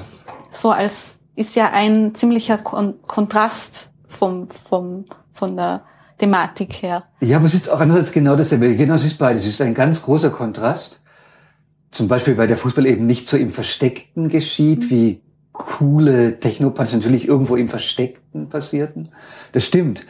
So 0.49 0.71
als 0.71 1.17
ist 1.35 1.55
ja 1.55 1.69
ein 1.71 2.13
ziemlicher 2.15 2.57
Kon 2.57 2.95
Kontrast 3.07 3.89
vom, 4.07 4.49
vom, 4.67 5.05
von 5.31 5.55
der 5.55 5.83
Thematik 6.19 6.83
her. 6.83 7.05
Ja, 7.21 7.37
aber 7.37 7.47
es 7.47 7.55
ist 7.55 7.69
auch 7.69 7.79
andererseits 7.79 8.11
genau 8.11 8.35
dasselbe. 8.35 8.75
Genau, 8.75 8.95
es 8.95 9.05
ist 9.05 9.17
beides. 9.17 9.43
Es 9.43 9.53
ist 9.53 9.61
ein 9.61 9.73
ganz 9.73 10.03
großer 10.03 10.29
Kontrast. 10.29 11.01
Zum 11.91 12.07
Beispiel, 12.07 12.37
weil 12.37 12.47
der 12.47 12.57
Fußball 12.57 12.85
eben 12.85 13.07
nicht 13.07 13.27
so 13.27 13.37
im 13.37 13.51
Versteckten 13.51 14.29
geschieht, 14.29 14.83
mhm. 14.83 14.89
wie 14.89 15.21
coole 15.53 16.39
Technopartys 16.39 16.93
natürlich 16.93 17.27
irgendwo 17.27 17.55
im 17.55 17.67
Versteckten 17.67 18.49
passierten. 18.49 19.09
Das 19.51 19.65
stimmt. 19.65 20.05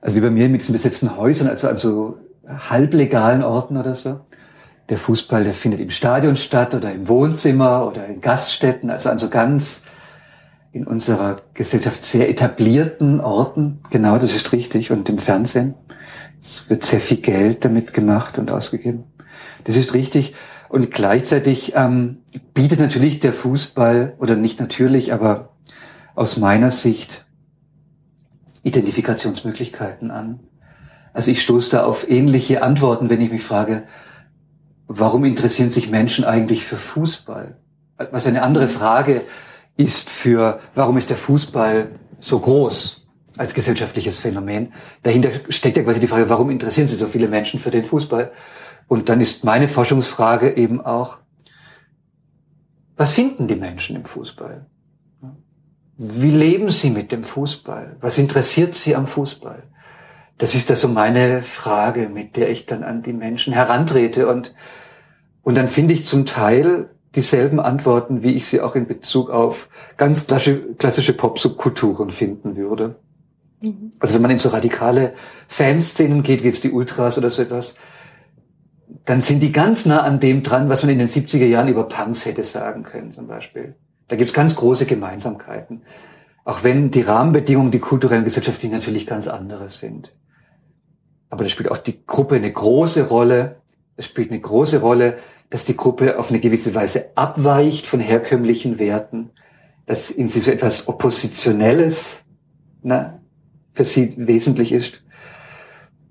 Also 0.00 0.16
wie 0.16 0.20
bei 0.20 0.30
mir 0.30 0.48
mit 0.48 0.60
diesen 0.60 0.72
besetzten 0.74 1.16
Häusern, 1.16 1.48
also 1.48 1.68
an 1.68 1.76
so 1.76 2.18
halblegalen 2.46 3.42
Orten 3.42 3.76
oder 3.76 3.94
so. 3.94 4.20
Der 4.88 4.96
Fußball, 4.96 5.44
der 5.44 5.52
findet 5.52 5.80
im 5.80 5.90
Stadion 5.90 6.36
statt 6.36 6.74
oder 6.74 6.92
im 6.92 7.08
Wohnzimmer 7.08 7.86
oder 7.86 8.06
in 8.06 8.20
Gaststätten, 8.20 8.90
also 8.90 9.10
an 9.10 9.18
so 9.18 9.28
ganz 9.28 9.84
in 10.72 10.86
unserer 10.86 11.40
Gesellschaft 11.54 12.04
sehr 12.04 12.28
etablierten 12.28 13.20
Orten. 13.20 13.80
Genau, 13.90 14.18
das 14.18 14.34
ist 14.34 14.52
richtig. 14.52 14.90
Und 14.90 15.08
im 15.08 15.18
Fernsehen. 15.18 15.74
Es 16.40 16.68
wird 16.70 16.84
sehr 16.84 17.00
viel 17.00 17.16
Geld 17.18 17.64
damit 17.64 17.92
gemacht 17.92 18.38
und 18.38 18.50
ausgegeben. 18.50 19.04
Das 19.64 19.76
ist 19.76 19.94
richtig. 19.94 20.34
Und 20.68 20.90
gleichzeitig 20.90 21.72
ähm, 21.74 22.18
bietet 22.54 22.78
natürlich 22.78 23.20
der 23.20 23.32
Fußball, 23.32 24.14
oder 24.18 24.36
nicht 24.36 24.60
natürlich, 24.60 25.12
aber 25.12 25.54
aus 26.14 26.36
meiner 26.36 26.70
Sicht 26.70 27.24
Identifikationsmöglichkeiten 28.62 30.10
an. 30.10 30.40
Also 31.12 31.30
ich 31.30 31.42
stoße 31.42 31.70
da 31.70 31.84
auf 31.84 32.08
ähnliche 32.08 32.62
Antworten, 32.62 33.08
wenn 33.08 33.20
ich 33.20 33.30
mich 33.30 33.42
frage, 33.42 33.84
warum 34.86 35.24
interessieren 35.24 35.70
sich 35.70 35.90
Menschen 35.90 36.24
eigentlich 36.24 36.64
für 36.64 36.76
Fußball? 36.76 37.56
Was 38.10 38.26
eine 38.26 38.42
andere 38.42 38.68
Frage 38.68 39.22
ist 39.78 40.10
für, 40.10 40.60
warum 40.74 40.98
ist 40.98 41.08
der 41.08 41.16
Fußball 41.16 41.92
so 42.20 42.38
groß 42.40 43.06
als 43.38 43.54
gesellschaftliches 43.54 44.18
Phänomen? 44.18 44.72
Dahinter 45.04 45.30
steckt 45.48 45.76
ja 45.78 45.84
quasi 45.84 46.00
die 46.00 46.08
Frage, 46.08 46.28
warum 46.28 46.50
interessieren 46.50 46.88
sich 46.88 46.98
so 46.98 47.06
viele 47.06 47.28
Menschen 47.28 47.60
für 47.60 47.70
den 47.70 47.84
Fußball? 47.84 48.32
Und 48.88 49.08
dann 49.08 49.20
ist 49.20 49.44
meine 49.44 49.68
Forschungsfrage 49.68 50.56
eben 50.56 50.84
auch, 50.84 51.18
was 52.96 53.12
finden 53.12 53.46
die 53.46 53.54
Menschen 53.54 53.94
im 53.94 54.04
Fußball? 54.04 54.66
Wie 55.96 56.30
leben 56.30 56.68
sie 56.68 56.90
mit 56.90 57.12
dem 57.12 57.22
Fußball? 57.22 57.96
Was 58.00 58.18
interessiert 58.18 58.74
sie 58.74 58.96
am 58.96 59.06
Fußball? 59.06 59.62
Das 60.38 60.56
ist 60.56 60.70
also 60.70 60.88
meine 60.88 61.42
Frage, 61.42 62.08
mit 62.08 62.36
der 62.36 62.50
ich 62.50 62.66
dann 62.66 62.82
an 62.82 63.02
die 63.02 63.12
Menschen 63.12 63.52
herantrete 63.52 64.26
und, 64.26 64.54
und 65.42 65.56
dann 65.56 65.68
finde 65.68 65.94
ich 65.94 66.06
zum 66.06 66.26
Teil 66.26 66.90
dieselben 67.14 67.60
Antworten, 67.60 68.22
wie 68.22 68.32
ich 68.32 68.46
sie 68.46 68.60
auch 68.60 68.74
in 68.74 68.86
Bezug 68.86 69.30
auf 69.30 69.68
ganz 69.96 70.26
klassische, 70.26 71.12
Pop-Subkulturen 71.12 72.10
finden 72.10 72.56
würde. 72.56 72.96
Mhm. 73.62 73.92
Also 73.98 74.14
wenn 74.14 74.22
man 74.22 74.30
in 74.30 74.38
so 74.38 74.50
radikale 74.50 75.14
Fanszenen 75.48 76.22
geht, 76.22 76.42
wie 76.42 76.48
jetzt 76.48 76.64
die 76.64 76.72
Ultras 76.72 77.18
oder 77.18 77.30
so 77.30 77.42
etwas, 77.42 77.74
dann 79.04 79.20
sind 79.20 79.40
die 79.40 79.52
ganz 79.52 79.86
nah 79.86 80.02
an 80.02 80.20
dem 80.20 80.42
dran, 80.42 80.68
was 80.68 80.82
man 80.82 80.90
in 80.90 80.98
den 80.98 81.08
70er 81.08 81.46
Jahren 81.46 81.68
über 81.68 81.84
Punks 81.84 82.26
hätte 82.26 82.42
sagen 82.42 82.82
können, 82.82 83.12
zum 83.12 83.26
Beispiel. 83.26 83.74
Da 84.08 84.16
gibt 84.16 84.30
es 84.30 84.34
ganz 84.34 84.56
große 84.56 84.86
Gemeinsamkeiten. 84.86 85.82
Auch 86.44 86.64
wenn 86.64 86.90
die 86.90 87.02
Rahmenbedingungen, 87.02 87.70
die 87.70 87.78
kulturellen 87.78 88.24
gesellschaftlichen 88.24 88.74
natürlich 88.74 89.06
ganz 89.06 89.28
andere 89.28 89.68
sind. 89.68 90.14
Aber 91.30 91.44
da 91.44 91.50
spielt 91.50 91.70
auch 91.70 91.78
die 91.78 92.06
Gruppe 92.06 92.36
eine 92.36 92.50
große 92.50 93.08
Rolle. 93.08 93.56
Es 93.96 94.06
spielt 94.06 94.30
eine 94.30 94.40
große 94.40 94.80
Rolle, 94.80 95.18
dass 95.50 95.64
die 95.64 95.76
Gruppe 95.76 96.18
auf 96.18 96.30
eine 96.30 96.40
gewisse 96.40 96.74
Weise 96.74 97.06
abweicht 97.14 97.86
von 97.86 98.00
herkömmlichen 98.00 98.78
Werten, 98.78 99.30
dass 99.86 100.10
in 100.10 100.28
sie 100.28 100.40
so 100.40 100.50
etwas 100.50 100.88
Oppositionelles 100.88 102.24
na, 102.82 103.20
für 103.72 103.84
sie 103.84 104.14
wesentlich 104.16 104.72
ist 104.72 105.02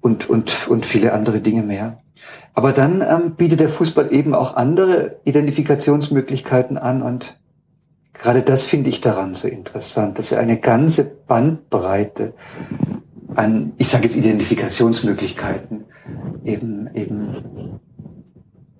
und, 0.01 0.29
und, 0.29 0.67
und 0.67 0.85
viele 0.85 1.13
andere 1.13 1.39
Dinge 1.39 1.61
mehr. 1.61 2.01
Aber 2.53 2.73
dann 2.73 3.01
ähm, 3.01 3.35
bietet 3.35 3.59
der 3.59 3.69
Fußball 3.69 4.11
eben 4.11 4.33
auch 4.33 4.55
andere 4.55 5.19
Identifikationsmöglichkeiten 5.25 6.77
an 6.77 7.03
und 7.03 7.39
gerade 8.13 8.41
das 8.41 8.63
finde 8.63 8.89
ich 8.89 8.99
daran 8.99 9.35
so 9.35 9.47
interessant, 9.47 10.17
dass 10.17 10.31
er 10.31 10.39
eine 10.39 10.59
ganze 10.59 11.03
Bandbreite 11.27 12.33
an, 13.35 13.73
ich 13.77 13.89
sage 13.89 14.05
jetzt 14.05 14.15
Identifikationsmöglichkeiten 14.15 15.85
eben, 16.43 16.89
eben, 16.95 17.35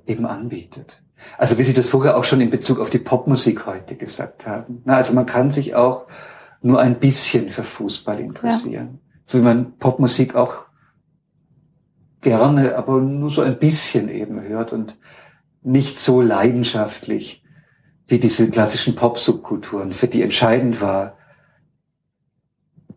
eben 0.08 0.26
anbietet. 0.26 1.02
Also 1.38 1.58
wie 1.58 1.64
Sie 1.64 1.74
das 1.74 1.90
vorher 1.90 2.18
auch 2.18 2.24
schon 2.24 2.42
in 2.42 2.50
Bezug 2.50 2.80
auf 2.80 2.90
die 2.90 3.00
Popmusik 3.00 3.66
heute 3.66 3.96
gesagt 3.96 4.48
haben. 4.48 4.82
Na, 4.86 4.98
also 4.98 5.14
man 5.14 5.26
kann 5.26 5.52
sich 5.52 5.76
auch 5.76 6.08
nur 6.62 6.80
ein 6.80 7.00
bisschen 7.00 7.50
für 7.50 7.64
Fußball 7.64 8.20
interessieren. 8.20 9.00
Ja. 9.04 9.20
So 9.26 9.40
wie 9.40 9.44
man 9.44 9.78
Popmusik 9.78 10.36
auch 10.36 10.66
gerne, 12.22 12.76
aber 12.76 13.00
nur 13.00 13.30
so 13.30 13.42
ein 13.42 13.60
bisschen 13.60 14.10
eben 14.10 14.42
hört 14.42 14.74
und 14.74 14.98
nicht 15.62 16.00
so 16.00 16.22
leidenschaftlich 16.22 17.44
wie 18.08 18.20
diese 18.20 18.50
klassischen 18.50 18.96
Pop-Subkulturen, 18.96 19.92
für 19.92 20.08
die 20.08 20.22
entscheidend 20.22 20.82
war, 20.82 21.18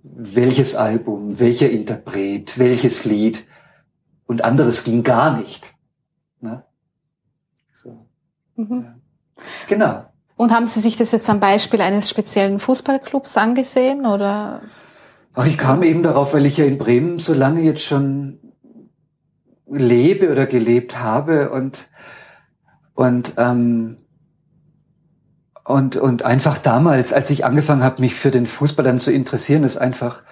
welches 0.02 0.76
Album, 0.76 1.40
welcher 1.40 1.68
Interpret, 1.68 2.58
welches 2.58 3.04
Lied 3.04 3.46
und 4.26 4.44
anderes 4.44 4.84
ging 4.84 5.02
gar 5.02 5.36
nicht. 5.36 5.69
Mhm. 8.60 8.84
Ja. 8.84 8.94
Genau. 9.68 10.04
Und 10.36 10.52
haben 10.52 10.66
Sie 10.66 10.80
sich 10.80 10.96
das 10.96 11.12
jetzt 11.12 11.28
am 11.28 11.40
Beispiel 11.40 11.80
eines 11.80 12.08
speziellen 12.08 12.60
Fußballclubs 12.60 13.36
angesehen 13.36 14.06
oder? 14.06 14.62
Ach, 15.34 15.46
ich 15.46 15.58
kam 15.58 15.82
eben 15.82 16.02
darauf, 16.02 16.34
weil 16.34 16.46
ich 16.46 16.56
ja 16.56 16.64
in 16.64 16.78
Bremen 16.78 17.18
so 17.18 17.34
lange 17.34 17.60
jetzt 17.60 17.82
schon 17.82 18.38
lebe 19.66 20.32
oder 20.32 20.46
gelebt 20.46 20.98
habe 20.98 21.50
und 21.50 21.88
und 22.94 23.34
ähm, 23.36 23.98
und 25.64 25.96
und 25.96 26.24
einfach 26.24 26.58
damals, 26.58 27.12
als 27.12 27.30
ich 27.30 27.44
angefangen 27.44 27.84
habe, 27.84 28.00
mich 28.00 28.14
für 28.14 28.30
den 28.30 28.46
Fußball 28.46 28.84
dann 28.84 28.98
zu 28.98 29.12
interessieren, 29.12 29.62
ist 29.62 29.76
einfach 29.76 30.22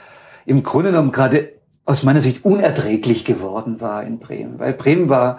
im 0.45 0.63
Grunde 0.63 0.91
genommen 0.91 1.13
gerade 1.13 1.53
aus 1.85 2.03
meiner 2.03 2.21
Sicht 2.21 2.45
unerträglich 2.45 3.25
geworden 3.25 3.81
war 3.81 4.03
in 4.03 4.19
Bremen, 4.19 4.59
weil 4.59 4.73
Bremen 4.73 5.09
war 5.09 5.39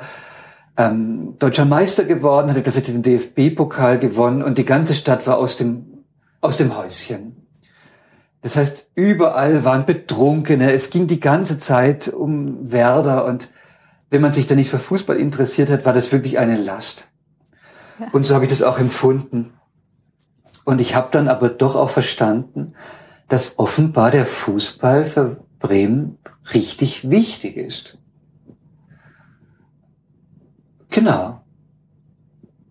ähm, 0.80 1.36
deutscher 1.38 1.65
Meister 1.65 2.05
geworden, 2.05 2.49
hatte 2.49 2.63
tatsächlich 2.63 2.95
den 2.95 3.03
DFB-Pokal 3.03 3.99
gewonnen 3.99 4.41
und 4.41 4.57
die 4.57 4.65
ganze 4.65 4.95
Stadt 4.95 5.27
war 5.27 5.38
aus 5.38 5.57
dem 5.57 5.86
aus 6.41 6.55
dem 6.55 6.77
Häuschen. 6.77 7.36
Das 8.41 8.55
heißt, 8.55 8.91
überall 8.95 9.65
waren 9.65 9.86
Betrunkene. 9.86 10.71
Es 10.71 10.89
ging 10.89 11.07
die 11.07 11.19
ganze 11.19 11.57
Zeit 11.57 12.07
um 12.07 12.71
Werder 12.71 13.25
und 13.25 13.51
wenn 14.09 14.21
man 14.21 14.32
sich 14.32 14.47
da 14.47 14.55
nicht 14.55 14.69
für 14.69 14.80
Fußball 14.80 15.17
interessiert 15.17 15.69
hat, 15.69 15.86
war 15.86 15.91
das 15.91 16.13
wirklich 16.13 16.39
eine 16.39 16.55
Last. 16.57 17.11
Ja. 17.99 18.07
Und 18.13 18.25
so 18.25 18.34
habe 18.34 18.45
ich 18.45 18.49
das 18.49 18.63
auch 18.63 18.80
empfunden. 18.80 19.51
Und 20.63 20.80
ich 20.80 20.95
habe 20.95 21.09
dann 21.11 21.27
aber 21.27 21.49
doch 21.49 21.75
auch 21.75 21.89
verstanden, 21.89 22.73
dass 23.27 23.59
offenbar 23.59 24.11
der 24.11 24.25
Fußball 24.25 25.03
für 25.03 25.43
Bremen 25.59 26.17
richtig 26.53 27.09
wichtig 27.09 27.57
ist. 27.57 27.98
Genau. 30.89 31.41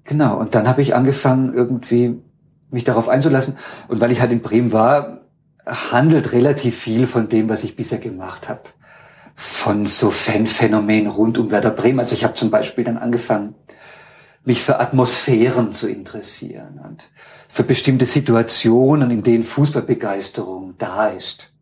Genau. 0.04 0.36
Und 0.38 0.54
dann 0.54 0.68
habe 0.68 0.82
ich 0.82 0.94
angefangen, 0.94 1.54
irgendwie 1.54 2.20
mich 2.70 2.84
darauf 2.84 3.08
einzulassen. 3.08 3.56
Und 3.88 4.00
weil 4.00 4.12
ich 4.12 4.20
halt 4.20 4.32
in 4.32 4.40
Bremen 4.40 4.72
war, 4.72 5.20
handelt 5.66 6.32
relativ 6.32 6.78
viel 6.78 7.06
von 7.06 7.28
dem, 7.28 7.48
was 7.48 7.64
ich 7.64 7.76
bisher 7.76 7.98
gemacht 7.98 8.48
habe 8.48 8.62
von 9.40 9.86
so 9.86 10.10
Fanphänomenen 10.10 11.06
rund 11.06 11.38
um 11.38 11.52
Werder 11.52 11.70
Bremen. 11.70 12.00
Also 12.00 12.14
ich 12.14 12.24
habe 12.24 12.34
zum 12.34 12.50
Beispiel 12.50 12.82
dann 12.82 12.98
angefangen, 12.98 13.54
mich 14.44 14.62
für 14.62 14.80
Atmosphären 14.80 15.70
zu 15.72 15.88
interessieren 15.88 16.80
und 16.82 17.08
für 17.48 17.62
bestimmte 17.62 18.04
Situationen, 18.04 19.12
in 19.12 19.22
denen 19.22 19.44
Fußballbegeisterung 19.44 20.74
da 20.78 21.08
ist. 21.08 21.52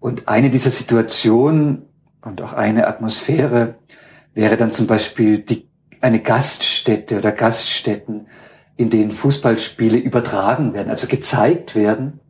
Und 0.00 0.28
eine 0.28 0.50
dieser 0.50 0.70
Situationen 0.70 1.86
und 2.20 2.42
auch 2.42 2.52
eine 2.52 2.86
Atmosphäre 2.86 3.76
wäre 4.34 4.56
dann 4.56 4.72
zum 4.72 4.86
Beispiel 4.86 5.38
die, 5.38 5.68
eine 6.00 6.20
Gaststätte 6.20 7.18
oder 7.18 7.32
Gaststätten, 7.32 8.26
in 8.76 8.90
denen 8.90 9.12
Fußballspiele 9.12 9.98
übertragen 9.98 10.74
werden, 10.74 10.90
also 10.90 11.06
gezeigt 11.06 11.74
werden. 11.74 12.20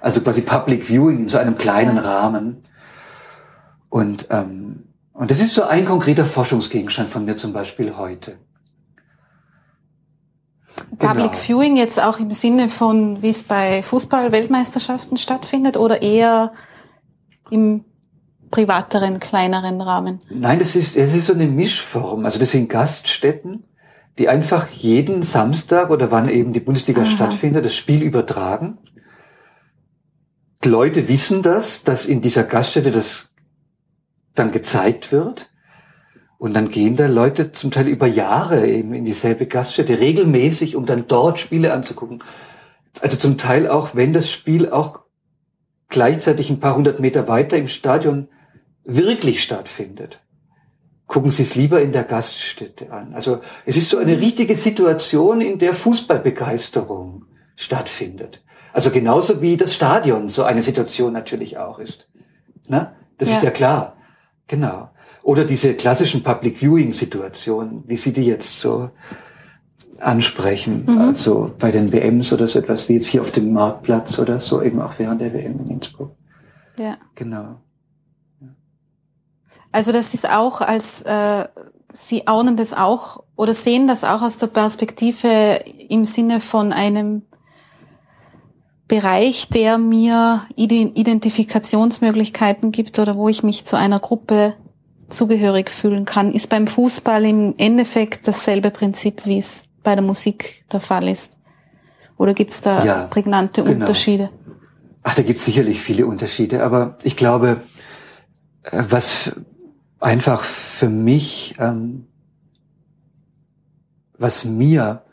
Also 0.00 0.20
quasi 0.20 0.42
Public 0.42 0.84
Viewing 0.84 1.20
in 1.20 1.28
so 1.28 1.38
einem 1.38 1.56
kleinen 1.56 1.98
Rahmen. 1.98 2.62
Und, 3.88 4.28
ähm, 4.30 4.84
und 5.12 5.30
das 5.30 5.40
ist 5.40 5.54
so 5.54 5.64
ein 5.64 5.84
konkreter 5.84 6.26
Forschungsgegenstand 6.26 7.08
von 7.08 7.24
mir 7.24 7.36
zum 7.36 7.52
Beispiel 7.52 7.96
heute. 7.96 8.38
Public 10.98 11.32
genau. 11.32 11.32
Viewing 11.32 11.76
jetzt 11.76 12.00
auch 12.00 12.20
im 12.20 12.30
Sinne 12.32 12.68
von, 12.68 13.22
wie 13.22 13.30
es 13.30 13.42
bei 13.42 13.82
Fußball-Weltmeisterschaften 13.82 15.16
stattfindet 15.16 15.76
oder 15.76 16.02
eher 16.02 16.52
im 17.50 17.84
privateren, 18.50 19.20
kleineren 19.20 19.80
Rahmen? 19.80 20.20
Nein, 20.30 20.58
das 20.58 20.76
ist, 20.76 20.96
es 20.96 21.14
ist 21.14 21.26
so 21.26 21.34
eine 21.34 21.46
Mischform. 21.46 22.24
Also 22.24 22.38
das 22.38 22.50
sind 22.50 22.68
Gaststätten, 22.68 23.64
die 24.18 24.28
einfach 24.28 24.68
jeden 24.70 25.22
Samstag 25.22 25.90
oder 25.90 26.10
wann 26.10 26.28
eben 26.28 26.52
die 26.52 26.60
Bundesliga 26.60 27.02
Aha. 27.02 27.10
stattfindet, 27.10 27.64
das 27.64 27.74
Spiel 27.74 28.02
übertragen. 28.02 28.78
Die 30.64 30.68
Leute 30.68 31.08
wissen 31.08 31.42
das, 31.42 31.84
dass 31.84 32.06
in 32.06 32.22
dieser 32.22 32.44
Gaststätte 32.44 32.90
das 32.90 33.30
dann 34.34 34.52
gezeigt 34.52 35.12
wird. 35.12 35.50
Und 36.38 36.54
dann 36.54 36.68
gehen 36.68 36.96
da 36.96 37.06
Leute 37.06 37.52
zum 37.52 37.70
Teil 37.70 37.88
über 37.88 38.06
Jahre 38.06 38.66
eben 38.66 38.92
in 38.92 39.04
dieselbe 39.04 39.46
Gaststätte, 39.46 40.00
regelmäßig, 40.00 40.76
um 40.76 40.84
dann 40.84 41.06
dort 41.08 41.38
Spiele 41.38 41.72
anzugucken. 41.72 42.22
Also 43.00 43.16
zum 43.16 43.38
Teil 43.38 43.68
auch, 43.68 43.94
wenn 43.94 44.12
das 44.12 44.30
Spiel 44.30 44.70
auch 44.70 45.00
gleichzeitig 45.88 46.50
ein 46.50 46.60
paar 46.60 46.76
hundert 46.76 47.00
Meter 47.00 47.28
weiter 47.28 47.56
im 47.56 47.68
Stadion 47.68 48.28
wirklich 48.86 49.42
stattfindet. 49.42 50.20
Gucken 51.06 51.30
Sie 51.30 51.42
es 51.42 51.54
lieber 51.54 51.80
in 51.82 51.92
der 51.92 52.04
Gaststätte 52.04 52.90
an. 52.90 53.14
Also 53.14 53.40
es 53.64 53.76
ist 53.76 53.90
so 53.90 53.98
eine 53.98 54.18
richtige 54.18 54.56
Situation, 54.56 55.40
in 55.40 55.58
der 55.58 55.74
Fußballbegeisterung 55.74 57.26
stattfindet. 57.54 58.42
Also 58.72 58.90
genauso 58.90 59.40
wie 59.40 59.56
das 59.56 59.74
Stadion 59.74 60.28
so 60.28 60.42
eine 60.44 60.62
Situation 60.62 61.12
natürlich 61.12 61.58
auch 61.58 61.78
ist. 61.78 62.08
Na? 62.68 62.94
Das 63.18 63.30
ja. 63.30 63.36
ist 63.36 63.42
ja 63.42 63.50
klar. 63.50 63.96
Genau. 64.48 64.90
Oder 65.22 65.44
diese 65.44 65.74
klassischen 65.74 66.22
Public 66.22 66.58
Viewing 66.58 66.92
Situationen, 66.92 67.84
wie 67.86 67.96
Sie 67.96 68.12
die 68.12 68.26
jetzt 68.26 68.60
so 68.60 68.90
ansprechen, 69.98 70.84
mhm. 70.86 70.98
also 70.98 71.54
bei 71.58 71.70
den 71.70 71.92
WMs 71.92 72.32
oder 72.32 72.46
so 72.46 72.58
etwas 72.58 72.88
wie 72.88 72.94
jetzt 72.94 73.06
hier 73.06 73.22
auf 73.22 73.30
dem 73.30 73.52
Marktplatz 73.52 74.18
oder 74.18 74.38
so, 74.38 74.62
eben 74.62 74.80
auch 74.80 74.98
während 74.98 75.20
der 75.20 75.32
WM 75.32 75.58
in 75.60 75.70
Innsbruck. 75.70 76.14
Ja. 76.78 76.98
Genau. 77.14 77.60
Also 79.72 79.92
das 79.92 80.14
ist 80.14 80.28
auch 80.28 80.60
als 80.60 81.02
äh, 81.02 81.48
Sie 81.92 82.26
aunen 82.26 82.56
das 82.56 82.74
auch 82.74 83.22
oder 83.36 83.54
sehen 83.54 83.86
das 83.86 84.04
auch 84.04 84.22
aus 84.22 84.36
der 84.36 84.48
Perspektive 84.48 85.60
im 85.88 86.04
Sinne 86.04 86.40
von 86.40 86.72
einem 86.72 87.22
Bereich, 88.86 89.48
der 89.48 89.78
mir 89.78 90.42
Identifikationsmöglichkeiten 90.56 92.70
gibt 92.70 92.98
oder 92.98 93.16
wo 93.16 93.28
ich 93.28 93.42
mich 93.42 93.64
zu 93.64 93.76
einer 93.76 93.98
Gruppe 93.98 94.54
zugehörig 95.08 95.70
fühlen 95.70 96.04
kann, 96.04 96.32
ist 96.32 96.50
beim 96.50 96.66
Fußball 96.66 97.24
im 97.24 97.54
Endeffekt 97.56 98.28
dasselbe 98.28 98.70
Prinzip, 98.70 99.24
wie 99.24 99.38
es 99.38 99.64
bei 99.82 99.94
der 99.94 100.04
Musik 100.04 100.66
der 100.70 100.80
Fall 100.80 101.08
ist. 101.08 101.38
Oder 102.18 102.34
gibt 102.34 102.52
es 102.52 102.60
da 102.60 102.84
ja, 102.84 103.02
prägnante 103.04 103.62
genau. 103.62 103.80
Unterschiede? 103.80 104.30
Ach, 105.02 105.14
da 105.14 105.22
gibt 105.22 105.38
es 105.38 105.44
sicherlich 105.44 105.80
viele 105.80 106.06
Unterschiede, 106.06 106.62
aber 106.62 106.98
ich 107.04 107.16
glaube, 107.16 107.62
äh, 108.64 108.82
was 108.88 109.32
einfach 110.06 110.44
für 110.44 110.88
mich, 110.88 111.56
ähm, 111.58 112.06
was 114.16 114.44
mir 114.44 115.04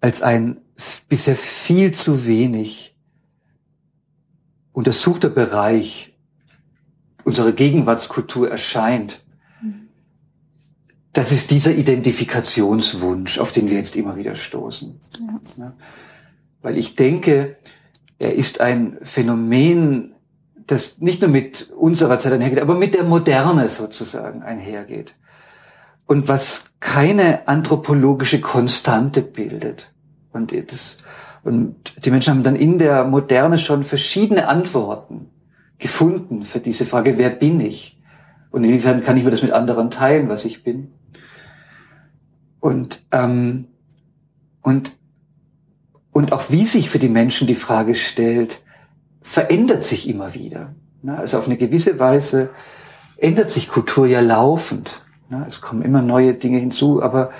als 0.00 0.22
ein 0.22 0.62
bisher 1.06 1.36
viel 1.36 1.92
zu 1.92 2.24
wenig 2.24 2.96
untersuchter 4.72 5.28
Bereich 5.28 6.16
unserer 7.24 7.52
Gegenwartskultur 7.52 8.50
erscheint, 8.50 9.22
das 11.12 11.30
ist 11.30 11.50
dieser 11.50 11.74
Identifikationswunsch, 11.74 13.38
auf 13.38 13.52
den 13.52 13.68
wir 13.68 13.76
jetzt 13.76 13.96
immer 13.96 14.16
wieder 14.16 14.34
stoßen. 14.34 14.98
Ja. 15.58 15.74
Weil 16.62 16.78
ich 16.78 16.96
denke, 16.96 17.58
er 18.18 18.34
ist 18.34 18.62
ein 18.62 18.96
Phänomen, 19.02 20.11
das 20.72 20.98
nicht 20.98 21.20
nur 21.20 21.30
mit 21.30 21.70
unserer 21.70 22.18
Zeit 22.18 22.32
einhergeht, 22.32 22.60
aber 22.60 22.74
mit 22.74 22.94
der 22.94 23.04
Moderne 23.04 23.68
sozusagen 23.68 24.42
einhergeht. 24.42 25.14
Und 26.06 26.28
was 26.28 26.72
keine 26.80 27.46
anthropologische 27.46 28.40
Konstante 28.40 29.22
bildet. 29.22 29.92
Und, 30.32 30.52
das, 30.52 30.96
und 31.44 32.04
die 32.04 32.10
Menschen 32.10 32.34
haben 32.34 32.42
dann 32.42 32.56
in 32.56 32.78
der 32.78 33.04
Moderne 33.04 33.58
schon 33.58 33.84
verschiedene 33.84 34.48
Antworten 34.48 35.30
gefunden 35.78 36.44
für 36.44 36.60
diese 36.60 36.86
Frage, 36.86 37.18
wer 37.18 37.30
bin 37.30 37.60
ich? 37.60 38.00
Und 38.50 38.64
inwiefern 38.64 39.02
kann 39.02 39.16
ich 39.16 39.24
mir 39.24 39.30
das 39.30 39.42
mit 39.42 39.52
anderen 39.52 39.90
teilen, 39.90 40.28
was 40.28 40.44
ich 40.44 40.64
bin? 40.64 40.92
Und, 42.60 43.02
ähm, 43.12 43.68
und, 44.62 44.92
und 46.12 46.32
auch 46.32 46.50
wie 46.50 46.64
sich 46.64 46.88
für 46.88 46.98
die 46.98 47.08
Menschen 47.08 47.46
die 47.46 47.54
Frage 47.54 47.94
stellt, 47.94 48.61
verändert 49.22 49.84
sich 49.84 50.08
immer 50.08 50.34
wieder. 50.34 50.74
Also 51.06 51.38
auf 51.38 51.46
eine 51.46 51.56
gewisse 51.56 51.98
Weise 51.98 52.50
ändert 53.16 53.50
sich 53.50 53.68
Kultur 53.68 54.06
ja 54.06 54.20
laufend. 54.20 55.04
Es 55.46 55.60
kommen 55.60 55.82
immer 55.82 56.02
neue 56.02 56.34
Dinge 56.34 56.58
hinzu, 56.58 57.02
aber 57.02 57.30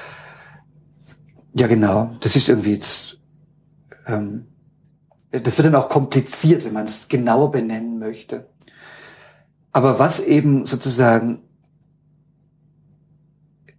ja 1.55 1.67
genau, 1.67 2.15
das 2.21 2.37
ist 2.37 2.49
irgendwie 2.49 2.73
jetzt, 2.73 3.19
ähm, 4.07 4.47
das 5.31 5.59
wird 5.59 5.67
dann 5.67 5.75
auch 5.75 5.89
kompliziert, 5.89 6.65
wenn 6.65 6.73
man 6.73 6.85
es 6.85 7.09
genauer 7.09 7.51
benennen 7.51 7.99
möchte. 7.99 8.49
Aber 9.73 9.99
was 9.99 10.21
eben 10.21 10.65
sozusagen 10.65 11.41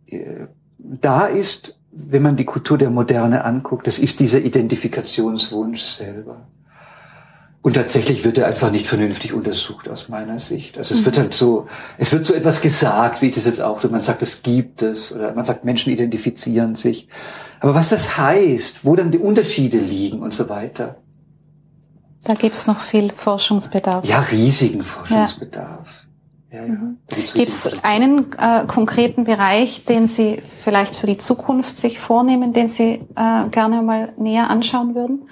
äh, 0.06 0.47
da 0.78 1.26
ist, 1.26 1.80
wenn 1.91 2.24
man 2.24 2.36
die 2.36 2.45
Kultur 2.45 2.78
der 2.78 2.89
Moderne 2.89 3.45
anguckt, 3.45 3.88
das 3.88 3.99
ist 3.99 4.20
dieser 4.20 4.41
Identifikationswunsch 4.41 5.82
selber. 5.82 6.47
Und 7.64 7.76
tatsächlich 7.76 8.26
wird 8.26 8.38
er 8.38 8.47
einfach 8.47 8.72
nicht 8.72 8.88
vernünftig 8.88 9.34
untersucht 9.34 9.88
aus 9.88 10.09
meiner 10.09 10.38
Sicht. 10.38 10.78
Also 10.78 10.93
es 10.93 10.99
mhm. 10.99 11.05
wird 11.05 11.18
halt 11.18 11.34
so, 11.34 11.68
es 11.97 12.11
wird 12.11 12.26
so 12.26 12.34
etwas 12.34 12.61
gesagt, 12.61 13.22
wie 13.22 13.28
ich 13.28 13.36
das 13.36 13.45
jetzt 13.45 13.61
auch, 13.61 13.82
man 13.89 14.01
sagt, 14.01 14.22
es 14.22 14.43
gibt 14.43 14.82
es, 14.82 15.16
oder 15.16 15.34
man 15.34 15.45
sagt, 15.45 15.64
Menschen 15.64 15.93
identifizieren 15.93 16.76
sich. 16.76 17.07
Aber 17.61 17.74
was 17.74 17.88
das 17.88 18.18
heißt, 18.18 18.84
wo 18.84 18.97
dann 18.97 19.11
die 19.11 19.18
Unterschiede 19.18 19.78
liegen 19.78 20.22
und 20.22 20.34
so 20.34 20.49
weiter. 20.49 20.97
Da 22.26 22.34
gibt's 22.34 22.68
noch 22.68 22.82
viel 22.82 23.14
Forschungsbedarf. 23.14 24.03
Ja, 24.03 24.20
riesigen 24.20 24.84
Forschungsbedarf. 24.84 25.88
Ja. 25.88 26.03
Ja, 26.59 26.66
ja. 26.66 26.68
Mhm. 26.68 26.97
Gibt 27.07 27.47
es 27.47 27.84
einen 27.84 28.28
äh, 28.38 28.66
konkreten 28.68 29.24
Bereich, 29.24 29.86
den 29.86 30.05
Sie 30.05 30.43
vielleicht 30.61 30.95
für 30.95 31.07
die 31.07 31.18
Zukunft 31.18 31.78
sich 31.78 31.97
vornehmen, 31.97 32.51
den 32.51 32.68
Sie 32.68 33.01
äh, 33.16 33.49
gerne 33.49 33.82
mal 33.82 34.14
näher 34.18 34.49
anschauen 34.49 34.93
würden? 34.93 35.30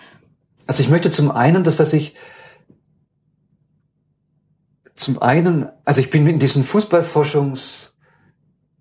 Also 0.68 0.84
ich 0.84 0.90
möchte 0.90 1.12
zum 1.12 1.32
einen 1.32 1.64
das, 1.64 1.80
was 1.80 1.94
ich 1.94 2.16
zum 4.96 5.22
einen, 5.22 5.68
also 5.84 6.00
ich 6.00 6.10
bin 6.10 6.28
in 6.28 6.40
diesen 6.40 6.64
Fußballforschungs, 6.64 7.98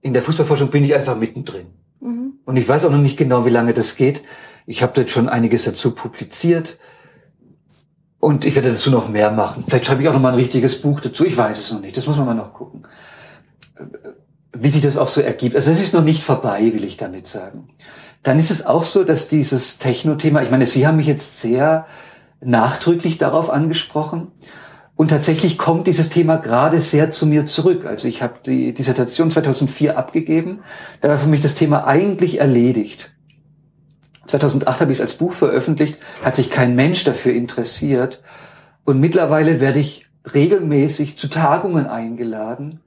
in 0.02 0.12
der 0.12 0.22
Fußballforschung 0.22 0.70
bin 0.70 0.84
ich 0.84 0.94
einfach 0.94 1.16
mittendrin. 1.16 1.68
Mhm. 2.00 2.34
Und 2.44 2.56
ich 2.56 2.68
weiß 2.68 2.84
auch 2.84 2.90
noch 2.90 2.98
nicht 2.98 3.16
genau, 3.16 3.46
wie 3.46 3.50
lange 3.50 3.74
das 3.74 3.96
geht. 3.96 4.22
Ich 4.66 4.82
habe 4.82 5.00
jetzt 5.00 5.12
schon 5.12 5.28
einiges 5.28 5.64
dazu 5.64 5.92
publiziert. 5.92 6.78
Und 8.18 8.44
ich 8.44 8.54
werde 8.54 8.68
dazu 8.68 8.90
noch 8.90 9.08
mehr 9.08 9.30
machen. 9.30 9.64
Vielleicht 9.66 9.86
schreibe 9.86 10.02
ich 10.02 10.08
auch 10.08 10.12
noch 10.12 10.20
mal 10.20 10.28
ein 10.28 10.38
richtiges 10.38 10.82
Buch 10.82 11.00
dazu. 11.00 11.24
Ich 11.24 11.36
weiß 11.36 11.58
es 11.58 11.72
noch 11.72 11.80
nicht. 11.80 11.96
Das 11.96 12.06
muss 12.06 12.18
man 12.18 12.26
mal 12.26 12.34
noch 12.34 12.52
gucken. 12.52 12.86
Wie 14.52 14.68
sich 14.68 14.82
das 14.82 14.98
auch 14.98 15.08
so 15.08 15.22
ergibt. 15.22 15.56
Also 15.56 15.70
es 15.70 15.80
ist 15.80 15.94
noch 15.94 16.04
nicht 16.04 16.22
vorbei, 16.22 16.60
will 16.74 16.84
ich 16.84 16.98
damit 16.98 17.26
sagen. 17.26 17.70
Dann 18.22 18.38
ist 18.38 18.50
es 18.50 18.66
auch 18.66 18.84
so, 18.84 19.04
dass 19.04 19.28
dieses 19.28 19.78
Techno-Thema, 19.78 20.42
ich 20.42 20.50
meine, 20.50 20.66
Sie 20.66 20.86
haben 20.86 20.96
mich 20.98 21.06
jetzt 21.06 21.40
sehr 21.40 21.86
nachdrücklich 22.40 23.18
darauf 23.18 23.50
angesprochen. 23.50 24.28
Und 24.94 25.08
tatsächlich 25.08 25.56
kommt 25.56 25.86
dieses 25.86 26.10
Thema 26.10 26.36
gerade 26.36 26.82
sehr 26.82 27.10
zu 27.10 27.26
mir 27.26 27.46
zurück. 27.46 27.86
Also 27.86 28.06
ich 28.06 28.22
habe 28.22 28.34
die 28.44 28.74
Dissertation 28.74 29.30
2004 29.30 29.96
abgegeben. 29.96 30.60
Da 31.00 31.08
war 31.08 31.18
für 31.18 31.28
mich 31.28 31.40
das 31.40 31.54
Thema 31.54 31.86
eigentlich 31.86 32.38
erledigt. 32.38 33.14
2008 34.26 34.80
habe 34.80 34.92
ich 34.92 34.98
es 34.98 35.02
als 35.02 35.14
Buch 35.14 35.32
veröffentlicht, 35.32 35.98
hat 36.22 36.36
sich 36.36 36.50
kein 36.50 36.74
Mensch 36.74 37.04
dafür 37.04 37.32
interessiert. 37.32 38.22
Und 38.84 39.00
mittlerweile 39.00 39.60
werde 39.60 39.78
ich 39.78 40.06
regelmäßig 40.34 41.16
zu 41.16 41.28
Tagungen 41.28 41.86
eingeladen, 41.86 42.80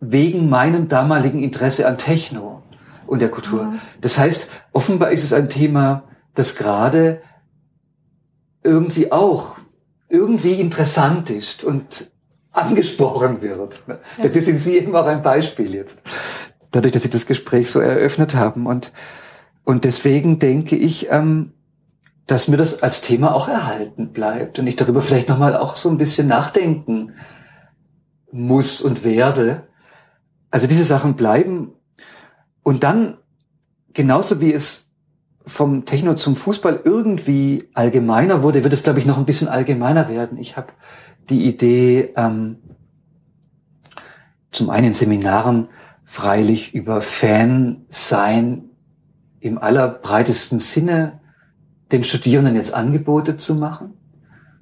wegen 0.00 0.48
meinem 0.48 0.88
damaligen 0.88 1.42
Interesse 1.42 1.86
an 1.86 1.98
Techno 1.98 2.62
und 3.08 3.20
der 3.20 3.30
Kultur. 3.30 3.62
Ja. 3.62 3.74
Das 4.00 4.18
heißt, 4.18 4.48
offenbar 4.72 5.10
ist 5.10 5.24
es 5.24 5.32
ein 5.32 5.48
Thema, 5.48 6.04
das 6.34 6.54
gerade 6.54 7.22
irgendwie 8.62 9.10
auch 9.12 9.56
irgendwie 10.08 10.54
interessant 10.54 11.30
ist 11.30 11.64
und 11.64 12.10
angesprochen 12.52 13.42
wird. 13.42 13.84
Ja. 13.86 13.98
Dafür 14.22 14.40
sind 14.40 14.58
Sie 14.58 14.78
eben 14.78 14.94
auch 14.94 15.06
ein 15.06 15.22
Beispiel 15.22 15.74
jetzt. 15.74 16.02
Dadurch, 16.70 16.92
dass 16.92 17.02
Sie 17.02 17.10
das 17.10 17.26
Gespräch 17.26 17.70
so 17.70 17.80
eröffnet 17.80 18.34
haben. 18.34 18.66
Und, 18.66 18.92
und 19.64 19.84
deswegen 19.84 20.38
denke 20.38 20.76
ich, 20.76 21.10
ähm, 21.10 21.52
dass 22.26 22.46
mir 22.46 22.58
das 22.58 22.82
als 22.82 23.00
Thema 23.00 23.34
auch 23.34 23.48
erhalten 23.48 24.12
bleibt 24.12 24.58
und 24.58 24.66
ich 24.66 24.76
darüber 24.76 25.00
vielleicht 25.00 25.30
nochmal 25.30 25.56
auch 25.56 25.76
so 25.76 25.88
ein 25.88 25.96
bisschen 25.96 26.28
nachdenken 26.28 27.14
muss 28.30 28.82
und 28.82 29.02
werde. 29.02 29.66
Also 30.50 30.66
diese 30.66 30.84
Sachen 30.84 31.14
bleiben 31.14 31.72
und 32.68 32.84
dann, 32.84 33.16
genauso 33.94 34.42
wie 34.42 34.52
es 34.52 34.90
vom 35.46 35.86
Techno 35.86 36.16
zum 36.16 36.36
Fußball 36.36 36.82
irgendwie 36.84 37.70
allgemeiner 37.72 38.42
wurde, 38.42 38.62
wird 38.62 38.74
es, 38.74 38.82
glaube 38.82 38.98
ich, 38.98 39.06
noch 39.06 39.16
ein 39.16 39.24
bisschen 39.24 39.48
allgemeiner 39.48 40.10
werden. 40.10 40.36
Ich 40.36 40.58
habe 40.58 40.68
die 41.30 41.46
Idee, 41.46 42.12
ähm, 42.14 42.58
zum 44.50 44.68
einen 44.68 44.88
in 44.88 44.92
Seminaren 44.92 45.68
freilich 46.04 46.74
über 46.74 47.00
Fan 47.00 47.86
sein 47.88 48.64
im 49.40 49.56
allerbreitesten 49.56 50.60
Sinne 50.60 51.20
den 51.90 52.04
Studierenden 52.04 52.54
jetzt 52.54 52.74
Angebote 52.74 53.38
zu 53.38 53.54
machen 53.54 53.94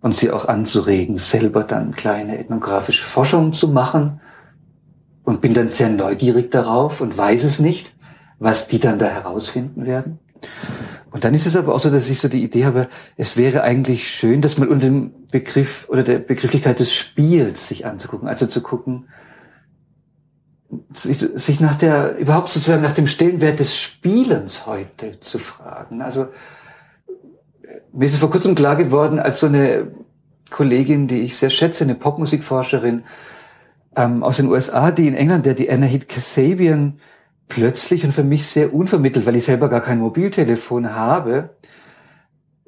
und 0.01 0.15
sie 0.15 0.31
auch 0.31 0.47
anzuregen, 0.47 1.17
selber 1.17 1.65
dann 1.65 1.91
kleine 1.91 2.39
ethnografische 2.39 3.03
Forschungen 3.03 3.53
zu 3.53 3.67
machen 3.67 4.21
und 5.25 5.41
bin 5.41 5.55
dann 5.55 5.71
sehr 5.71 5.91
neugierig 5.91 6.53
darauf 6.53 7.01
und 7.01 7.19
weiß 7.19 7.43
es 7.43 7.59
nicht 7.59 7.96
was 8.39 8.69
die 8.69 8.79
dann 8.79 8.99
da 8.99 9.07
herausfinden 9.07 9.87
werden. 9.87 10.19
Und 11.11 11.25
dann 11.25 11.33
ist 11.33 11.47
es 11.47 11.57
aber 11.57 11.75
auch 11.75 11.81
so, 11.81 11.91
dass 11.91 12.11
ich 12.11 12.19
so 12.19 12.29
die 12.29 12.43
Idee 12.43 12.67
habe, 12.67 12.89
es 13.17 13.37
wäre 13.37 13.63
eigentlich 13.63 14.11
schön, 14.11 14.43
dass 14.43 14.59
man 14.59 14.69
unter 14.69 14.87
dem 14.87 15.13
Begriff 15.31 15.89
oder 15.89 16.03
der 16.03 16.19
Begrifflichkeit 16.19 16.79
des 16.79 16.93
Spiels 16.93 17.69
sich 17.69 17.87
anzugucken, 17.87 18.29
also 18.29 18.47
zu 18.47 18.63
gucken, 18.63 19.09
sich, 20.93 21.61
nach 21.61 21.77
der, 21.77 22.19
überhaupt 22.19 22.51
sozusagen 22.51 22.83
nach 22.83 22.93
dem 22.93 23.07
Stellenwert 23.07 23.61
des 23.61 23.79
Spielens 23.79 24.67
heute 24.67 25.21
zu 25.21 25.39
fragen. 25.39 26.03
Also, 26.03 26.29
mir 27.93 28.07
ist 28.07 28.15
es 28.15 28.19
vor 28.19 28.31
kurzem 28.31 28.55
klar 28.55 28.77
geworden, 28.77 29.19
als 29.19 29.41
so 29.41 29.47
eine 29.47 29.93
Kollegin, 30.51 31.09
die 31.09 31.21
ich 31.21 31.37
sehr 31.37 31.51
schätze, 31.51 31.85
eine 31.85 31.95
Popmusikforscherin 31.95 33.05
ähm, 33.97 34.23
aus 34.23 34.37
den 34.37 34.49
USA, 34.49 34.91
die 34.91 35.09
in 35.09 35.15
England, 35.15 35.47
der 35.47 35.55
die 35.55 35.71
Anahit 35.71 36.09
Kasabian 36.09 37.01
plötzlich 37.49 38.05
und 38.05 38.13
für 38.13 38.25
mich 38.25 38.47
sehr 38.47 38.75
unvermittelt, 38.75 39.27
weil 39.27 39.37
ich 39.37 39.45
selber 39.45 39.69
gar 39.69 39.81
kein 39.81 39.99
Mobiltelefon 39.99 40.95
habe, 40.95 41.57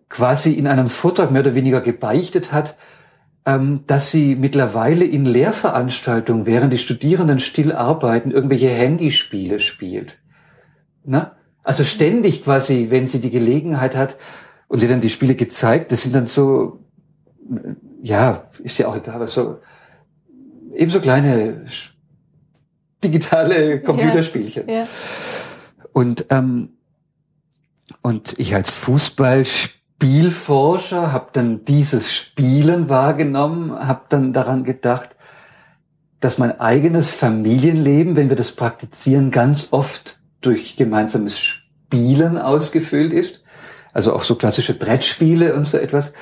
quasi 0.09 0.53
in 0.53 0.67
einem 0.67 0.89
Vortrag 0.89 1.31
mehr 1.31 1.43
oder 1.43 1.55
weniger 1.55 1.81
gebeichtet 1.81 2.53
hat, 2.53 2.77
ähm, 3.45 3.85
dass 3.87 4.11
sie 4.11 4.37
mittlerweile 4.37 5.05
in 5.05 5.25
Lehrveranstaltungen, 5.25 6.47
während 6.47 6.73
die 6.73 6.79
Studierenden 6.79 7.39
still 7.39 7.73
arbeiten, 7.73 8.31
irgendwelche 8.31 8.69
Handyspiele 8.69 9.61
spielt. 9.61 10.19
Na? 11.05 11.37
Also 11.63 11.85
ständig 11.85 12.45
quasi, 12.45 12.87
wenn 12.91 13.07
sie 13.07 13.21
die 13.21 13.31
Gelegenheit 13.31 13.97
hat 13.97 14.17
und 14.69 14.81
sie 14.81 14.89
dann 14.89 15.01
die 15.01 15.11
Spiele 15.11 15.35
gezeigt, 15.35 15.93
das 15.93 16.03
sind 16.03 16.15
dann 16.15 16.27
so, 16.27 16.81
ja, 18.03 18.45
ist 18.63 18.79
ja 18.79 18.89
auch 18.89 18.97
egal, 18.97 19.17
aber 19.17 19.27
so, 19.27 19.59
ebenso 20.73 21.01
kleine 21.01 21.65
digitale 23.03 23.81
Computerspielchen. 23.81 24.69
Ja. 24.69 24.87
Und, 25.93 26.27
ähm, 26.31 26.71
und 28.03 28.39
ich 28.39 28.55
als 28.55 28.71
Fußballspielforscher 28.71 31.13
habe 31.13 31.31
dann 31.33 31.65
dieses 31.65 32.13
Spielen 32.13 32.89
wahrgenommen, 32.89 33.73
habe 33.73 34.03
dann 34.09 34.33
daran 34.33 34.63
gedacht, 34.65 35.17
dass 36.21 36.39
mein 36.39 36.61
eigenes 36.61 37.11
Familienleben, 37.11 38.17
wenn 38.17 38.29
wir 38.29 38.37
das 38.37 38.53
praktizieren, 38.53 39.31
ganz 39.31 39.69
oft 39.73 40.21
durch 40.41 40.77
gemeinsames 40.77 41.39
Spielen 41.39 42.39
ausgefüllt 42.39 43.13
ist. 43.13 43.43
Also 43.93 44.15
auch 44.15 44.25
so 44.25 44.35
klassische 44.35 44.75
Brettspiele 44.75 45.55
und 45.55 45.65
so 45.65 45.79
etwas. 45.79 46.13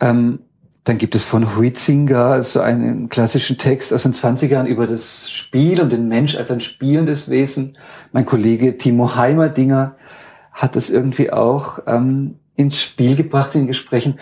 Ähm, 0.00 0.40
dann 0.84 0.98
gibt 0.98 1.14
es 1.14 1.22
von 1.22 1.56
Huizinga 1.56 2.42
so 2.42 2.60
einen 2.60 3.08
klassischen 3.08 3.56
Text 3.56 3.92
aus 3.92 4.02
den 4.02 4.14
20ern 4.14 4.66
über 4.66 4.88
das 4.88 5.30
Spiel 5.30 5.80
und 5.80 5.92
den 5.92 6.08
Mensch 6.08 6.36
als 6.36 6.50
ein 6.50 6.60
spielendes 6.60 7.30
Wesen. 7.30 7.78
Mein 8.10 8.26
Kollege 8.26 8.78
Timo 8.78 9.14
Heimerdinger 9.14 9.94
hat 10.52 10.74
es 10.74 10.90
irgendwie 10.90 11.32
auch 11.32 11.78
ähm, 11.86 12.40
ins 12.56 12.82
Spiel 12.82 13.14
gebracht 13.14 13.54
in 13.54 13.68
Gesprächen, 13.68 14.18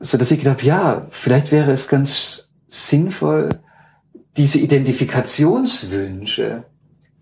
so 0.00 0.16
dass 0.16 0.30
ich 0.30 0.38
gedacht 0.38 0.58
habe, 0.58 0.66
ja, 0.66 1.06
vielleicht 1.10 1.52
wäre 1.52 1.70
es 1.70 1.88
ganz 1.88 2.48
sinnvoll, 2.68 3.50
diese 4.36 4.58
Identifikationswünsche, 4.58 6.64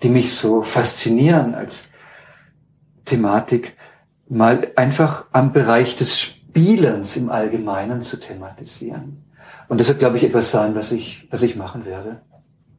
die 0.02 0.08
mich 0.08 0.34
so 0.34 0.62
faszinieren 0.62 1.54
als 1.54 1.90
Thematik, 3.04 3.76
mal 4.28 4.72
einfach 4.76 5.26
am 5.32 5.52
Bereich 5.52 5.96
des 5.96 6.33
Spielens 6.54 7.16
im 7.16 7.30
Allgemeinen 7.30 8.00
zu 8.00 8.16
thematisieren. 8.16 9.24
Und 9.68 9.80
das 9.80 9.88
wird, 9.88 9.98
glaube 9.98 10.18
ich, 10.18 10.22
etwas 10.22 10.52
sein, 10.52 10.76
was 10.76 10.92
ich, 10.92 11.26
was 11.32 11.42
ich 11.42 11.56
machen 11.56 11.84
werde. 11.84 12.20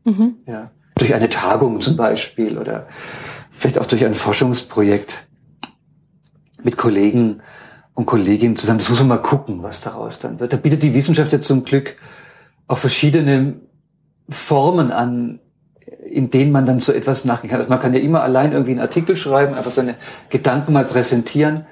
Mhm. 0.06 0.36
Ja. 0.48 0.72
Durch 0.96 1.14
eine 1.14 1.28
Tagung 1.28 1.82
zum 1.82 1.98
Beispiel 1.98 2.58
oder 2.58 2.88
vielleicht 3.52 3.78
auch 3.78 3.86
durch 3.86 4.06
ein 4.06 4.16
Forschungsprojekt 4.16 5.28
mit 6.64 6.78
Kollegen 6.78 7.42
und 7.96 8.06
Kolleginnen 8.06 8.56
zusammen. 8.56 8.80
Das 8.80 8.90
muss 8.90 9.00
man 9.00 9.10
mal 9.10 9.18
gucken, 9.22 9.62
was 9.62 9.82
daraus 9.82 10.20
dann 10.20 10.40
wird. 10.40 10.54
Da 10.54 10.58
bietet 10.58 10.82
die 10.82 10.94
Wissenschaft 10.94 11.34
ja 11.34 11.42
zum 11.42 11.66
Glück 11.66 11.98
auch 12.68 12.78
verschiedene 12.78 13.56
Formen 14.30 14.92
an, 14.92 15.40
in 16.10 16.30
denen 16.30 16.54
man 16.54 16.66
dann 16.66 16.80
so 16.80 16.94
etwas 16.94 17.26
nachgehen 17.26 17.52
kann. 17.52 17.60
Also 17.60 17.70
man 17.70 17.80
kann 17.80 17.94
ja 17.94 18.00
immer 18.00 18.24
allein 18.24 18.54
irgendwie 18.54 18.72
einen 18.72 18.80
Artikel 18.80 19.18
schreiben, 19.18 19.54
einfach 19.54 19.72
seine 19.72 19.96
Gedanken 20.30 20.72
mal 20.72 20.86
präsentieren. 20.86 21.66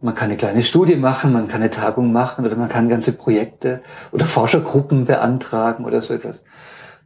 Man 0.00 0.14
kann 0.14 0.26
eine 0.26 0.36
kleine 0.36 0.62
Studie 0.62 0.96
machen, 0.96 1.32
man 1.32 1.48
kann 1.48 1.60
eine 1.60 1.70
Tagung 1.70 2.12
machen 2.12 2.46
oder 2.46 2.54
man 2.56 2.68
kann 2.68 2.88
ganze 2.88 3.12
Projekte 3.12 3.82
oder 4.12 4.26
Forschergruppen 4.26 5.06
beantragen 5.06 5.84
oder 5.84 6.00
so 6.00 6.14
etwas. 6.14 6.44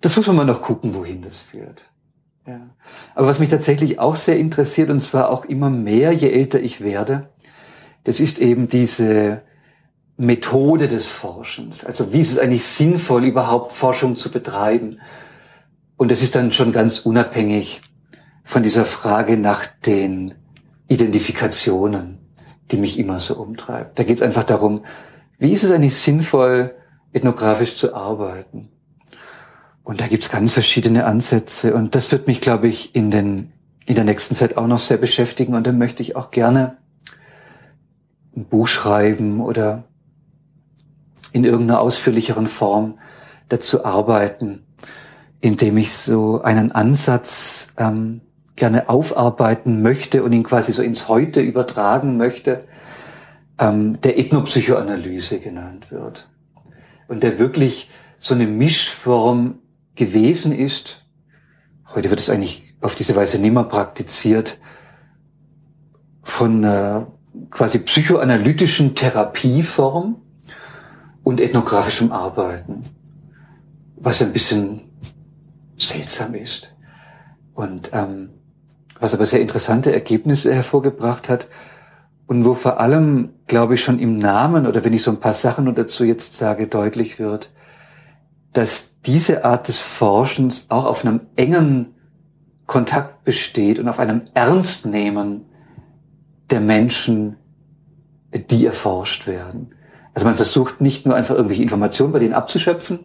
Das 0.03 0.17
muss 0.17 0.27
man 0.27 0.37
mal 0.37 0.45
noch 0.45 0.61
gucken, 0.61 0.95
wohin 0.95 1.23
das 1.23 1.39
führt. 1.39 1.91
Ja. 2.47 2.61
Aber 3.15 3.29
was 3.29 3.39
mich 3.39 3.49
tatsächlich 3.49 3.99
auch 3.99 4.17
sehr 4.17 4.37
interessiert, 4.37 4.91
und 4.91 5.01
zwar 5.01 5.31
auch 5.31 5.45
immer 5.45 5.71
mehr, 5.71 6.13
je 6.13 6.31
älter 6.31 6.61
ich 6.61 6.83
werde, 6.83 7.31
das 8.05 8.21
ist 8.21 8.41
eben 8.41 8.69
diese 8.69 9.43
Methode 10.17 10.89
des 10.89 11.09
Forschens. 11.09 11.85
Also 11.85 12.13
wie 12.13 12.21
ist 12.21 12.33
es 12.33 12.39
eigentlich 12.39 12.65
sinnvoll, 12.65 13.25
überhaupt 13.25 13.73
Forschung 13.73 14.17
zu 14.17 14.31
betreiben? 14.31 15.01
Und 15.97 16.11
es 16.11 16.23
ist 16.23 16.35
dann 16.35 16.53
schon 16.53 16.73
ganz 16.73 17.01
unabhängig 17.01 17.81
von 18.45 18.63
dieser 18.63 18.85
Frage 18.85 19.37
nach 19.37 19.67
den 19.87 20.35
Identifikationen, 20.89 22.19
die 22.73 22.79
mich 22.79 22.99
immer 22.99 23.19
so 23.19 23.37
umtreibt. 23.37 23.99
Da 23.99 24.05
geht 24.05 24.17
es 24.17 24.23
einfach 24.23 24.45
darum, 24.45 24.85
wie 25.39 25.53
ist 25.53 25.63
es 25.63 25.71
eigentlich 25.71 25.97
sinnvoll, 25.97 26.75
ethnografisch 27.13 27.77
zu 27.77 27.95
arbeiten? 27.95 28.71
Und 29.85 30.01
da 30.01 30.07
gibt 30.07 30.23
es 30.23 30.31
ganz 30.31 30.53
verschiedene 30.53 31.05
Ansätze. 31.05 31.75
Und 31.75 31.95
das 31.95 32.11
wird 32.13 32.27
mich, 32.27 32.41
glaube 32.41 32.69
ich, 32.69 32.95
in, 32.95 33.11
den, 33.11 33.53
in 33.85 33.95
der 33.95 34.05
nächsten 34.05 34.35
Zeit 34.35 34.57
auch 34.57 34.67
noch 34.67 34.79
sehr 34.79 34.97
beschäftigen. 34.97 35.55
Und 35.55 35.67
dann 35.67 35.79
möchte 35.79 36.03
ich 36.03 36.17
auch 36.17 36.31
gerne 36.31 36.77
ein 38.37 38.47
Buch 38.47 38.69
schreiben 38.69 39.41
oder 39.41 39.85
in 41.33 41.45
irgendeiner 41.45 41.81
ausführlicheren 41.81 42.47
Form 42.47 42.99
dazu 43.49 43.85
arbeiten, 43.85 44.65
indem 45.41 45.77
ich 45.77 45.93
so 45.93 46.43
einen 46.43 46.73
Ansatz 46.73 47.73
ähm, 47.77 48.21
gerne 48.57 48.89
aufarbeiten 48.89 49.83
möchte 49.83 50.23
und 50.23 50.33
ihn 50.33 50.43
quasi 50.43 50.73
so 50.73 50.83
ins 50.83 51.09
Heute 51.09 51.41
übertragen 51.41 52.17
möchte, 52.17 52.65
ähm, 53.59 54.01
der 54.03 54.19
Ethnopsychoanalyse 54.19 55.41
genannt 55.41 55.91
wird. 55.91 56.29
Und 57.09 57.23
der 57.23 57.39
wirklich 57.39 57.91
so 58.19 58.35
eine 58.35 58.47
Mischform 58.47 59.59
gewesen 59.95 60.53
ist. 60.53 61.05
Heute 61.95 62.11
wird 62.11 62.21
es 62.21 62.31
eigentlich 62.31 62.75
auf 62.81 62.95
diese 62.95 63.17
Weise 63.17 63.39
nimmer 63.39 63.65
praktiziert 63.65 64.59
von 66.23 66.65
einer 66.65 67.09
quasi 67.51 67.79
psychoanalytischen 67.81 68.95
Therapieform 68.95 70.17
und 71.23 71.41
ethnografischem 71.41 72.13
Arbeiten, 72.13 72.83
was 73.97 74.23
ein 74.23 74.33
bisschen 74.33 74.83
seltsam 75.77 76.35
ist 76.35 76.75
und 77.55 77.91
ähm, 77.93 78.31
was 79.03 79.15
aber 79.15 79.27
sehr 79.27 79.41
interessante 79.41 79.93
Ergebnisse 79.93 80.55
hervorgebracht 80.55 81.29
hat 81.29 81.49
und 82.27 82.45
wo 82.45 82.55
vor 82.55 82.79
allem, 82.79 83.31
glaube 83.49 83.75
ich, 83.75 83.83
schon 83.83 83.99
im 83.99 84.17
Namen 84.17 84.65
oder 84.65 84.85
wenn 84.85 84.93
ich 84.93 85.03
so 85.03 85.11
ein 85.11 85.19
paar 85.19 85.35
Sachen 85.35 85.75
dazu 85.75 86.05
jetzt 86.05 86.37
sage, 86.37 86.69
deutlich 86.69 87.19
wird, 87.19 87.51
dass 88.53 89.01
diese 89.03 89.45
Art 89.45 89.67
des 89.67 89.81
Forschens 89.81 90.67
auch 90.69 90.85
auf 90.85 91.05
einem 91.05 91.21
engen 91.35 91.95
Kontakt 92.67 93.25
besteht 93.25 93.81
und 93.81 93.89
auf 93.89 93.99
einem 93.99 94.23
Ernstnehmen 94.35 95.47
der 96.51 96.61
Menschen, 96.61 97.37
die 98.33 98.67
erforscht 98.67 99.27
werden. 99.27 99.75
Also 100.15 100.29
man 100.29 100.37
versucht 100.37 100.81
nicht 100.81 101.07
nur 101.07 101.17
einfach 101.17 101.35
irgendwelche 101.35 101.63
Informationen 101.65 102.13
bei 102.13 102.21
denen 102.21 102.35
abzuschöpfen, 102.35 103.01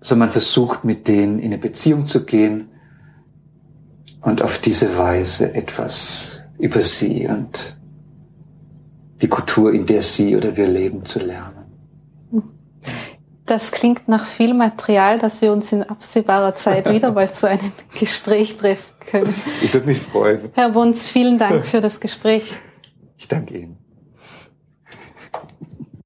sondern 0.00 0.26
man 0.26 0.32
versucht 0.32 0.84
mit 0.84 1.06
denen 1.06 1.38
in 1.38 1.52
eine 1.52 1.58
Beziehung 1.58 2.04
zu 2.04 2.24
gehen 2.26 2.68
und 4.24 4.42
auf 4.42 4.58
diese 4.58 4.96
Weise 4.98 5.54
etwas 5.54 6.42
über 6.58 6.80
sie 6.80 7.26
und 7.28 7.76
die 9.20 9.28
Kultur, 9.28 9.72
in 9.72 9.86
der 9.86 10.02
sie 10.02 10.36
oder 10.36 10.56
wir 10.56 10.66
leben, 10.66 11.04
zu 11.04 11.18
lernen. 11.18 11.54
Das 13.46 13.72
klingt 13.72 14.08
nach 14.08 14.24
viel 14.24 14.54
Material, 14.54 15.18
dass 15.18 15.42
wir 15.42 15.52
uns 15.52 15.70
in 15.70 15.82
absehbarer 15.82 16.54
Zeit 16.54 16.90
wieder 16.90 17.12
mal 17.14 17.30
zu 17.30 17.46
einem 17.46 17.72
Gespräch 17.98 18.56
treffen 18.56 18.94
können. 19.10 19.34
Ich 19.62 19.72
würde 19.74 19.86
mich 19.86 19.98
freuen. 19.98 20.50
Herr 20.54 20.70
Bunz, 20.70 21.08
vielen 21.08 21.38
Dank 21.38 21.66
für 21.66 21.82
das 21.82 22.00
Gespräch. 22.00 22.54
Ich 23.18 23.28
danke 23.28 23.58
Ihnen. 23.58 23.83